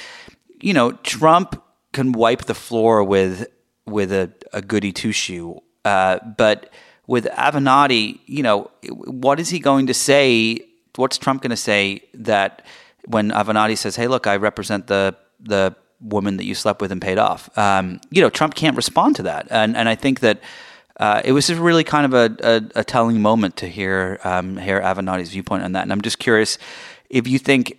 you 0.61 0.73
know 0.73 0.93
Trump 0.93 1.61
can 1.93 2.13
wipe 2.13 2.43
the 2.43 2.55
floor 2.55 3.03
with 3.03 3.49
with 3.87 4.13
a, 4.13 4.33
a 4.53 4.63
goody 4.63 4.93
two 4.93 5.13
shoe, 5.13 5.61
uh, 5.85 6.19
but 6.37 6.71
with 7.07 7.27
Avenatti, 7.27 8.21
you 8.27 8.43
know, 8.43 8.71
what 8.89 9.39
is 9.39 9.51
he 9.51 9.59
going 9.59 9.89
to 9.89 9.95
say? 9.95 10.61
What's 10.97 11.19
Trump 11.19 11.43
going 11.43 11.51
to 11.51 11.57
say 11.57 12.03
that 12.15 12.65
when 13.07 13.31
Avenatti 13.31 13.77
says, 13.77 13.97
"Hey, 13.97 14.07
look, 14.07 14.27
I 14.27 14.37
represent 14.37 14.87
the 14.87 15.17
the 15.41 15.75
woman 16.01 16.37
that 16.37 16.45
you 16.45 16.55
slept 16.55 16.81
with 16.81 16.93
and 16.93 17.01
paid 17.01 17.19
off. 17.19 17.57
Um, 17.59 18.01
you 18.11 18.23
know, 18.23 18.31
Trump 18.31 18.55
can't 18.55 18.77
respond 18.77 19.17
to 19.17 19.23
that, 19.25 19.47
and 19.51 19.77
and 19.77 19.89
I 19.89 19.95
think 19.95 20.21
that 20.21 20.41
uh, 20.99 21.23
it 21.25 21.33
was 21.33 21.47
just 21.47 21.61
really 21.61 21.85
kind 21.85 22.07
of 22.07 22.15
a, 22.15 22.37
a, 22.43 22.81
a 22.81 22.85
telling 22.85 23.21
moment 23.21 23.57
to 23.57 23.69
hear 23.69 24.21
um, 24.25 24.57
hear 24.57 24.81
Avenatti's 24.81 25.31
viewpoint 25.31 25.65
on 25.65 25.73
that. 25.73 25.83
And 25.83 25.93
I'm 25.93 26.03
just 26.03 26.19
curious 26.19 26.59
if 27.11 27.27
you 27.27 27.39
think 27.39 27.79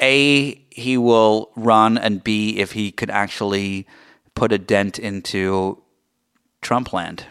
a 0.00 0.54
he 0.70 0.96
will 0.96 1.50
run, 1.56 1.98
and 1.98 2.22
b 2.22 2.58
if 2.58 2.72
he 2.72 2.90
could 2.92 3.10
actually 3.10 3.86
put 4.34 4.52
a 4.52 4.58
dent 4.58 4.98
into 4.98 5.82
Trump 6.60 6.92
land. 6.92 7.26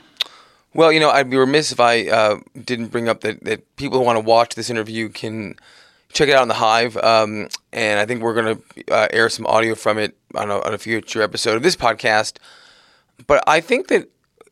Well, 0.73 0.91
you 0.91 0.99
know, 0.99 1.09
I'd 1.09 1.29
be 1.29 1.37
remiss 1.37 1.71
if 1.71 1.79
I 1.79 2.07
uh, 2.07 2.39
didn't 2.63 2.87
bring 2.87 3.09
up 3.09 3.21
that, 3.21 3.43
that 3.45 3.75
people 3.77 3.97
who 3.97 4.05
want 4.05 4.17
to 4.17 4.23
watch 4.23 4.55
this 4.55 4.69
interview 4.69 5.09
can 5.09 5.55
check 6.13 6.29
it 6.29 6.35
out 6.35 6.41
on 6.41 6.47
the 6.47 6.53
Hive, 6.55 6.97
um, 6.97 7.49
and 7.73 7.99
I 7.99 8.05
think 8.05 8.21
we're 8.21 8.33
going 8.33 8.57
to 8.57 8.93
uh, 8.93 9.07
air 9.11 9.29
some 9.29 9.45
audio 9.45 9.75
from 9.75 9.97
it 9.97 10.17
on 10.35 10.49
a, 10.49 10.59
on 10.59 10.73
a 10.73 10.77
future 10.77 11.21
episode 11.21 11.55
of 11.55 11.63
this 11.63 11.75
podcast. 11.75 12.37
But 13.25 13.43
I 13.47 13.61
think 13.61 13.87
that 13.87 14.09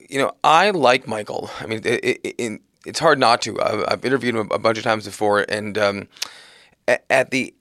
you 0.10 0.20
know 0.20 0.34
I 0.44 0.72
like 0.72 1.08
Michael. 1.08 1.50
I 1.60 1.66
mean, 1.66 1.82
it, 1.84 2.04
it, 2.04 2.36
it, 2.38 2.62
it's 2.86 3.00
hard 3.00 3.20
not 3.20 3.42
to. 3.44 3.62
I've, 3.62 3.86
I've 3.88 4.06
interviewed 4.06 4.36
him 4.36 4.50
a 4.52 4.60
bunch 4.60 4.78
of 4.78 4.84
times 4.84 5.06
before, 5.06 5.46
and 5.50 5.78
um, 5.78 6.08
at, 6.88 7.04
at 7.10 7.32
the 7.32 7.54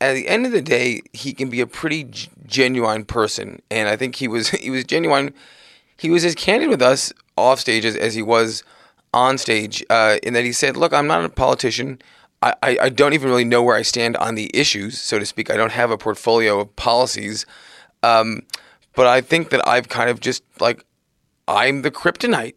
at 0.00 0.14
the 0.14 0.28
end 0.28 0.46
of 0.46 0.52
the 0.52 0.62
day, 0.62 1.00
he 1.12 1.32
can 1.32 1.48
be 1.48 1.60
a 1.60 1.66
pretty 1.66 2.04
g- 2.04 2.28
genuine 2.46 3.04
person, 3.04 3.62
and 3.70 3.88
I 3.88 3.96
think 3.96 4.16
he 4.16 4.28
was 4.28 4.48
he 4.50 4.70
was 4.70 4.84
genuine. 4.84 5.32
He 5.96 6.10
was 6.10 6.24
as 6.24 6.34
candid 6.34 6.68
with 6.68 6.82
us 6.82 7.12
off 7.36 7.60
stage 7.60 7.84
as, 7.84 7.96
as 7.96 8.14
he 8.14 8.22
was 8.22 8.64
on 9.12 9.38
stage, 9.38 9.84
uh, 9.90 10.18
in 10.22 10.34
that 10.34 10.44
he 10.44 10.52
said, 10.52 10.76
"Look, 10.76 10.92
I'm 10.92 11.06
not 11.06 11.24
a 11.24 11.28
politician. 11.28 12.00
I, 12.62 12.78
I, 12.82 12.88
don't 12.88 13.14
even 13.14 13.28
really 13.28 13.44
know 13.44 13.62
where 13.62 13.76
I 13.76 13.82
stand 13.82 14.16
on 14.16 14.34
the 14.34 14.50
issues, 14.52 15.00
so 15.00 15.18
to 15.18 15.24
speak. 15.24 15.50
I 15.50 15.56
don't 15.56 15.72
have 15.72 15.90
a 15.90 15.96
portfolio 15.96 16.60
of 16.60 16.76
policies, 16.76 17.46
um, 18.02 18.42
but 18.94 19.06
I 19.06 19.20
think 19.20 19.50
that 19.50 19.66
I've 19.66 19.88
kind 19.88 20.10
of 20.10 20.20
just 20.20 20.42
like 20.60 20.84
I'm 21.48 21.82
the 21.82 21.90
kryptonite. 21.90 22.54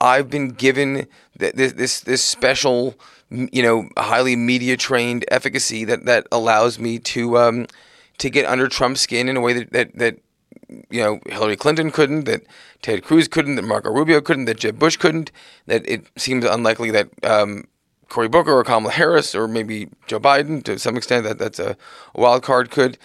I've 0.00 0.30
been 0.30 0.50
given 0.50 1.06
th- 1.38 1.54
this 1.54 1.72
this 1.72 2.00
this 2.00 2.22
special, 2.22 2.94
you 3.30 3.62
know, 3.62 3.88
highly 3.96 4.36
media 4.36 4.76
trained 4.76 5.24
efficacy 5.30 5.84
that 5.84 6.04
that 6.06 6.26
allows 6.32 6.78
me 6.78 6.98
to 7.00 7.38
um, 7.38 7.66
to 8.18 8.30
get 8.30 8.46
under 8.46 8.68
Trump's 8.68 9.00
skin 9.00 9.28
in 9.28 9.36
a 9.36 9.40
way 9.40 9.52
that 9.52 9.72
that, 9.72 9.98
that 9.98 10.18
you 10.90 11.02
know 11.02 11.20
Hillary 11.26 11.56
Clinton 11.56 11.90
couldn't, 11.90 12.24
that 12.24 12.42
Ted 12.82 13.02
Cruz 13.02 13.28
couldn't, 13.28 13.56
that 13.56 13.62
Marco 13.62 13.90
Rubio 13.90 14.20
couldn't, 14.20 14.44
that 14.46 14.58
Jeb 14.58 14.78
Bush 14.78 14.96
couldn't. 14.96 15.32
That 15.66 15.86
it 15.88 16.06
seems 16.16 16.44
unlikely 16.44 16.90
that 16.92 17.08
um, 17.24 17.64
Cory 18.08 18.28
Booker 18.28 18.52
or 18.52 18.64
Kamala 18.64 18.92
Harris 18.92 19.34
or 19.34 19.46
maybe 19.46 19.88
Joe 20.06 20.20
Biden 20.20 20.62
to 20.64 20.78
some 20.78 20.96
extent 20.96 21.24
that 21.24 21.38
that's 21.38 21.58
a, 21.58 21.76
wild 22.14 22.42
card 22.42 22.70
could. 22.70 22.98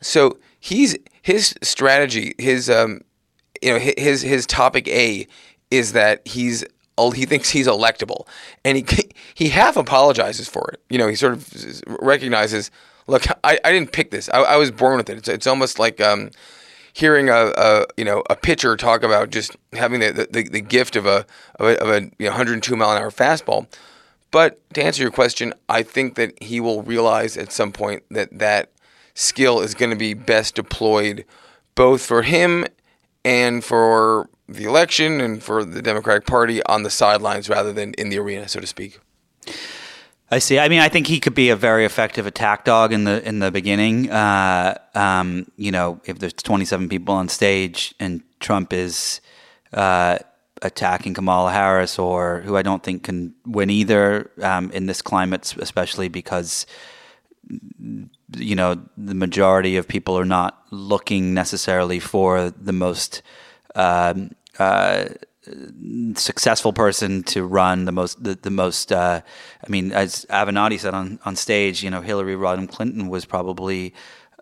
So 0.00 0.38
he's 0.58 0.96
his 1.22 1.54
strategy, 1.62 2.34
his 2.38 2.68
um, 2.68 3.02
you 3.62 3.72
know, 3.72 3.78
his 3.78 4.22
his 4.22 4.46
topic 4.46 4.88
A 4.88 5.26
is 5.70 5.92
that 5.92 6.26
he's 6.26 6.64
he 7.14 7.26
thinks 7.26 7.50
he's 7.50 7.68
electable, 7.68 8.26
and 8.64 8.76
he 8.76 8.86
he 9.34 9.48
half 9.50 9.76
apologizes 9.76 10.48
for 10.48 10.70
it. 10.72 10.80
You 10.90 10.98
know, 10.98 11.08
he 11.08 11.14
sort 11.14 11.34
of 11.34 11.82
recognizes, 12.00 12.70
look, 13.06 13.26
I, 13.44 13.58
I 13.64 13.72
didn't 13.72 13.92
pick 13.92 14.10
this. 14.10 14.28
I, 14.30 14.38
I 14.40 14.56
was 14.56 14.70
born 14.70 14.96
with 14.96 15.10
it. 15.10 15.18
It's, 15.18 15.28
it's 15.28 15.46
almost 15.46 15.78
like 15.78 16.00
um, 16.00 16.30
hearing 16.92 17.28
a, 17.28 17.52
a, 17.56 17.86
you 17.96 18.04
know 18.04 18.22
a 18.28 18.36
pitcher 18.36 18.76
talk 18.76 19.02
about 19.02 19.30
just 19.30 19.56
having 19.72 20.00
the, 20.00 20.28
the, 20.30 20.48
the 20.48 20.60
gift 20.60 20.96
of 20.96 21.06
a 21.06 21.24
of 21.56 21.66
a, 21.66 21.82
of 21.82 21.88
a 21.88 22.00
you 22.18 22.26
know, 22.26 22.30
102 22.30 22.74
mile 22.76 22.90
an 22.90 23.02
hour 23.02 23.10
fastball. 23.10 23.66
But 24.30 24.58
to 24.74 24.82
answer 24.82 25.02
your 25.02 25.10
question, 25.10 25.54
I 25.68 25.82
think 25.82 26.16
that 26.16 26.40
he 26.42 26.60
will 26.60 26.82
realize 26.82 27.36
at 27.36 27.52
some 27.52 27.72
point 27.72 28.02
that 28.10 28.38
that 28.38 28.70
skill 29.14 29.60
is 29.60 29.74
going 29.74 29.90
to 29.90 29.96
be 29.96 30.14
best 30.14 30.54
deployed 30.54 31.24
both 31.74 32.02
for 32.02 32.22
him 32.22 32.66
and 33.24 33.64
for 33.64 34.28
the 34.48 34.64
election 34.64 35.20
and 35.20 35.42
for 35.42 35.64
the 35.64 35.82
Democratic 35.82 36.26
Party 36.26 36.62
on 36.64 36.82
the 36.82 36.90
sidelines 36.90 37.48
rather 37.48 37.72
than 37.72 37.94
in 37.94 38.08
the 38.08 38.18
arena, 38.18 38.48
so 38.48 38.60
to 38.60 38.66
speak. 38.66 38.98
I 40.30 40.40
see. 40.40 40.58
I 40.58 40.68
mean, 40.68 40.80
I 40.80 40.88
think 40.88 41.06
he 41.06 41.20
could 41.20 41.34
be 41.34 41.48
a 41.48 41.56
very 41.56 41.86
effective 41.86 42.26
attack 42.26 42.64
dog 42.64 42.92
in 42.92 43.04
the 43.04 43.26
in 43.26 43.38
the 43.38 43.50
beginning. 43.50 44.10
Uh, 44.10 44.76
um, 44.94 45.50
you 45.56 45.70
know, 45.70 46.00
if 46.04 46.18
there's 46.18 46.34
27 46.34 46.88
people 46.90 47.14
on 47.14 47.28
stage 47.28 47.94
and 47.98 48.22
Trump 48.38 48.74
is 48.74 49.22
uh, 49.72 50.18
attacking 50.62 51.14
Kamala 51.14 51.52
Harris, 51.52 51.98
or 51.98 52.40
who 52.40 52.56
I 52.56 52.62
don't 52.62 52.82
think 52.82 53.04
can 53.04 53.34
win 53.46 53.70
either 53.70 54.30
um, 54.42 54.70
in 54.72 54.86
this 54.86 55.02
climate, 55.02 55.54
especially 55.58 56.08
because 56.08 56.66
you 58.36 58.54
know 58.54 58.80
the 58.96 59.14
majority 59.14 59.76
of 59.76 59.88
people 59.88 60.18
are 60.18 60.24
not 60.24 60.62
looking 60.70 61.34
necessarily 61.34 61.98
for 61.98 62.50
the 62.50 62.72
most 62.72 63.22
um, 63.74 64.30
uh, 64.58 65.06
successful 66.14 66.72
person 66.72 67.22
to 67.22 67.44
run 67.44 67.84
the 67.84 67.92
most 67.92 68.22
the, 68.22 68.34
the 68.34 68.50
most 68.50 68.92
uh, 68.92 69.20
I 69.66 69.70
mean 69.70 69.92
as 69.92 70.26
Avenatti 70.26 70.78
said 70.78 70.94
on, 70.94 71.18
on 71.24 71.36
stage 71.36 71.82
you 71.82 71.90
know 71.90 72.00
Hillary 72.00 72.34
Rodham 72.34 72.68
Clinton 72.68 73.08
was 73.08 73.24
probably 73.24 73.94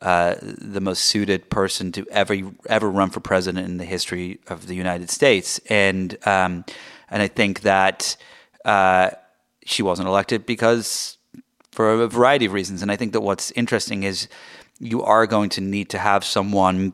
uh, 0.03 0.35
the 0.43 0.81
most 0.81 1.05
suited 1.05 1.49
person 1.51 1.93
to 1.93 2.07
ever 2.11 2.37
ever 2.69 2.91
run 2.91 3.11
for 3.11 3.21
president 3.21 3.67
in 3.67 3.79
the 3.79 3.85
history 3.85 4.39
of 4.49 4.67
the 4.67 4.75
United 4.75 5.11
States. 5.11 5.61
And 5.71 6.17
um, 6.27 6.65
and 7.09 7.23
I 7.23 7.29
think 7.29 7.61
that 7.61 8.17
uh, 8.65 9.11
she 9.65 9.83
wasn't 9.83 10.09
elected 10.09 10.47
because 10.47 11.19
for 11.73 11.93
a 11.93 12.09
variety 12.09 12.47
of 12.47 12.53
reasons. 12.53 12.83
And 12.83 12.91
I 12.91 12.97
think 12.97 13.13
that 13.13 13.21
what's 13.21 13.51
interesting 13.53 14.03
is 14.03 14.29
you 14.79 15.03
are 15.03 15.27
going 15.27 15.51
to 15.51 15.61
need 15.61 15.91
to 15.91 15.99
have 15.99 16.25
someone 16.25 16.93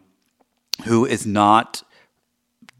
who 0.84 1.04
is 1.06 1.26
not 1.26 1.82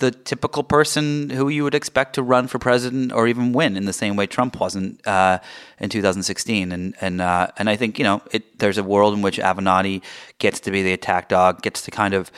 the 0.02 0.10
typical 0.10 0.64
person 0.64 1.30
who 1.30 1.48
you 1.48 1.62
would 1.62 1.76
expect 1.76 2.14
to 2.16 2.22
run 2.24 2.48
for 2.48 2.58
president 2.58 3.12
or 3.12 3.28
even 3.28 3.52
win 3.52 3.76
in 3.76 3.84
the 3.84 3.92
same 3.92 4.16
way 4.16 4.26
Trump 4.26 4.58
wasn't 4.58 5.00
uh, 5.06 5.38
in 5.78 5.88
2016. 5.88 6.72
And 6.72 6.94
and 7.00 7.20
uh, 7.20 7.46
and 7.56 7.70
I 7.70 7.76
think 7.76 7.98
you 7.98 8.04
know 8.04 8.20
it, 8.32 8.58
there's 8.58 8.78
a 8.78 8.82
world 8.82 9.14
in 9.14 9.22
which 9.22 9.38
Avenatti 9.38 10.02
gets 10.38 10.58
to 10.60 10.72
be 10.72 10.82
the 10.82 10.92
attack 10.92 11.28
dog, 11.28 11.62
gets 11.62 11.82
to 11.82 11.92
kind 11.92 12.14
of 12.14 12.32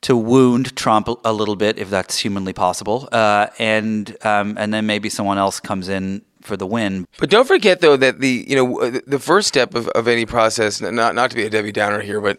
to 0.00 0.16
wound 0.16 0.74
Trump 0.76 1.08
a 1.24 1.32
little 1.32 1.56
bit 1.56 1.78
if 1.78 1.90
that's 1.90 2.18
humanly 2.18 2.54
possible, 2.54 3.06
uh, 3.12 3.48
and 3.58 4.16
um, 4.24 4.56
and 4.58 4.72
then 4.72 4.86
maybe 4.86 5.10
someone 5.10 5.36
else 5.36 5.60
comes 5.60 5.90
in 5.90 6.22
for 6.40 6.56
the 6.56 6.66
win. 6.66 7.06
But 7.18 7.28
don't 7.28 7.46
forget 7.46 7.82
though 7.82 7.98
that 7.98 8.20
the 8.20 8.46
you 8.48 8.56
know 8.56 8.90
the 9.06 9.18
first 9.18 9.46
step 9.46 9.74
of, 9.74 9.88
of 9.88 10.08
any 10.08 10.24
process, 10.24 10.80
not 10.80 11.14
not 11.14 11.30
to 11.30 11.36
be 11.36 11.44
a 11.44 11.50
Debbie 11.50 11.72
Downer 11.72 12.00
here, 12.00 12.22
but 12.22 12.38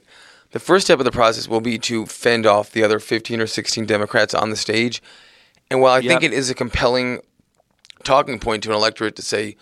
the 0.56 0.60
first 0.62 0.88
step 0.88 1.00
of 1.00 1.04
the 1.04 1.12
process 1.12 1.50
will 1.50 1.60
be 1.60 1.78
to 1.78 2.06
fend 2.06 2.46
off 2.46 2.72
the 2.72 2.82
other 2.82 2.98
15 2.98 3.42
or 3.42 3.46
16 3.46 3.86
Democrats 3.86 4.34
on 4.34 4.52
the 4.52 4.56
stage. 4.56 5.04
And 5.70 5.82
while 5.82 5.92
I 5.92 6.00
yep. 6.00 6.22
think 6.22 6.24
it 6.24 6.32
is 6.32 6.50
a 6.50 6.56
compelling 6.56 7.20
talking 8.06 8.40
point 8.40 8.64
to 8.64 8.70
an 8.70 8.76
electorate 8.78 9.18
to 9.18 9.22
say, 9.22 9.58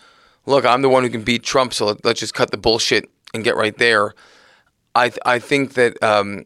look, 0.46 0.64
I'm 0.64 0.82
the 0.82 0.88
one 0.88 1.02
who 1.02 1.10
can 1.10 1.24
beat 1.24 1.42
Trump, 1.42 1.74
so 1.74 1.98
let's 2.04 2.20
just 2.20 2.32
cut 2.32 2.52
the 2.52 2.56
bullshit 2.56 3.10
and 3.34 3.42
get 3.42 3.56
right 3.56 3.76
there. 3.76 4.14
I, 4.94 5.10
I 5.26 5.40
think 5.40 5.74
that 5.74 6.00
um, 6.00 6.44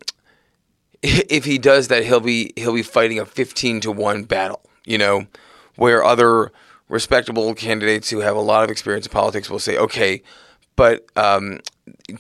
if 1.03 1.45
he 1.45 1.59
does 1.59 1.89
that, 1.89 2.07
he'll 2.07 2.19
be 2.19 2.55
he'll 2.57 2.73
be 2.73 2.83
fighting 2.83 3.19
a 3.19 3.27
15 3.27 3.81
to 3.81 3.93
one 3.93 4.25
battle. 4.25 4.63
You 4.87 4.97
know, 4.97 5.27
where 5.77 6.03
other 6.03 6.53
respectable 6.89 7.53
candidates 7.55 8.09
who 8.09 8.21
have 8.21 8.35
a 8.35 8.41
lot 8.41 8.65
of 8.65 8.71
experience 8.71 9.05
in 9.05 9.13
politics 9.13 9.51
will 9.51 9.59
say, 9.59 9.77
okay, 9.77 10.23
but 10.75 11.05
um, 11.17 11.61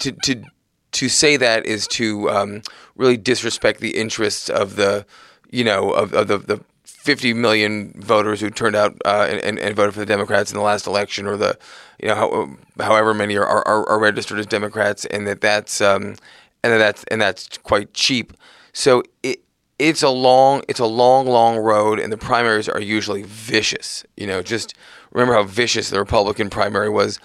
to 0.00 0.12
to 0.12 0.44
to 0.92 1.08
say 1.08 1.36
that 1.36 1.66
is 1.66 1.86
to 1.88 2.30
um, 2.30 2.62
really 2.96 3.16
disrespect 3.16 3.80
the 3.80 3.96
interests 3.96 4.48
of 4.48 4.76
the, 4.76 5.06
you 5.50 5.64
know, 5.64 5.90
of, 5.90 6.12
of 6.12 6.28
the, 6.28 6.38
the 6.38 6.64
50 6.84 7.34
million 7.34 7.92
voters 7.96 8.40
who 8.40 8.50
turned 8.50 8.76
out 8.76 8.96
uh, 9.04 9.26
and, 9.30 9.58
and, 9.58 9.76
voted 9.76 9.94
for 9.94 10.00
the 10.00 10.06
Democrats 10.06 10.50
in 10.50 10.58
the 10.58 10.62
last 10.62 10.86
election, 10.86 11.26
or 11.26 11.36
the, 11.36 11.58
you 12.00 12.08
know, 12.08 12.14
how, 12.14 12.84
however 12.84 13.14
many 13.14 13.36
are, 13.36 13.46
are, 13.46 13.88
are, 13.88 13.98
registered 13.98 14.38
as 14.38 14.46
Democrats, 14.46 15.04
and 15.06 15.26
that 15.26 15.40
that's 15.40 15.80
um, 15.80 16.16
and 16.62 16.72
that 16.72 16.78
that's 16.78 17.04
and 17.04 17.20
that's 17.20 17.56
quite 17.58 17.94
cheap. 17.94 18.32
So 18.72 19.02
it 19.22 19.40
it's 19.78 20.02
a 20.02 20.10
long 20.10 20.62
it's 20.68 20.80
a 20.80 20.86
long 20.86 21.26
long 21.26 21.56
road, 21.56 21.98
and 21.98 22.12
the 22.12 22.18
primaries 22.18 22.68
are 22.68 22.80
usually 22.80 23.22
vicious. 23.22 24.04
You 24.16 24.26
know, 24.26 24.42
just 24.42 24.74
remember 25.12 25.34
how 25.34 25.44
vicious 25.44 25.90
the 25.90 25.98
Republican 25.98 26.50
primary 26.50 26.90
was. 26.90 27.20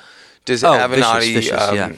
Does 0.46 0.64
oh, 0.64 0.72
Avenatti 0.72 1.20
vicious, 1.20 1.50
vicious, 1.50 1.62
um, 1.62 1.76
yeah 1.76 1.96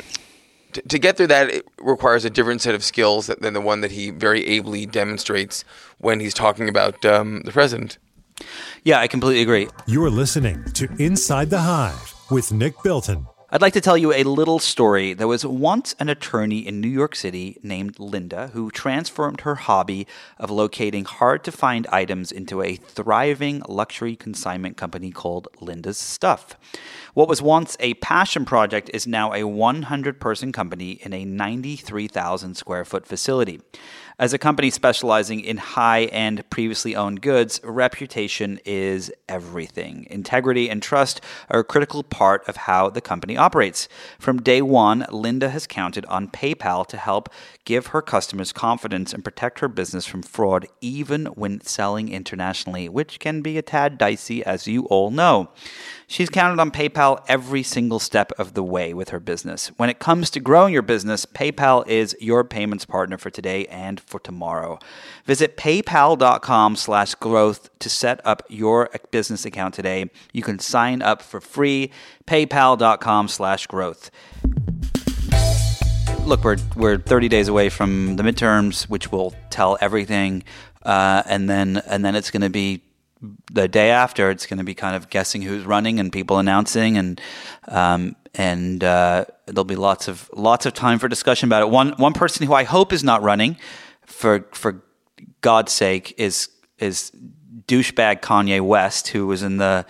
to, 0.88 1.00
get 1.00 1.18
through 1.18 1.28
that 1.28 1.50
it 1.50 1.68
requires 1.80 2.26
a 2.26 2.30
different 2.30 2.62
set 2.62 2.76
of 2.76 2.84
skills 2.84 3.28
than 3.28 3.54
the 3.54 3.62
one 3.62 3.82
that 3.82 3.92
he 3.92 4.12
very 4.12 4.46
ably 4.46 4.86
demonstrates 4.86 5.64
when 6.00 6.20
he's 6.20 6.34
talking 6.34 6.70
about 6.70 7.04
um, 7.06 7.42
the 7.42 7.52
president. 7.52 7.98
Yeah, 8.84 9.00
I 9.00 9.08
completely 9.08 9.42
agree. 9.42 9.70
You're 9.88 10.10
listening 10.10 10.64
to 10.74 10.88
Inside 11.00 11.50
the 11.50 11.60
Hive 11.60 12.14
with 12.30 12.52
Nick 12.52 12.76
Bilton. 12.84 13.28
I'd 13.52 13.62
like 13.62 13.74
to 13.74 13.82
tell 13.82 13.96
you 13.96 14.12
a 14.12 14.24
little 14.24 14.58
story. 14.58 15.14
There 15.14 15.28
was 15.28 15.46
once 15.46 15.94
an 16.00 16.10
attorney 16.10 16.66
in 16.66 16.82
New 16.82 16.90
York 16.90 17.16
City 17.16 17.60
named 17.62 18.00
Linda 18.00 18.48
who 18.54 18.72
transformed 18.72 19.42
her 19.42 19.54
hobby 19.54 20.08
of 20.40 20.50
locating 20.50 21.06
hard 21.06 21.44
to 21.44 21.52
find 21.52 21.86
items 21.88 22.32
into 22.32 22.64
a 22.64 22.76
thriving 22.76 23.62
luxury 23.70 24.16
consignment 24.16 24.78
company 24.78 25.12
called 25.12 25.48
Linda's 25.62 26.00
Stuff. 26.00 26.58
What 27.14 27.30
was 27.30 27.40
once 27.40 27.78
a 27.80 27.94
passion 27.96 28.46
project 28.46 28.90
is 28.96 29.06
now 29.06 29.32
a 29.32 29.44
100 29.44 30.20
person 30.20 30.52
company 30.52 30.94
in 31.04 31.14
a 31.14 31.24
93,000 31.24 32.56
square 32.56 32.84
foot 32.84 33.06
facility. 33.06 33.62
As 34.18 34.32
a 34.32 34.38
company 34.38 34.70
specializing 34.70 35.42
in 35.42 35.58
high 35.58 36.06
end 36.06 36.50
previously 36.50 36.96
owned 36.96 37.22
goods, 37.22 37.60
reputation 37.66 38.62
is 38.64 39.12
everything. 39.28 40.08
Integrity 40.10 40.70
and 40.70 40.82
trust 40.82 41.20
are 41.50 41.60
a 41.60 41.66
critical 41.66 42.02
part 42.02 42.48
of 42.48 42.56
how 42.56 42.90
the 42.90 43.02
company 43.02 43.36
operates. 43.36 43.90
From 44.18 44.42
day 44.42 44.62
one, 44.62 45.06
Linda 45.12 45.50
has 45.50 45.68
counted 45.68 46.06
on 46.06 46.30
PayPal 46.30 46.88
to 46.88 46.98
help 46.98 47.28
give 47.66 47.88
her 47.88 48.02
customers 48.02 48.54
confidence 48.54 49.14
and 49.14 49.22
protect 49.22 49.60
her 49.60 49.68
business 49.68 50.06
from 50.06 50.22
fraud, 50.22 50.66
even 50.80 51.26
when 51.26 51.60
selling 51.60 52.08
internationally, 52.08 52.88
which 52.88 53.20
can 53.20 53.42
be 53.42 53.58
a 53.58 53.62
tad 53.62 53.98
dicey, 53.98 54.46
as 54.46 54.66
you 54.66 54.86
all 54.86 55.12
know. 55.12 55.50
She's 56.08 56.30
counted 56.30 56.62
on 56.62 56.72
PayPal 56.72 57.24
every 57.28 57.64
single 57.64 58.00
step 58.00 58.32
of 58.38 58.54
the 58.54 58.64
way 58.64 58.94
with 58.94 59.10
her 59.10 59.20
business. 59.20 59.68
When 59.78 59.90
it 59.90 60.00
comes 60.00 60.30
to 60.32 60.40
growing 60.40 60.74
your 60.74 60.82
business, 60.84 61.26
PayPal 61.26 61.88
is 61.88 62.16
your 62.20 62.44
payments 62.44 62.86
partner 62.86 63.18
for 63.18 63.30
today 63.30 63.66
and 63.68 64.00
for 64.00 64.20
tomorrow. 64.20 64.80
Visit 65.26 65.58
paypal.com 65.58 66.76
slash 66.76 67.16
growth 67.16 67.70
to 67.80 67.90
set 67.90 68.26
up 68.26 68.44
your 68.50 68.90
business 69.12 69.46
account 69.46 69.74
today. 69.74 70.10
You 70.32 70.44
can 70.44 70.60
sign 70.60 71.02
up 71.02 71.22
for 71.22 71.42
free. 71.42 71.92
paypal.com 72.28 73.28
slash 73.28 73.68
growth 73.68 74.12
look, 76.26 76.44
we're 76.44 76.58
we're 76.76 76.98
30 76.98 77.30
days 77.30 77.48
away 77.48 77.70
from 77.70 78.16
the 78.16 78.24
midterms, 78.24 78.90
which 78.90 79.12
will 79.12 79.34
tell 79.50 79.78
everything, 79.80 80.44
uh, 80.84 81.24
and 81.26 81.50
then 81.50 81.82
and 81.88 82.04
then 82.04 82.16
it's 82.16 82.32
going 82.32 82.42
to 82.42 82.50
be 82.50 82.82
the 83.52 83.68
day 83.68 83.90
after. 83.90 84.30
It's 84.30 84.46
going 84.46 84.58
to 84.58 84.64
be 84.64 84.74
kind 84.74 84.96
of 84.96 85.10
guessing 85.10 85.42
who's 85.42 85.64
running 85.64 86.00
and 86.00 86.12
people 86.12 86.38
announcing, 86.38 86.98
and 86.98 87.22
um, 87.68 88.16
and 88.34 88.84
uh, 88.84 89.26
there'll 89.46 89.64
be 89.66 89.76
lots 89.76 90.08
of 90.08 90.30
lots 90.34 90.66
of 90.66 90.74
time 90.74 91.00
for 91.00 91.08
discussion 91.08 91.50
about 91.50 91.62
it. 91.62 91.70
One 91.70 91.94
one 91.98 92.14
person 92.14 92.46
who 92.46 92.54
I 92.54 92.64
hope 92.64 92.94
is 92.94 93.04
not 93.04 93.22
running, 93.22 93.58
for 94.06 94.48
for 94.52 94.84
God's 95.42 95.72
sake, 95.72 96.14
is 96.18 96.50
is 96.78 97.12
douchebag 97.68 98.22
Kanye 98.22 98.62
West, 98.62 99.10
who 99.10 99.28
was 99.28 99.44
in 99.44 99.58
the 99.58 99.86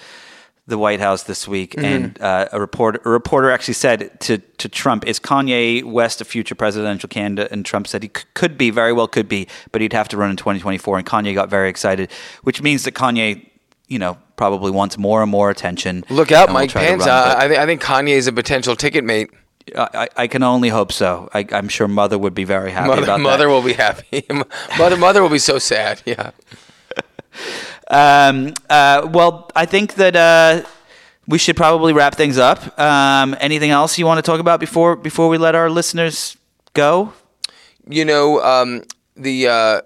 the 0.68 0.78
White 0.78 1.00
House 1.00 1.24
this 1.24 1.48
week, 1.48 1.72
mm-hmm. 1.72 1.86
and 1.86 2.22
uh, 2.22 2.48
a 2.52 2.60
reporter 2.60 3.00
a 3.06 3.10
reporter 3.10 3.52
actually 3.52 3.76
said 3.76 4.20
to 4.22 4.40
to 4.40 4.68
Trump, 4.68 5.06
"Is 5.08 5.20
Kanye 5.20 5.84
West 5.84 6.22
a 6.22 6.26
future 6.26 6.56
presidential 6.56 7.08
candidate?" 7.08 7.52
And 7.52 7.66
Trump 7.66 7.88
said 7.88 8.04
he 8.04 8.12
c- 8.16 8.24
could 8.34 8.58
be, 8.58 8.72
very 8.72 8.92
well 8.92 9.08
could 9.08 9.30
be, 9.30 9.48
but 9.72 9.82
he'd 9.82 9.94
have 9.94 10.08
to 10.10 10.18
run 10.18 10.32
in 10.32 10.38
2024. 10.38 10.98
And 10.98 11.06
Kanye 11.06 11.36
got 11.36 11.50
very 11.50 11.70
excited, 11.70 12.12
which 12.44 12.62
means 12.62 12.84
that 12.84 12.94
Kanye, 12.94 13.48
you 13.88 14.00
know, 14.00 14.18
probably 14.38 14.72
wants 14.72 14.98
more 14.98 15.22
and 15.22 15.30
more 15.30 15.52
attention. 15.52 16.04
Look 16.10 16.32
out, 16.32 16.52
Mike 16.52 16.74
we'll 16.74 16.84
Pence. 16.84 17.06
Uh, 17.06 17.36
I, 17.38 17.48
th- 17.48 17.60
I 17.60 17.66
think 17.66 17.82
Kanye 17.82 18.10
is 18.10 18.28
a 18.28 18.34
potential 18.34 18.76
ticket 18.76 19.04
mate. 19.04 19.30
I, 19.76 20.08
I 20.16 20.28
can 20.28 20.44
only 20.44 20.70
hope 20.70 20.92
so. 20.92 21.28
I, 21.34 21.46
I'm 21.52 21.70
sure 21.70 21.88
mother 21.88 22.20
would 22.20 22.36
be 22.36 22.44
very 22.44 22.72
happy 22.72 22.88
Mother, 22.88 23.04
about 23.04 23.20
mother 23.20 23.46
that. 23.46 23.50
will 23.50 23.64
be 23.64 23.74
happy. 23.74 24.24
mother, 24.78 24.96
mother 24.96 25.24
will 25.24 25.30
be 25.30 25.40
so 25.40 25.58
sad. 25.58 26.04
Yeah. 26.06 26.32
Um, 27.90 28.54
uh, 28.70 29.08
well, 29.12 29.50
I 29.56 29.66
think 29.66 29.96
that 29.96 30.16
uh, 30.16 30.64
we 31.28 31.38
should 31.38 31.56
probably 31.56 31.94
wrap 31.94 32.16
things 32.16 32.38
up. 32.38 32.78
Um, 32.80 33.36
anything 33.40 33.72
else 33.72 33.98
you 33.98 34.06
want 34.06 34.18
to 34.18 34.22
talk 34.30 34.40
about 34.40 34.60
before 34.60 34.96
before 34.96 35.28
we 35.30 35.38
let 35.38 35.56
our 35.56 35.70
listeners 35.70 36.38
go? 36.74 37.14
You 37.88 38.06
know, 38.06 38.42
um, 38.42 38.84
the 39.16 39.48
uh, 39.48 39.82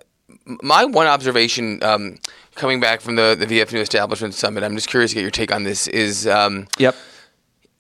my 0.62 0.86
one 0.86 1.08
observation 1.08 1.84
um, 1.84 2.18
coming 2.56 2.80
back 2.80 3.02
from 3.02 3.16
the 3.16 3.36
the 3.38 3.46
VF 3.46 3.74
New 3.74 3.82
Establishment 3.82 4.34
Summit, 4.34 4.64
I'm 4.64 4.76
just 4.76 4.88
curious 4.90 5.12
to 5.12 5.16
get 5.16 5.22
your 5.22 5.32
take 5.32 5.52
on 5.54 5.64
this. 5.64 5.88
Is 5.88 6.26
um, 6.26 6.68
Yep. 6.78 6.96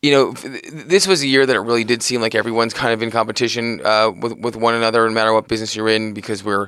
you 0.01 0.11
know, 0.11 0.31
this 0.33 1.07
was 1.07 1.21
a 1.21 1.27
year 1.27 1.45
that 1.45 1.55
it 1.55 1.59
really 1.59 1.85
did 1.85 2.01
seem 2.03 2.19
like 2.21 2.35
everyone's 2.35 2.73
kind 2.73 2.93
of 2.93 3.01
in 3.01 3.11
competition 3.11 3.79
uh, 3.85 4.11
with 4.11 4.33
with 4.33 4.55
one 4.57 4.73
another, 4.73 5.07
no 5.07 5.13
matter 5.13 5.31
what 5.33 5.47
business 5.47 5.75
you're 5.75 5.87
in, 5.89 6.13
because 6.13 6.43
we're 6.43 6.67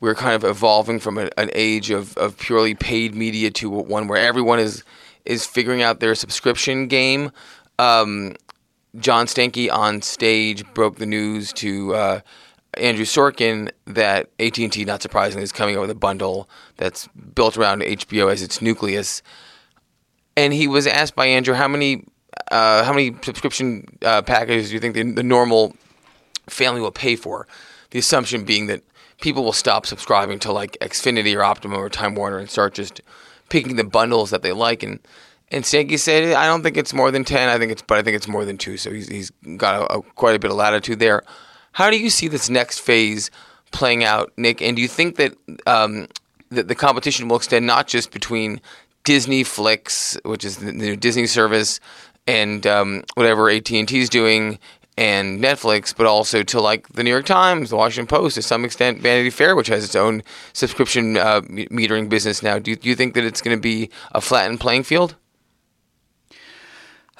we're 0.00 0.14
kind 0.14 0.34
of 0.34 0.48
evolving 0.48 1.00
from 1.00 1.18
a, 1.18 1.30
an 1.36 1.50
age 1.54 1.90
of, 1.90 2.16
of 2.16 2.38
purely 2.38 2.74
paid 2.74 3.14
media 3.14 3.50
to 3.50 3.68
one 3.70 4.08
where 4.08 4.18
everyone 4.24 4.58
is 4.58 4.84
is 5.24 5.44
figuring 5.44 5.82
out 5.82 6.00
their 6.00 6.14
subscription 6.14 6.86
game. 6.86 7.30
Um, 7.78 8.34
John 8.96 9.26
Stankey 9.26 9.70
on 9.70 10.00
stage 10.00 10.64
broke 10.72 10.96
the 10.96 11.06
news 11.06 11.52
to 11.54 11.94
uh, 11.94 12.20
Andrew 12.74 13.04
Sorkin 13.04 13.70
that 13.86 14.30
AT 14.40 14.58
and 14.58 14.72
T, 14.72 14.84
not 14.84 15.02
surprisingly, 15.02 15.42
is 15.42 15.52
coming 15.52 15.76
out 15.76 15.82
with 15.82 15.90
a 15.90 15.94
bundle 15.94 16.48
that's 16.78 17.08
built 17.34 17.58
around 17.58 17.82
HBO 17.82 18.32
as 18.32 18.42
its 18.42 18.62
nucleus 18.62 19.22
and 20.38 20.52
he 20.52 20.68
was 20.68 20.86
asked 20.86 21.16
by 21.16 21.26
Andrew 21.26 21.54
how 21.54 21.66
many 21.66 22.04
uh, 22.52 22.84
how 22.84 22.92
many 22.92 23.14
subscription 23.22 23.84
uh, 24.02 24.22
packages 24.22 24.68
do 24.68 24.74
you 24.74 24.80
think 24.80 24.94
the, 24.94 25.02
the 25.02 25.22
normal 25.22 25.74
family 26.48 26.80
will 26.80 26.92
pay 26.92 27.16
for? 27.16 27.48
The 27.90 27.98
assumption 27.98 28.44
being 28.44 28.68
that 28.68 28.82
people 29.20 29.44
will 29.44 29.52
stop 29.52 29.86
subscribing 29.86 30.38
to 30.40 30.52
like 30.52 30.76
Xfinity 30.80 31.36
or 31.36 31.42
Optimum 31.42 31.80
or 31.80 31.88
Time 31.88 32.14
Warner 32.14 32.38
and 32.38 32.50
start 32.50 32.74
just 32.74 33.00
picking 33.48 33.76
the 33.76 33.84
bundles 33.84 34.30
that 34.30 34.42
they 34.42 34.52
like. 34.52 34.82
And 34.82 35.00
and 35.50 35.64
Stankey 35.64 35.98
said, 35.98 36.34
I 36.34 36.46
don't 36.46 36.62
think 36.62 36.76
it's 36.76 36.92
more 36.92 37.10
than 37.10 37.24
ten. 37.24 37.48
I 37.48 37.58
think 37.58 37.72
it's, 37.72 37.82
but 37.82 37.98
I 37.98 38.02
think 38.02 38.16
it's 38.16 38.28
more 38.28 38.44
than 38.44 38.58
two. 38.58 38.76
So 38.76 38.90
he's 38.90 39.08
he's 39.08 39.30
got 39.56 39.82
a, 39.82 39.98
a, 39.98 40.02
quite 40.02 40.36
a 40.36 40.38
bit 40.38 40.50
of 40.50 40.56
latitude 40.56 40.98
there. 40.98 41.22
How 41.72 41.90
do 41.90 41.98
you 41.98 42.10
see 42.10 42.28
this 42.28 42.50
next 42.50 42.80
phase 42.80 43.30
playing 43.70 44.04
out, 44.04 44.32
Nick? 44.36 44.60
And 44.60 44.76
do 44.76 44.82
you 44.82 44.88
think 44.88 45.16
that 45.16 45.34
um, 45.66 46.08
that 46.50 46.68
the 46.68 46.74
competition 46.74 47.28
will 47.28 47.36
extend 47.36 47.66
not 47.66 47.86
just 47.86 48.10
between 48.10 48.60
Disney 49.04 49.42
Flix, 49.42 50.18
which 50.24 50.44
is 50.44 50.58
the 50.58 50.72
new 50.72 50.96
Disney 50.96 51.26
service, 51.26 51.80
and 52.26 52.66
um, 52.66 53.04
whatever 53.14 53.48
AT 53.48 53.70
and 53.70 53.88
T 53.88 54.00
is 54.00 54.10
doing, 54.10 54.58
and 54.98 55.40
Netflix, 55.40 55.94
but 55.96 56.06
also 56.06 56.42
to 56.42 56.60
like 56.60 56.88
the 56.88 57.04
New 57.04 57.10
York 57.10 57.24
Times, 57.24 57.70
the 57.70 57.76
Washington 57.76 58.08
Post, 58.08 58.34
to 58.34 58.42
some 58.42 58.64
extent 58.64 59.00
Vanity 59.00 59.30
Fair, 59.30 59.54
which 59.54 59.68
has 59.68 59.84
its 59.84 59.94
own 59.94 60.24
subscription 60.52 61.16
uh, 61.16 61.40
metering 61.42 62.08
business 62.08 62.42
now. 62.42 62.58
Do 62.58 62.72
you, 62.72 62.76
do 62.76 62.88
you 62.88 62.96
think 62.96 63.14
that 63.14 63.24
it's 63.24 63.40
going 63.40 63.56
to 63.56 63.60
be 63.60 63.90
a 64.12 64.20
flattened 64.20 64.60
playing 64.60 64.82
field? 64.82 65.14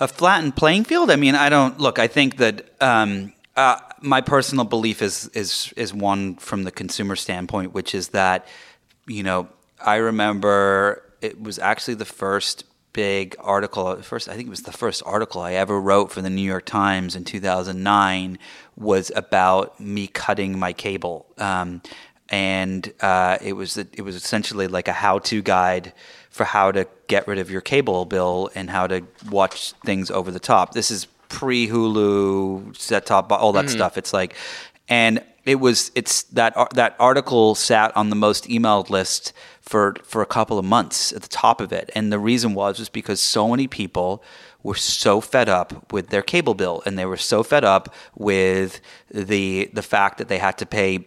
a 0.00 0.08
flattened 0.08 0.56
playing 0.56 0.84
field. 0.84 1.10
I 1.10 1.16
mean, 1.16 1.34
I 1.34 1.48
don't 1.48 1.78
look. 1.78 1.98
I 1.98 2.06
think 2.06 2.36
that 2.36 2.70
um, 2.80 3.32
uh, 3.56 3.78
my 4.00 4.20
personal 4.20 4.64
belief 4.64 5.02
is 5.02 5.28
is 5.34 5.72
is 5.76 5.92
one 5.92 6.36
from 6.36 6.64
the 6.64 6.70
consumer 6.70 7.16
standpoint, 7.16 7.74
which 7.74 7.94
is 7.94 8.08
that 8.08 8.46
you 9.06 9.22
know 9.22 9.48
I 9.84 9.96
remember 9.96 11.02
it 11.20 11.40
was 11.40 11.58
actually 11.58 11.94
the 11.94 12.04
first 12.04 12.64
big 12.92 13.36
article. 13.38 14.00
First, 14.02 14.28
I 14.28 14.34
think 14.34 14.46
it 14.46 14.50
was 14.50 14.62
the 14.62 14.72
first 14.72 15.02
article 15.06 15.40
I 15.40 15.54
ever 15.54 15.80
wrote 15.80 16.10
for 16.10 16.22
the 16.22 16.30
New 16.30 16.42
York 16.42 16.64
Times 16.64 17.14
in 17.16 17.24
2009 17.24 18.38
was 18.76 19.12
about 19.14 19.78
me 19.78 20.06
cutting 20.06 20.58
my 20.58 20.72
cable. 20.72 21.26
Um, 21.38 21.82
and 22.28 22.92
uh, 23.00 23.38
it 23.40 23.54
was 23.54 23.78
it 23.78 24.02
was 24.02 24.14
essentially 24.14 24.66
like 24.66 24.88
a 24.88 24.92
how-to 24.92 25.42
guide 25.42 25.92
for 26.30 26.44
how 26.44 26.70
to 26.70 26.86
get 27.06 27.26
rid 27.26 27.38
of 27.38 27.50
your 27.50 27.60
cable 27.60 28.04
bill 28.04 28.50
and 28.54 28.68
how 28.68 28.86
to 28.86 29.02
watch 29.30 29.72
things 29.84 30.10
over 30.10 30.30
the 30.30 30.40
top. 30.40 30.74
This 30.74 30.90
is 30.90 31.06
pre 31.28 31.68
Hulu, 31.68 32.76
set 32.76 33.06
top, 33.06 33.32
all 33.32 33.52
that 33.52 33.70
stuff. 33.70 33.96
It's 33.98 34.12
like, 34.12 34.34
and 34.88 35.22
it 35.48 35.60
was 35.60 35.90
it's 35.94 36.24
that 36.24 36.54
that 36.74 36.94
article 37.00 37.54
sat 37.54 37.96
on 37.96 38.10
the 38.10 38.16
most 38.16 38.44
emailed 38.48 38.90
list 38.90 39.32
for 39.62 39.96
for 40.04 40.20
a 40.20 40.26
couple 40.26 40.58
of 40.58 40.64
months 40.64 41.10
at 41.12 41.22
the 41.22 41.28
top 41.28 41.62
of 41.62 41.72
it, 41.72 41.90
and 41.94 42.12
the 42.12 42.18
reason 42.18 42.52
was 42.52 42.78
was 42.78 42.90
because 42.90 43.18
so 43.20 43.48
many 43.48 43.66
people 43.66 44.22
were 44.62 44.74
so 44.74 45.22
fed 45.22 45.48
up 45.48 45.90
with 45.90 46.10
their 46.10 46.20
cable 46.20 46.52
bill, 46.52 46.82
and 46.84 46.98
they 46.98 47.06
were 47.06 47.16
so 47.16 47.42
fed 47.42 47.64
up 47.64 47.94
with 48.14 48.82
the 49.10 49.70
the 49.72 49.82
fact 49.82 50.18
that 50.18 50.28
they 50.28 50.38
had 50.38 50.58
to 50.58 50.66
pay 50.66 51.06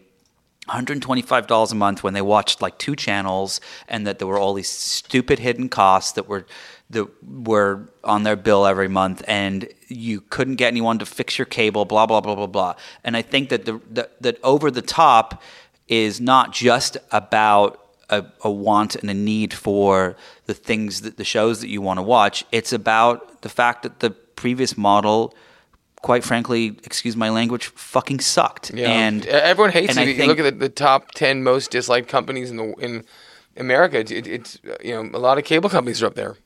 $125 0.67 1.71
a 1.71 1.75
month 1.75 2.03
when 2.03 2.13
they 2.13 2.21
watched 2.21 2.61
like 2.61 2.77
two 2.77 2.95
channels 2.95 3.59
and 3.87 4.07
that 4.07 4.19
there 4.19 4.27
were 4.27 4.39
all 4.39 4.53
these 4.53 4.69
stupid 4.69 5.39
hidden 5.39 5.69
costs 5.69 6.13
that 6.13 6.27
were 6.27 6.45
that 6.91 7.07
were 7.23 7.87
on 8.03 8.23
their 8.23 8.35
bill 8.35 8.65
every 8.65 8.87
month 8.87 9.23
and 9.27 9.67
you 9.87 10.21
couldn't 10.21 10.55
get 10.55 10.67
anyone 10.67 10.99
to 10.99 11.05
fix 11.05 11.37
your 11.37 11.45
cable 11.45 11.85
blah 11.85 12.05
blah 12.05 12.21
blah 12.21 12.35
blah 12.35 12.47
blah 12.47 12.73
and 13.03 13.17
i 13.17 13.21
think 13.21 13.49
that 13.49 13.65
the, 13.65 13.79
the 13.89 14.09
that 14.19 14.37
over 14.43 14.69
the 14.71 14.81
top 14.81 15.41
is 15.87 16.21
not 16.21 16.53
just 16.53 16.97
about 17.11 17.79
a, 18.09 18.25
a 18.41 18.51
want 18.51 18.95
and 18.95 19.09
a 19.09 19.13
need 19.13 19.53
for 19.53 20.15
the 20.45 20.53
things 20.53 21.01
that 21.01 21.17
the 21.17 21.23
shows 21.23 21.61
that 21.61 21.69
you 21.69 21.81
want 21.81 21.97
to 21.97 22.03
watch 22.03 22.45
it's 22.51 22.73
about 22.73 23.41
the 23.41 23.49
fact 23.49 23.83
that 23.83 23.99
the 23.99 24.11
previous 24.11 24.77
model 24.77 25.33
quite 26.01 26.23
frankly, 26.23 26.79
excuse 26.83 27.15
my 27.15 27.29
language, 27.29 27.67
fucking 27.67 28.19
sucked. 28.19 28.73
And 28.89 29.25
E-, 29.25 29.29
everyone 29.29 29.71
hates 29.71 29.95
and 29.95 29.99
it. 29.99 30.11
You 30.11 30.17
think- 30.17 30.29
look 30.29 30.39
at 30.39 30.43
the, 30.43 30.67
the 30.67 30.69
top 30.69 31.11
ten 31.11 31.43
most 31.43 31.71
disliked 31.71 32.09
companies 32.09 32.49
in 32.49 32.57
the 32.57 32.73
in 32.79 33.05
America. 33.55 33.99
It, 33.99 34.11
it, 34.11 34.27
it's 34.27 34.59
you 34.83 34.95
know 34.95 35.09
a 35.17 35.19
lot 35.19 35.37
of 35.37 35.43
cable 35.43 35.69
companies 35.69 36.01
are 36.01 36.07
up 36.07 36.15
there. 36.15 36.37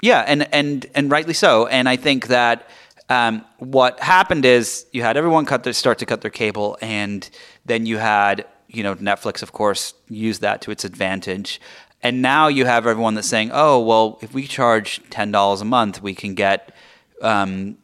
Yeah, 0.00 0.24
and 0.26 0.52
and 0.54 0.86
and 0.94 1.10
rightly 1.10 1.34
so. 1.34 1.66
And 1.66 1.88
I 1.88 1.96
think 1.96 2.28
that 2.28 2.68
um, 3.08 3.44
what 3.58 3.98
happened 4.00 4.44
is 4.44 4.86
you 4.92 5.02
had 5.02 5.16
everyone 5.16 5.44
cut 5.44 5.64
their 5.64 5.72
start 5.72 5.98
to 5.98 6.06
cut 6.06 6.20
their 6.20 6.30
cable, 6.30 6.78
and 6.80 7.28
then 7.64 7.86
you 7.86 7.98
had 7.98 8.46
you 8.68 8.82
know 8.82 8.94
Netflix, 8.96 9.42
of 9.42 9.52
course, 9.52 9.94
use 10.08 10.38
that 10.40 10.62
to 10.62 10.70
its 10.70 10.84
advantage. 10.84 11.60
And 12.00 12.22
now 12.22 12.46
you 12.46 12.64
have 12.64 12.86
everyone 12.86 13.14
that's 13.14 13.28
saying, 13.28 13.50
"Oh, 13.52 13.80
well, 13.80 14.18
if 14.22 14.32
we 14.32 14.46
charge 14.46 15.00
ten 15.10 15.32
dollars 15.32 15.60
a 15.60 15.64
month, 15.66 16.02
we 16.02 16.14
can 16.14 16.34
get." 16.34 16.74
Um, 17.22 17.78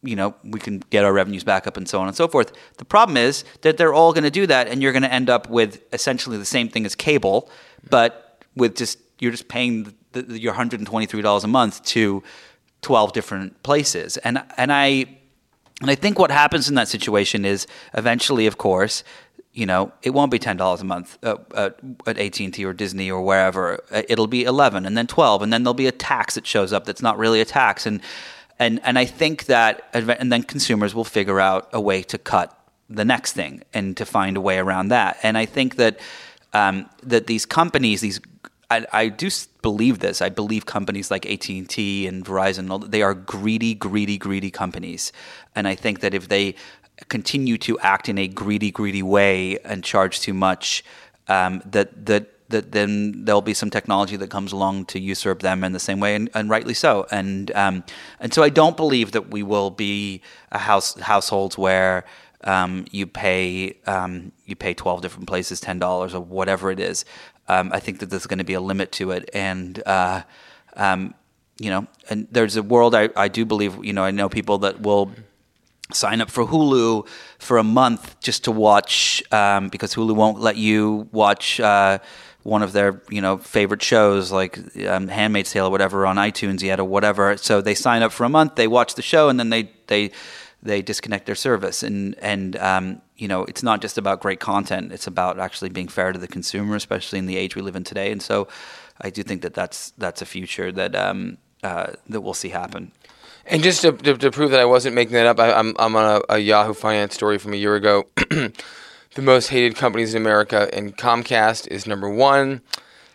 you 0.00 0.14
know, 0.14 0.32
we 0.44 0.60
can 0.60 0.78
get 0.90 1.04
our 1.04 1.12
revenues 1.12 1.42
back 1.42 1.66
up 1.66 1.76
and 1.76 1.88
so 1.88 2.00
on 2.00 2.06
and 2.06 2.16
so 2.16 2.28
forth. 2.28 2.52
The 2.76 2.84
problem 2.84 3.16
is 3.16 3.42
that 3.62 3.76
they're 3.76 3.92
all 3.92 4.12
going 4.12 4.22
to 4.22 4.30
do 4.30 4.46
that, 4.46 4.68
and 4.68 4.80
you're 4.80 4.92
going 4.92 5.02
to 5.02 5.12
end 5.12 5.28
up 5.28 5.50
with 5.50 5.82
essentially 5.92 6.38
the 6.38 6.44
same 6.44 6.68
thing 6.68 6.86
as 6.86 6.94
cable, 6.94 7.50
but 7.90 8.44
with 8.54 8.76
just 8.76 8.98
you're 9.18 9.32
just 9.32 9.48
paying 9.48 9.92
the, 10.22 10.40
your 10.40 10.54
hundred 10.54 10.80
and 10.80 10.86
twenty 10.86 11.06
three 11.06 11.22
dollars 11.22 11.44
a 11.44 11.48
month 11.48 11.84
to 11.84 12.22
twelve 12.82 13.12
different 13.12 13.62
places, 13.62 14.16
and 14.18 14.42
and 14.56 14.72
I 14.72 15.06
and 15.80 15.90
I 15.90 15.94
think 15.94 16.18
what 16.18 16.30
happens 16.30 16.68
in 16.68 16.74
that 16.74 16.88
situation 16.88 17.44
is 17.44 17.66
eventually, 17.94 18.46
of 18.46 18.58
course, 18.58 19.04
you 19.52 19.66
know, 19.66 19.92
it 20.02 20.10
won't 20.10 20.30
be 20.30 20.38
ten 20.38 20.56
dollars 20.56 20.80
a 20.80 20.84
month 20.84 21.18
uh, 21.22 21.36
uh, 21.54 21.70
at 22.06 22.18
AT 22.18 22.40
and 22.40 22.54
T 22.54 22.64
or 22.64 22.72
Disney 22.72 23.10
or 23.10 23.22
wherever. 23.22 23.82
Uh, 23.90 24.02
It'll 24.08 24.26
be 24.26 24.44
eleven, 24.44 24.86
and 24.86 24.96
then 24.96 25.06
twelve, 25.06 25.42
and 25.42 25.52
then 25.52 25.62
there'll 25.62 25.74
be 25.74 25.86
a 25.86 25.92
tax 25.92 26.34
that 26.34 26.46
shows 26.46 26.72
up 26.72 26.84
that's 26.84 27.02
not 27.02 27.18
really 27.18 27.40
a 27.40 27.44
tax, 27.44 27.86
and 27.86 28.00
and 28.58 28.80
and 28.84 28.98
I 28.98 29.04
think 29.04 29.46
that, 29.46 29.88
and 29.92 30.32
then 30.32 30.42
consumers 30.42 30.94
will 30.94 31.04
figure 31.04 31.40
out 31.40 31.68
a 31.72 31.80
way 31.80 32.02
to 32.02 32.18
cut 32.18 32.54
the 32.90 33.04
next 33.04 33.32
thing 33.32 33.62
and 33.72 33.96
to 33.96 34.04
find 34.04 34.36
a 34.36 34.40
way 34.40 34.58
around 34.58 34.88
that. 34.88 35.18
And 35.22 35.36
I 35.36 35.46
think 35.46 35.76
that 35.76 35.98
um, 36.52 36.88
that 37.02 37.26
these 37.26 37.46
companies, 37.46 38.00
these 38.00 38.20
I, 38.70 38.86
I 38.92 39.08
do 39.08 39.30
believe 39.62 40.00
this. 40.00 40.20
I 40.20 40.28
believe 40.28 40.66
companies 40.66 41.10
like 41.10 41.24
AT 41.26 41.48
and 41.48 41.68
T 41.68 42.06
and 42.06 42.24
Verizon 42.24 42.90
they 42.90 43.02
are 43.02 43.14
greedy, 43.14 43.74
greedy, 43.74 44.18
greedy 44.18 44.50
companies. 44.50 45.12
And 45.54 45.66
I 45.66 45.74
think 45.74 46.00
that 46.00 46.14
if 46.14 46.28
they 46.28 46.54
continue 47.08 47.56
to 47.58 47.78
act 47.80 48.08
in 48.08 48.18
a 48.18 48.28
greedy, 48.28 48.70
greedy 48.70 49.02
way 49.02 49.58
and 49.60 49.82
charge 49.82 50.20
too 50.20 50.34
much, 50.34 50.84
um, 51.28 51.62
that 51.64 52.06
that 52.06 52.34
that 52.50 52.72
then 52.72 53.24
there'll 53.24 53.42
be 53.42 53.54
some 53.54 53.70
technology 53.70 54.16
that 54.16 54.30
comes 54.30 54.52
along 54.52 54.86
to 54.86 54.98
usurp 54.98 55.40
them 55.40 55.62
in 55.64 55.72
the 55.72 55.80
same 55.80 56.00
way, 56.00 56.14
and, 56.14 56.30
and 56.34 56.50
rightly 56.50 56.74
so. 56.74 57.06
And 57.10 57.50
um, 57.54 57.84
and 58.20 58.32
so 58.32 58.42
I 58.42 58.48
don't 58.48 58.76
believe 58.76 59.12
that 59.12 59.30
we 59.30 59.42
will 59.42 59.70
be 59.70 60.22
a 60.50 60.58
house 60.58 60.98
households 61.00 61.56
where 61.58 62.04
um, 62.44 62.86
you 62.90 63.06
pay 63.06 63.76
um, 63.86 64.32
you 64.46 64.56
pay 64.56 64.74
twelve 64.74 65.02
different 65.02 65.28
places 65.28 65.60
ten 65.60 65.78
dollars 65.78 66.14
or 66.14 66.20
whatever 66.20 66.70
it 66.70 66.80
is. 66.80 67.04
Um, 67.48 67.70
I 67.72 67.80
think 67.80 68.00
that 68.00 68.10
there's 68.10 68.26
going 68.26 68.38
to 68.38 68.44
be 68.44 68.54
a 68.54 68.60
limit 68.60 68.92
to 68.92 69.10
it, 69.12 69.30
and 69.32 69.82
uh, 69.86 70.22
um, 70.76 71.14
you 71.58 71.70
know, 71.70 71.86
and 72.10 72.28
there's 72.30 72.56
a 72.56 72.62
world 72.62 72.94
I, 72.94 73.08
I 73.16 73.28
do 73.28 73.44
believe. 73.44 73.84
You 73.84 73.92
know, 73.92 74.04
I 74.04 74.10
know 74.10 74.28
people 74.28 74.58
that 74.58 74.80
will 74.80 75.12
sign 75.92 76.20
up 76.20 76.30
for 76.30 76.44
Hulu 76.46 77.06
for 77.38 77.58
a 77.58 77.64
month 77.64 78.20
just 78.20 78.44
to 78.44 78.52
watch 78.52 79.22
um, 79.32 79.68
because 79.68 79.94
Hulu 79.94 80.14
won't 80.14 80.40
let 80.40 80.56
you 80.56 81.08
watch 81.12 81.60
uh, 81.60 81.98
one 82.42 82.62
of 82.62 82.72
their 82.72 83.02
you 83.10 83.20
know 83.20 83.38
favorite 83.38 83.82
shows 83.82 84.30
like 84.30 84.58
um, 84.86 85.08
Handmaid's 85.08 85.50
Tale 85.50 85.66
or 85.66 85.70
whatever 85.70 86.06
on 86.06 86.16
iTunes 86.16 86.62
yet 86.62 86.80
or 86.80 86.84
whatever. 86.84 87.36
So 87.36 87.60
they 87.60 87.74
sign 87.74 88.02
up 88.02 88.12
for 88.12 88.24
a 88.24 88.28
month, 88.28 88.54
they 88.54 88.68
watch 88.68 88.94
the 88.94 89.02
show, 89.02 89.28
and 89.28 89.38
then 89.38 89.50
they 89.50 89.70
they 89.86 90.10
they 90.62 90.82
disconnect 90.82 91.26
their 91.26 91.34
service. 91.34 91.82
And 91.82 92.14
and 92.20 92.56
um, 92.56 93.02
you 93.16 93.28
know, 93.28 93.44
it's 93.44 93.62
not 93.62 93.80
just 93.80 93.98
about 93.98 94.20
great 94.20 94.40
content; 94.40 94.92
it's 94.92 95.06
about 95.06 95.38
actually 95.38 95.70
being 95.70 95.88
fair 95.88 96.12
to 96.12 96.18
the 96.18 96.28
consumer, 96.28 96.76
especially 96.76 97.18
in 97.18 97.26
the 97.26 97.36
age 97.36 97.56
we 97.56 97.62
live 97.62 97.76
in 97.76 97.84
today. 97.84 98.12
And 98.12 98.22
so, 98.22 98.48
I 99.00 99.10
do 99.10 99.22
think 99.22 99.42
that 99.42 99.54
that's 99.54 99.92
that's 99.98 100.22
a 100.22 100.26
future 100.26 100.72
that 100.72 100.94
um, 100.94 101.38
uh, 101.62 101.92
that 102.08 102.20
we'll 102.20 102.34
see 102.34 102.50
happen. 102.50 102.92
And 103.50 103.62
just 103.62 103.80
to, 103.80 103.92
to, 103.92 104.14
to, 104.14 104.30
prove 104.30 104.50
that 104.50 104.60
I 104.60 104.66
wasn't 104.66 104.94
making 104.94 105.14
that 105.14 105.26
up, 105.26 105.40
I, 105.40 105.48
am 105.58 105.74
I'm, 105.78 105.96
I'm 105.96 105.96
on 105.96 106.22
a, 106.28 106.34
a, 106.34 106.38
Yahoo 106.38 106.74
Finance 106.74 107.14
story 107.14 107.38
from 107.38 107.54
a 107.54 107.56
year 107.56 107.76
ago. 107.76 108.04
the 108.16 108.52
most 109.22 109.48
hated 109.48 109.74
companies 109.74 110.14
in 110.14 110.20
America, 110.20 110.68
and 110.74 110.94
Comcast 110.96 111.66
is 111.68 111.86
number 111.86 112.10
one. 112.10 112.60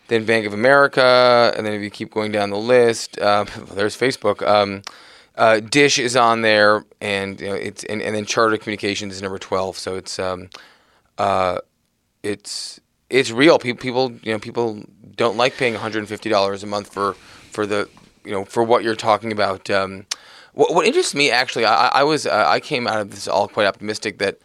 Then 0.07 0.25
Bank 0.25 0.47
of 0.47 0.53
America, 0.53 1.53
and 1.55 1.65
then 1.65 1.73
if 1.73 1.81
you 1.81 1.89
keep 1.89 2.11
going 2.11 2.31
down 2.31 2.49
the 2.49 2.57
list, 2.57 3.19
uh, 3.19 3.45
there's 3.73 3.95
Facebook. 3.95 4.45
Um, 4.45 4.81
uh, 5.35 5.59
Dish 5.59 5.99
is 5.99 6.15
on 6.15 6.41
there, 6.41 6.85
and 7.01 7.39
you 7.39 7.47
know, 7.49 7.55
it's 7.55 7.83
and, 7.85 8.01
and 8.01 8.15
then 8.15 8.25
Charter 8.25 8.57
Communications 8.57 9.15
is 9.15 9.21
number 9.21 9.39
twelve. 9.39 9.77
So 9.77 9.95
it's 9.95 10.19
um, 10.19 10.49
uh, 11.17 11.59
it's 12.21 12.79
it's 13.09 13.31
real. 13.31 13.59
People, 13.59 13.81
people, 13.81 14.11
you 14.23 14.31
know, 14.31 14.39
people 14.39 14.83
don't 15.15 15.37
like 15.37 15.57
paying 15.57 15.73
one 15.73 15.81
hundred 15.81 15.99
and 15.99 16.07
fifty 16.07 16.29
dollars 16.29 16.63
a 16.63 16.67
month 16.67 16.93
for 16.93 17.13
for 17.51 17.65
the 17.65 17.89
you 18.23 18.31
know 18.31 18.45
for 18.45 18.63
what 18.63 18.83
you're 18.83 18.95
talking 18.95 19.31
about. 19.31 19.69
Um, 19.69 20.05
what, 20.53 20.73
what 20.73 20.85
interests 20.85 21.15
me 21.15 21.31
actually, 21.31 21.65
I, 21.65 21.87
I 21.87 22.03
was 22.03 22.25
uh, 22.27 22.45
I 22.47 22.59
came 22.59 22.87
out 22.87 22.99
of 22.99 23.11
this 23.11 23.27
all 23.27 23.47
quite 23.47 23.65
optimistic 23.65 24.19
that 24.19 24.39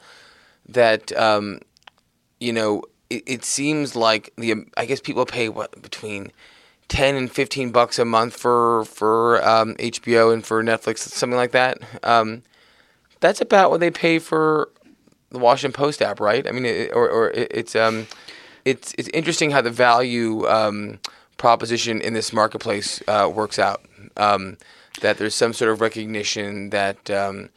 that 0.68 1.16
um, 1.16 1.60
you 2.40 2.52
know 2.52 2.82
it, 3.10 3.22
it 3.26 3.44
seems 3.44 3.94
like 3.94 4.32
the 4.36 4.54
I 4.76 4.86
guess 4.86 5.00
people 5.00 5.26
pay 5.26 5.48
what 5.48 5.80
between 5.82 6.32
ten 6.88 7.14
and 7.14 7.30
fifteen 7.30 7.70
bucks 7.70 7.98
a 7.98 8.04
month 8.04 8.36
for 8.36 8.84
for 8.84 9.46
um, 9.46 9.74
HBO 9.76 10.32
and 10.32 10.44
for 10.44 10.62
Netflix, 10.62 10.98
something 10.98 11.36
like 11.36 11.52
that. 11.52 11.78
Um, 12.02 12.42
that's 13.20 13.40
about 13.40 13.70
what 13.70 13.80
they 13.80 13.90
pay 13.90 14.18
for 14.18 14.70
the 15.30 15.38
Washington 15.38 15.76
Post 15.76 16.02
app, 16.02 16.20
right? 16.20 16.46
I 16.46 16.52
mean, 16.52 16.64
it, 16.64 16.90
or, 16.94 17.08
or 17.08 17.30
it, 17.30 17.48
it's 17.50 17.76
um, 17.76 18.06
it's 18.64 18.94
it's 18.98 19.08
interesting 19.08 19.50
how 19.50 19.60
the 19.60 19.70
value 19.70 20.46
um, 20.48 20.98
proposition 21.36 22.00
in 22.00 22.14
this 22.14 22.32
marketplace 22.32 23.02
uh, 23.08 23.30
works 23.32 23.58
out. 23.58 23.82
Um, 24.16 24.56
that 25.00 25.18
there's 25.18 25.34
some 25.34 25.52
sort 25.52 25.70
of 25.70 25.80
recognition 25.80 26.70
that 26.70 27.10
um, 27.10 27.50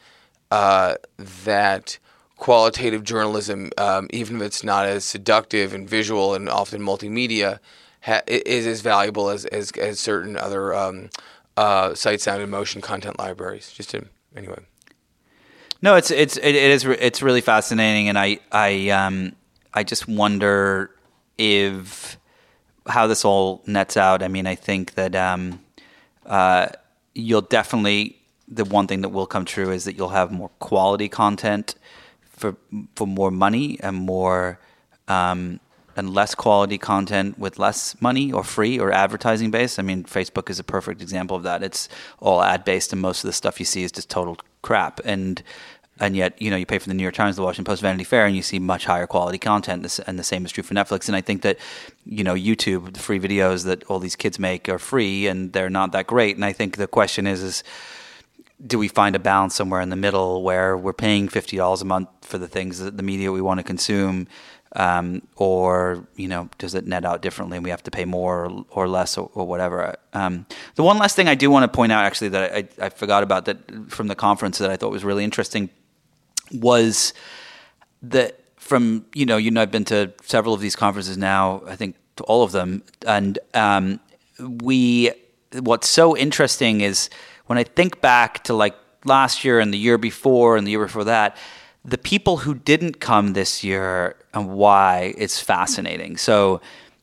uh, 0.50 0.96
that 1.44 1.98
qualitative 2.36 3.04
journalism, 3.04 3.70
even 4.10 4.36
if 4.36 4.42
it's 4.42 4.64
not 4.64 4.84
as 4.86 5.04
seductive 5.04 5.72
and 5.72 5.88
visual 5.88 6.34
and 6.34 6.48
often 6.48 6.82
multimedia, 6.82 7.58
ha- 8.02 8.22
is 8.26 8.66
as 8.66 8.80
valuable 8.80 9.30
as 9.30 9.44
as, 9.46 9.70
as 9.72 9.98
certain 9.98 10.36
other 10.36 10.74
um, 10.74 11.10
uh, 11.56 11.94
sight, 11.94 12.20
sound, 12.20 12.42
and 12.42 12.50
motion 12.50 12.80
content 12.80 13.18
libraries. 13.18 13.72
Just 13.72 13.90
to 13.90 14.06
anyway. 14.36 14.58
No, 15.80 15.96
it's 15.96 16.10
it's 16.10 16.36
it, 16.36 16.54
it 16.54 16.70
is 16.70 16.84
it's 16.84 17.22
really 17.22 17.40
fascinating, 17.40 18.08
and 18.08 18.18
I 18.18 18.38
I 18.50 18.90
um 18.90 19.32
I 19.74 19.82
just 19.82 20.06
wonder 20.06 20.90
if 21.38 22.18
how 22.86 23.06
this 23.06 23.24
all 23.24 23.62
nets 23.66 23.96
out. 23.96 24.22
I 24.22 24.28
mean, 24.28 24.46
I 24.46 24.54
think 24.54 24.94
that 24.94 25.14
um 25.16 25.60
uh 26.26 26.68
you'll 27.14 27.42
definitely 27.42 28.18
the 28.48 28.64
one 28.64 28.86
thing 28.86 29.00
that 29.00 29.08
will 29.08 29.26
come 29.26 29.44
true 29.44 29.70
is 29.70 29.84
that 29.84 29.96
you'll 29.96 30.10
have 30.10 30.30
more 30.30 30.50
quality 30.58 31.08
content 31.08 31.74
for 32.22 32.56
for 32.94 33.06
more 33.06 33.30
money 33.30 33.78
and 33.80 33.96
more 33.96 34.58
um, 35.08 35.60
and 35.96 36.12
less 36.12 36.34
quality 36.34 36.78
content 36.78 37.38
with 37.38 37.58
less 37.58 38.00
money 38.00 38.32
or 38.32 38.44
free 38.44 38.78
or 38.78 38.92
advertising 38.92 39.50
based. 39.50 39.78
I 39.78 39.82
mean, 39.82 40.04
Facebook 40.04 40.50
is 40.50 40.58
a 40.58 40.64
perfect 40.64 41.02
example 41.02 41.36
of 41.36 41.42
that. 41.42 41.62
It's 41.62 41.88
all 42.20 42.42
ad 42.42 42.64
based, 42.64 42.92
and 42.92 43.00
most 43.00 43.24
of 43.24 43.28
the 43.28 43.32
stuff 43.32 43.58
you 43.58 43.66
see 43.66 43.82
is 43.82 43.92
just 43.92 44.10
total 44.10 44.36
crap. 44.62 45.00
And 45.04 45.42
and 46.00 46.16
yet, 46.16 46.40
you 46.40 46.50
know, 46.50 46.56
you 46.56 46.66
pay 46.66 46.78
for 46.78 46.88
the 46.88 46.94
New 46.94 47.02
York 47.02 47.14
Times, 47.14 47.36
the 47.36 47.42
Washington 47.42 47.70
Post, 47.70 47.82
Vanity 47.82 48.02
Fair, 48.02 48.26
and 48.26 48.34
you 48.34 48.42
see 48.42 48.58
much 48.58 48.86
higher 48.86 49.06
quality 49.06 49.38
content. 49.38 50.00
And 50.06 50.18
the 50.18 50.24
same 50.24 50.44
is 50.44 50.50
true 50.50 50.64
for 50.64 50.74
Netflix. 50.74 51.06
And 51.06 51.14
I 51.14 51.20
think 51.20 51.42
that, 51.42 51.58
you 52.04 52.24
know, 52.24 52.34
YouTube, 52.34 52.94
the 52.94 52.98
free 52.98 53.20
videos 53.20 53.66
that 53.66 53.84
all 53.84 53.98
these 53.98 54.16
kids 54.16 54.38
make 54.38 54.68
are 54.68 54.78
free, 54.78 55.26
and 55.26 55.52
they're 55.52 55.70
not 55.70 55.92
that 55.92 56.06
great. 56.06 56.34
And 56.34 56.44
I 56.44 56.52
think 56.52 56.76
the 56.76 56.86
question 56.88 57.26
is, 57.26 57.42
is 57.42 57.62
do 58.66 58.78
we 58.78 58.88
find 58.88 59.16
a 59.16 59.18
balance 59.18 59.54
somewhere 59.54 59.80
in 59.80 59.90
the 59.90 59.96
middle 59.96 60.42
where 60.42 60.76
we're 60.76 60.92
paying 60.92 61.28
fifty 61.28 61.56
dollars 61.56 61.82
a 61.82 61.84
month 61.84 62.08
for 62.22 62.38
the 62.38 62.48
things 62.48 62.78
that 62.78 62.96
the 62.96 63.02
media 63.02 63.30
we 63.30 63.40
want 63.40 63.58
to 63.58 63.64
consume, 63.64 64.26
um, 64.74 65.22
or 65.36 66.06
you 66.16 66.28
know, 66.28 66.48
does 66.58 66.74
it 66.74 66.86
net 66.86 67.04
out 67.04 67.22
differently 67.22 67.56
and 67.56 67.64
we 67.64 67.70
have 67.70 67.82
to 67.82 67.90
pay 67.90 68.04
more 68.04 68.46
or, 68.46 68.64
or 68.70 68.88
less 68.88 69.18
or, 69.18 69.30
or 69.34 69.46
whatever? 69.46 69.94
Um, 70.12 70.46
the 70.76 70.82
one 70.82 70.98
last 70.98 71.16
thing 71.16 71.28
I 71.28 71.34
do 71.34 71.50
want 71.50 71.70
to 71.70 71.74
point 71.74 71.92
out, 71.92 72.04
actually, 72.04 72.28
that 72.30 72.52
I, 72.54 72.86
I, 72.86 72.88
forgot 72.88 73.22
about 73.22 73.44
that 73.46 73.90
from 73.90 74.08
the 74.08 74.14
conference 74.14 74.58
that 74.58 74.70
I 74.70 74.76
thought 74.76 74.90
was 74.90 75.04
really 75.04 75.24
interesting 75.24 75.70
was 76.52 77.12
that 78.02 78.40
from 78.56 79.04
you 79.14 79.26
know, 79.26 79.36
you 79.36 79.50
know, 79.50 79.60
I've 79.62 79.70
been 79.70 79.84
to 79.86 80.12
several 80.22 80.54
of 80.54 80.60
these 80.60 80.76
conferences 80.76 81.18
now. 81.18 81.62
I 81.66 81.76
think 81.76 81.96
to 82.16 82.24
all 82.24 82.42
of 82.42 82.52
them, 82.52 82.82
and 83.06 83.38
um, 83.54 84.00
we. 84.38 85.12
What's 85.60 85.86
so 85.86 86.16
interesting 86.16 86.80
is 86.80 87.10
when 87.44 87.58
I 87.58 87.64
think 87.64 88.00
back 88.00 88.42
to 88.44 88.54
like 88.54 88.74
last 89.04 89.44
year 89.44 89.60
and 89.60 89.70
the 89.70 89.76
year 89.76 89.98
before 89.98 90.56
and 90.56 90.66
the 90.66 90.70
year 90.70 90.82
before 90.82 91.04
that, 91.04 91.36
the 91.84 91.98
people 91.98 92.38
who 92.38 92.54
didn't 92.54 93.00
come 93.00 93.32
this 93.32 93.64
year 93.64 94.16
and 94.32 94.50
why 94.50 95.14
it's 95.18 95.40
fascinating. 95.40 96.16
So, 96.16 96.60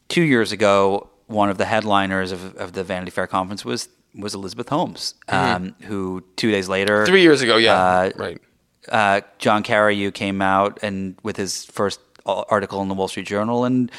two 0.07 0.21
years 0.21 0.51
ago, 0.51 1.09
one 1.27 1.49
of 1.49 1.57
the 1.57 1.65
headliners 1.65 2.31
of, 2.31 2.55
of 2.55 2.73
the 2.73 2.83
Vanity 2.83 3.11
Fair 3.11 3.27
conference 3.27 3.65
was 3.65 3.89
was 4.15 4.33
Elizabeth 4.33 4.69
Holmes, 4.69 5.13
mm-hmm. 5.27 5.55
um, 5.55 5.75
who 5.81 6.23
two 6.35 6.51
days 6.51 6.67
later, 6.67 7.05
three 7.05 7.21
years 7.21 7.41
ago, 7.41 7.57
yeah, 7.57 7.73
uh, 7.73 8.11
right. 8.15 8.41
Uh, 8.87 9.21
John 9.37 9.63
Carreyrou 9.63 10.13
came 10.13 10.41
out 10.41 10.79
and 10.81 11.15
with 11.21 11.37
his 11.37 11.65
first 11.65 11.99
article 12.25 12.81
in 12.81 12.87
the 12.87 12.95
Wall 12.95 13.07
Street 13.07 13.27
Journal, 13.27 13.65
and 13.65 13.91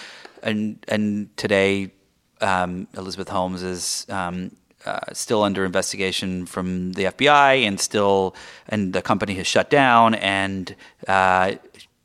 and 0.43 0.85
and 0.89 1.37
today 1.37 1.93
um, 2.41 2.89
Elizabeth 2.97 3.29
Holmes 3.29 3.63
is 3.63 4.07
um, 4.09 4.51
uh, 4.87 5.01
still 5.13 5.43
under 5.43 5.65
investigation 5.65 6.47
from 6.47 6.93
the 6.93 7.05
FBI 7.05 7.67
and 7.67 7.79
still, 7.79 8.35
and 8.69 8.93
the 8.93 9.03
company 9.03 9.35
has 9.35 9.47
shut 9.47 9.71
down 9.71 10.15
and 10.15 10.75
uh, 11.07 11.53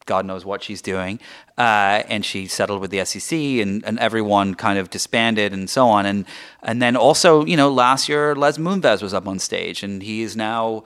God 0.05 0.25
knows 0.25 0.45
what 0.45 0.63
she's 0.63 0.81
doing. 0.81 1.19
Uh, 1.57 2.03
and 2.09 2.25
she 2.25 2.47
settled 2.47 2.81
with 2.81 2.91
the 2.91 3.03
SEC 3.05 3.37
and, 3.37 3.83
and 3.85 3.97
everyone 3.99 4.55
kind 4.55 4.77
of 4.77 4.89
disbanded 4.89 5.53
and 5.53 5.69
so 5.69 5.87
on. 5.87 6.05
And, 6.05 6.25
and 6.61 6.81
then 6.81 6.95
also, 6.95 7.45
you 7.45 7.57
know, 7.57 7.71
last 7.71 8.09
year 8.09 8.35
Les 8.35 8.57
Moonves 8.57 9.01
was 9.01 9.13
up 9.13 9.27
on 9.27 9.39
stage 9.39 9.81
and 9.83 10.03
he 10.03 10.21
is 10.21 10.35
now 10.35 10.83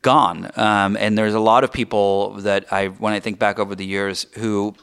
gone. 0.00 0.50
Um, 0.56 0.96
and 0.96 1.18
there's 1.18 1.34
a 1.34 1.40
lot 1.40 1.64
of 1.64 1.72
people 1.72 2.34
that 2.34 2.72
I, 2.72 2.88
when 2.88 3.12
I 3.12 3.20
think 3.20 3.38
back 3.38 3.58
over 3.58 3.74
the 3.74 3.86
years, 3.86 4.26
who 4.38 4.74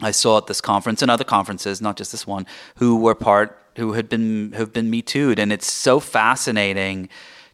I 0.00 0.12
saw 0.12 0.38
at 0.38 0.46
this 0.46 0.60
conference 0.60 1.02
and 1.02 1.10
other 1.10 1.24
conferences, 1.24 1.80
not 1.80 1.96
just 1.96 2.12
this 2.12 2.26
one, 2.26 2.46
who 2.76 2.96
were 2.96 3.14
part 3.14 3.60
who 3.78 3.92
had 3.92 4.08
been 4.08 4.52
who've 4.52 4.72
been 4.72 4.90
me 4.90 5.02
too'd, 5.02 5.38
and 5.38 5.52
it's 5.52 5.70
so 5.70 6.00
fascinating 6.00 7.08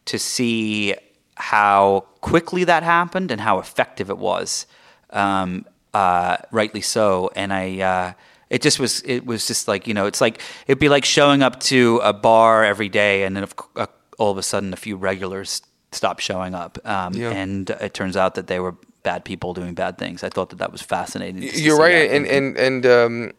to 0.07 0.19
see 0.19 0.95
how 1.37 2.07
quickly 2.21 2.65
that 2.65 2.83
happened 2.83 3.31
and 3.31 3.41
how 3.41 3.59
effective 3.59 4.11
it 4.11 4.19
was. 4.19 4.67
Um, 5.11 5.67
uh, 5.93 6.39
rightly 6.51 6.81
so, 6.81 7.31
and 7.37 7.53
I. 7.53 7.81
Uh, 7.81 8.13
it 8.51 8.63
just 8.63 8.79
was. 8.79 9.03
It 9.03 9.25
was 9.25 9.47
just 9.47 9.69
like 9.69 9.87
you 9.87 9.95
know. 9.95 10.07
It's 10.07 10.21
like 10.21 10.41
it'd 10.67 10.79
be 10.79 10.89
like 10.89 11.05
showing 11.05 11.43
up 11.43 11.61
to 11.61 12.01
a 12.03 12.13
bar 12.13 12.65
every 12.65 12.89
day, 12.89 13.25
and 13.25 13.37
then 13.37 13.47
uh, 13.77 13.87
all 14.19 14.31
of 14.31 14.39
a 14.39 14.43
sudden 14.43 14.73
a 14.73 14.77
few 14.77 14.97
regulars 14.97 15.63
stop 15.93 16.19
showing 16.21 16.55
up, 16.55 16.79
um, 16.85 17.15
yeah. 17.15 17.31
and 17.31 17.71
it 17.71 17.95
turns 17.95 18.17
out 18.17 18.35
that 18.35 18.47
they 18.47 18.61
were 18.61 18.77
bad 19.03 19.25
people 19.25 19.55
doing 19.55 19.75
bad 19.75 19.99
things. 19.99 20.23
I 20.23 20.29
thought 20.29 20.51
that 20.51 20.57
that 20.57 20.73
was 20.73 20.83
fascinating. 20.83 21.43
You're 21.55 21.79
right, 21.79 22.11
and 22.11 22.27
and 22.27 22.57
and 22.57 22.87
um, 22.87 23.33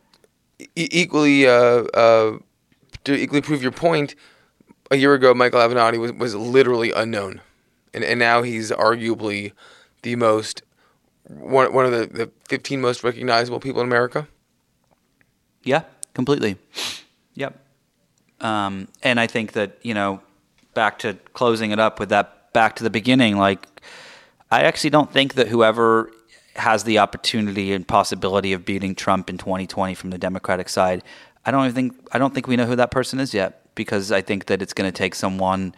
equally 0.75 1.47
uh, 1.47 1.83
uh, 1.93 2.37
to 3.05 3.15
equally 3.15 3.41
prove 3.41 3.63
your 3.63 3.71
point, 3.71 4.15
a 4.91 4.97
year 4.97 5.13
ago, 5.13 5.33
Michael 5.33 5.59
Avenatti 5.59 5.99
was, 5.99 6.13
was 6.13 6.35
literally 6.35 6.91
unknown. 6.91 7.41
And, 7.93 8.03
and 8.03 8.19
now 8.19 8.43
he's 8.43 8.71
arguably 8.71 9.53
the 10.03 10.15
most, 10.15 10.61
one, 11.27 11.73
one 11.73 11.85
of 11.85 11.91
the, 11.91 12.05
the 12.05 12.31
15 12.47 12.81
most 12.81 13.03
recognizable 13.03 13.59
people 13.59 13.81
in 13.81 13.87
America. 13.87 14.27
Yeah, 15.63 15.83
completely. 16.13 16.57
Yep. 17.33 17.59
Um, 18.41 18.87
and 19.01 19.19
I 19.19 19.27
think 19.27 19.53
that, 19.53 19.77
you 19.81 19.93
know, 19.93 20.21
back 20.73 20.99
to 20.99 21.13
closing 21.33 21.71
it 21.71 21.79
up 21.79 21.99
with 21.99 22.09
that, 22.09 22.53
back 22.53 22.75
to 22.75 22.83
the 22.83 22.89
beginning, 22.89 23.37
like, 23.37 23.67
I 24.51 24.63
actually 24.63 24.91
don't 24.91 25.11
think 25.11 25.33
that 25.33 25.47
whoever 25.47 26.11
has 26.55 26.83
the 26.83 26.99
opportunity 26.99 27.73
and 27.73 27.87
possibility 27.87 28.53
of 28.53 28.63
beating 28.63 28.95
Trump 28.95 29.29
in 29.29 29.37
2020 29.37 29.95
from 29.95 30.11
the 30.11 30.17
Democratic 30.17 30.69
side, 30.69 31.03
I 31.45 31.51
don't 31.51 31.63
even 31.65 31.75
think 31.75 32.07
I 32.11 32.17
don't 32.17 32.33
think 32.33 32.47
we 32.47 32.55
know 32.55 32.65
who 32.65 32.75
that 32.75 32.91
person 32.91 33.19
is 33.19 33.33
yet 33.33 33.73
because 33.75 34.11
I 34.11 34.21
think 34.21 34.45
that 34.45 34.61
it's 34.61 34.73
going 34.73 34.91
to 34.91 34.97
take 34.97 35.15
someone 35.15 35.75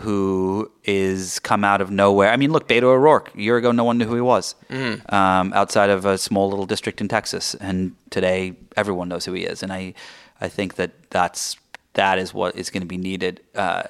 who 0.00 0.70
is 0.84 1.38
come 1.38 1.64
out 1.64 1.80
of 1.80 1.90
nowhere. 1.90 2.30
I 2.30 2.36
mean, 2.36 2.52
look, 2.52 2.68
Beto 2.68 2.84
O'Rourke. 2.84 3.34
A 3.34 3.40
year 3.40 3.56
ago, 3.56 3.72
no 3.72 3.84
one 3.84 3.98
knew 3.98 4.06
who 4.06 4.14
he 4.14 4.20
was 4.20 4.54
mm. 4.68 5.12
um, 5.12 5.52
outside 5.54 5.90
of 5.90 6.04
a 6.04 6.18
small 6.18 6.50
little 6.50 6.66
district 6.66 7.00
in 7.00 7.08
Texas, 7.08 7.54
and 7.54 7.96
today 8.10 8.54
everyone 8.76 9.08
knows 9.08 9.24
who 9.24 9.32
he 9.32 9.44
is. 9.44 9.62
And 9.62 9.72
I, 9.72 9.94
I 10.40 10.48
think 10.48 10.74
that 10.76 11.10
that's 11.10 11.56
that 11.94 12.18
is 12.18 12.34
what 12.34 12.56
is 12.56 12.70
going 12.70 12.82
to 12.82 12.86
be 12.86 12.98
needed 12.98 13.40
uh, 13.54 13.84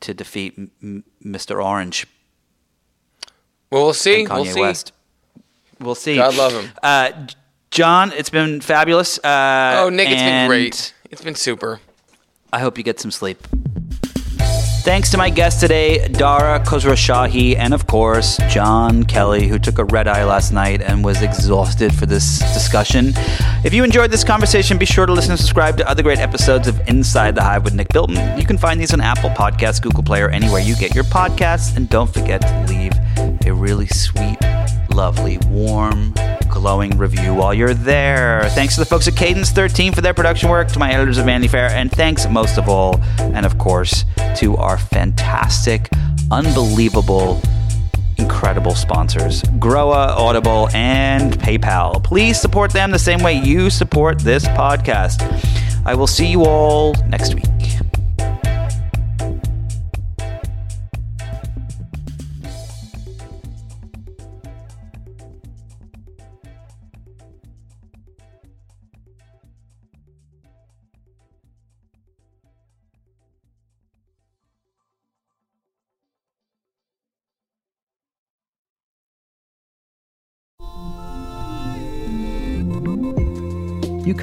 to 0.00 0.14
defeat 0.14 0.56
M- 0.82 1.04
Mr. 1.24 1.62
Orange. 1.62 2.06
Well, 3.70 3.84
we'll 3.84 3.94
see. 3.94 4.26
We'll 4.26 4.44
see. 4.44 4.60
West. 4.60 4.92
We'll 5.80 5.96
see. 5.96 6.16
God 6.16 6.36
love 6.36 6.52
him. 6.52 6.70
Uh, 6.82 7.26
John, 7.76 8.10
it's 8.12 8.30
been 8.30 8.62
fabulous. 8.62 9.18
Uh, 9.18 9.82
Oh, 9.84 9.90
Nick, 9.90 10.08
it's 10.08 10.22
been 10.22 10.48
great. 10.48 10.94
It's 11.10 11.20
been 11.20 11.34
super. 11.34 11.78
I 12.50 12.58
hope 12.60 12.78
you 12.78 12.84
get 12.84 12.98
some 12.98 13.10
sleep. 13.10 13.36
Thanks 14.82 15.10
to 15.10 15.18
my 15.18 15.28
guest 15.28 15.60
today, 15.60 16.08
Dara 16.08 16.60
Khosrowshahi, 16.60 17.54
and 17.58 17.74
of 17.74 17.86
course, 17.86 18.38
Jon 18.48 19.02
Kelly, 19.02 19.46
who 19.46 19.58
took 19.58 19.76
a 19.78 19.84
red 19.84 20.08
eye 20.08 20.24
last 20.24 20.52
night 20.52 20.80
and 20.80 21.04
was 21.04 21.20
exhausted 21.20 21.94
for 21.94 22.06
this 22.06 22.38
discussion. 22.54 23.12
If 23.62 23.74
you 23.74 23.84
enjoyed 23.84 24.10
this 24.10 24.24
conversation, 24.24 24.78
be 24.78 24.86
sure 24.86 25.04
to 25.04 25.12
listen 25.12 25.32
and 25.32 25.38
subscribe 25.38 25.76
to 25.76 25.86
other 25.86 26.02
great 26.02 26.18
episodes 26.18 26.68
of 26.68 26.80
Inside 26.88 27.34
the 27.34 27.42
Hive 27.42 27.62
with 27.62 27.74
Nick 27.74 27.88
Bilton. 27.90 28.38
You 28.38 28.46
can 28.46 28.56
find 28.56 28.80
these 28.80 28.94
on 28.94 29.02
Apple 29.02 29.28
Podcasts, 29.30 29.82
Google 29.82 30.02
Play, 30.02 30.22
or 30.22 30.30
anywhere 30.30 30.62
you 30.62 30.76
get 30.76 30.94
your 30.94 31.04
podcasts. 31.04 31.76
And 31.76 31.90
don't 31.90 32.10
forget 32.10 32.40
to 32.40 32.66
leave 32.70 32.92
a 33.44 33.52
really 33.52 33.88
sweet, 33.88 34.38
lovely, 34.94 35.36
warm, 35.48 36.14
glowing 36.66 36.98
review 36.98 37.32
while 37.32 37.54
you're 37.54 37.74
there. 37.74 38.42
Thanks 38.50 38.74
to 38.74 38.80
the 38.80 38.86
folks 38.86 39.06
at 39.06 39.14
Cadence 39.14 39.52
13 39.52 39.92
for 39.92 40.00
their 40.00 40.12
production 40.12 40.50
work, 40.50 40.66
to 40.72 40.80
my 40.80 40.92
editors 40.92 41.16
of 41.16 41.26
Vanity 41.26 41.46
Fair, 41.46 41.70
and 41.70 41.92
thanks 41.92 42.28
most 42.28 42.58
of 42.58 42.68
all, 42.68 43.00
and 43.20 43.46
of 43.46 43.56
course, 43.56 44.04
to 44.34 44.56
our 44.56 44.76
fantastic, 44.76 45.88
unbelievable, 46.32 47.40
incredible 48.18 48.74
sponsors 48.74 49.44
Groa, 49.60 50.12
Audible, 50.18 50.68
and 50.74 51.38
PayPal. 51.38 52.02
Please 52.02 52.40
support 52.40 52.72
them 52.72 52.90
the 52.90 52.98
same 52.98 53.22
way 53.22 53.34
you 53.34 53.70
support 53.70 54.18
this 54.18 54.44
podcast. 54.48 55.22
I 55.86 55.94
will 55.94 56.08
see 56.08 56.26
you 56.26 56.46
all 56.46 56.94
next 57.06 57.36
week. 57.36 57.55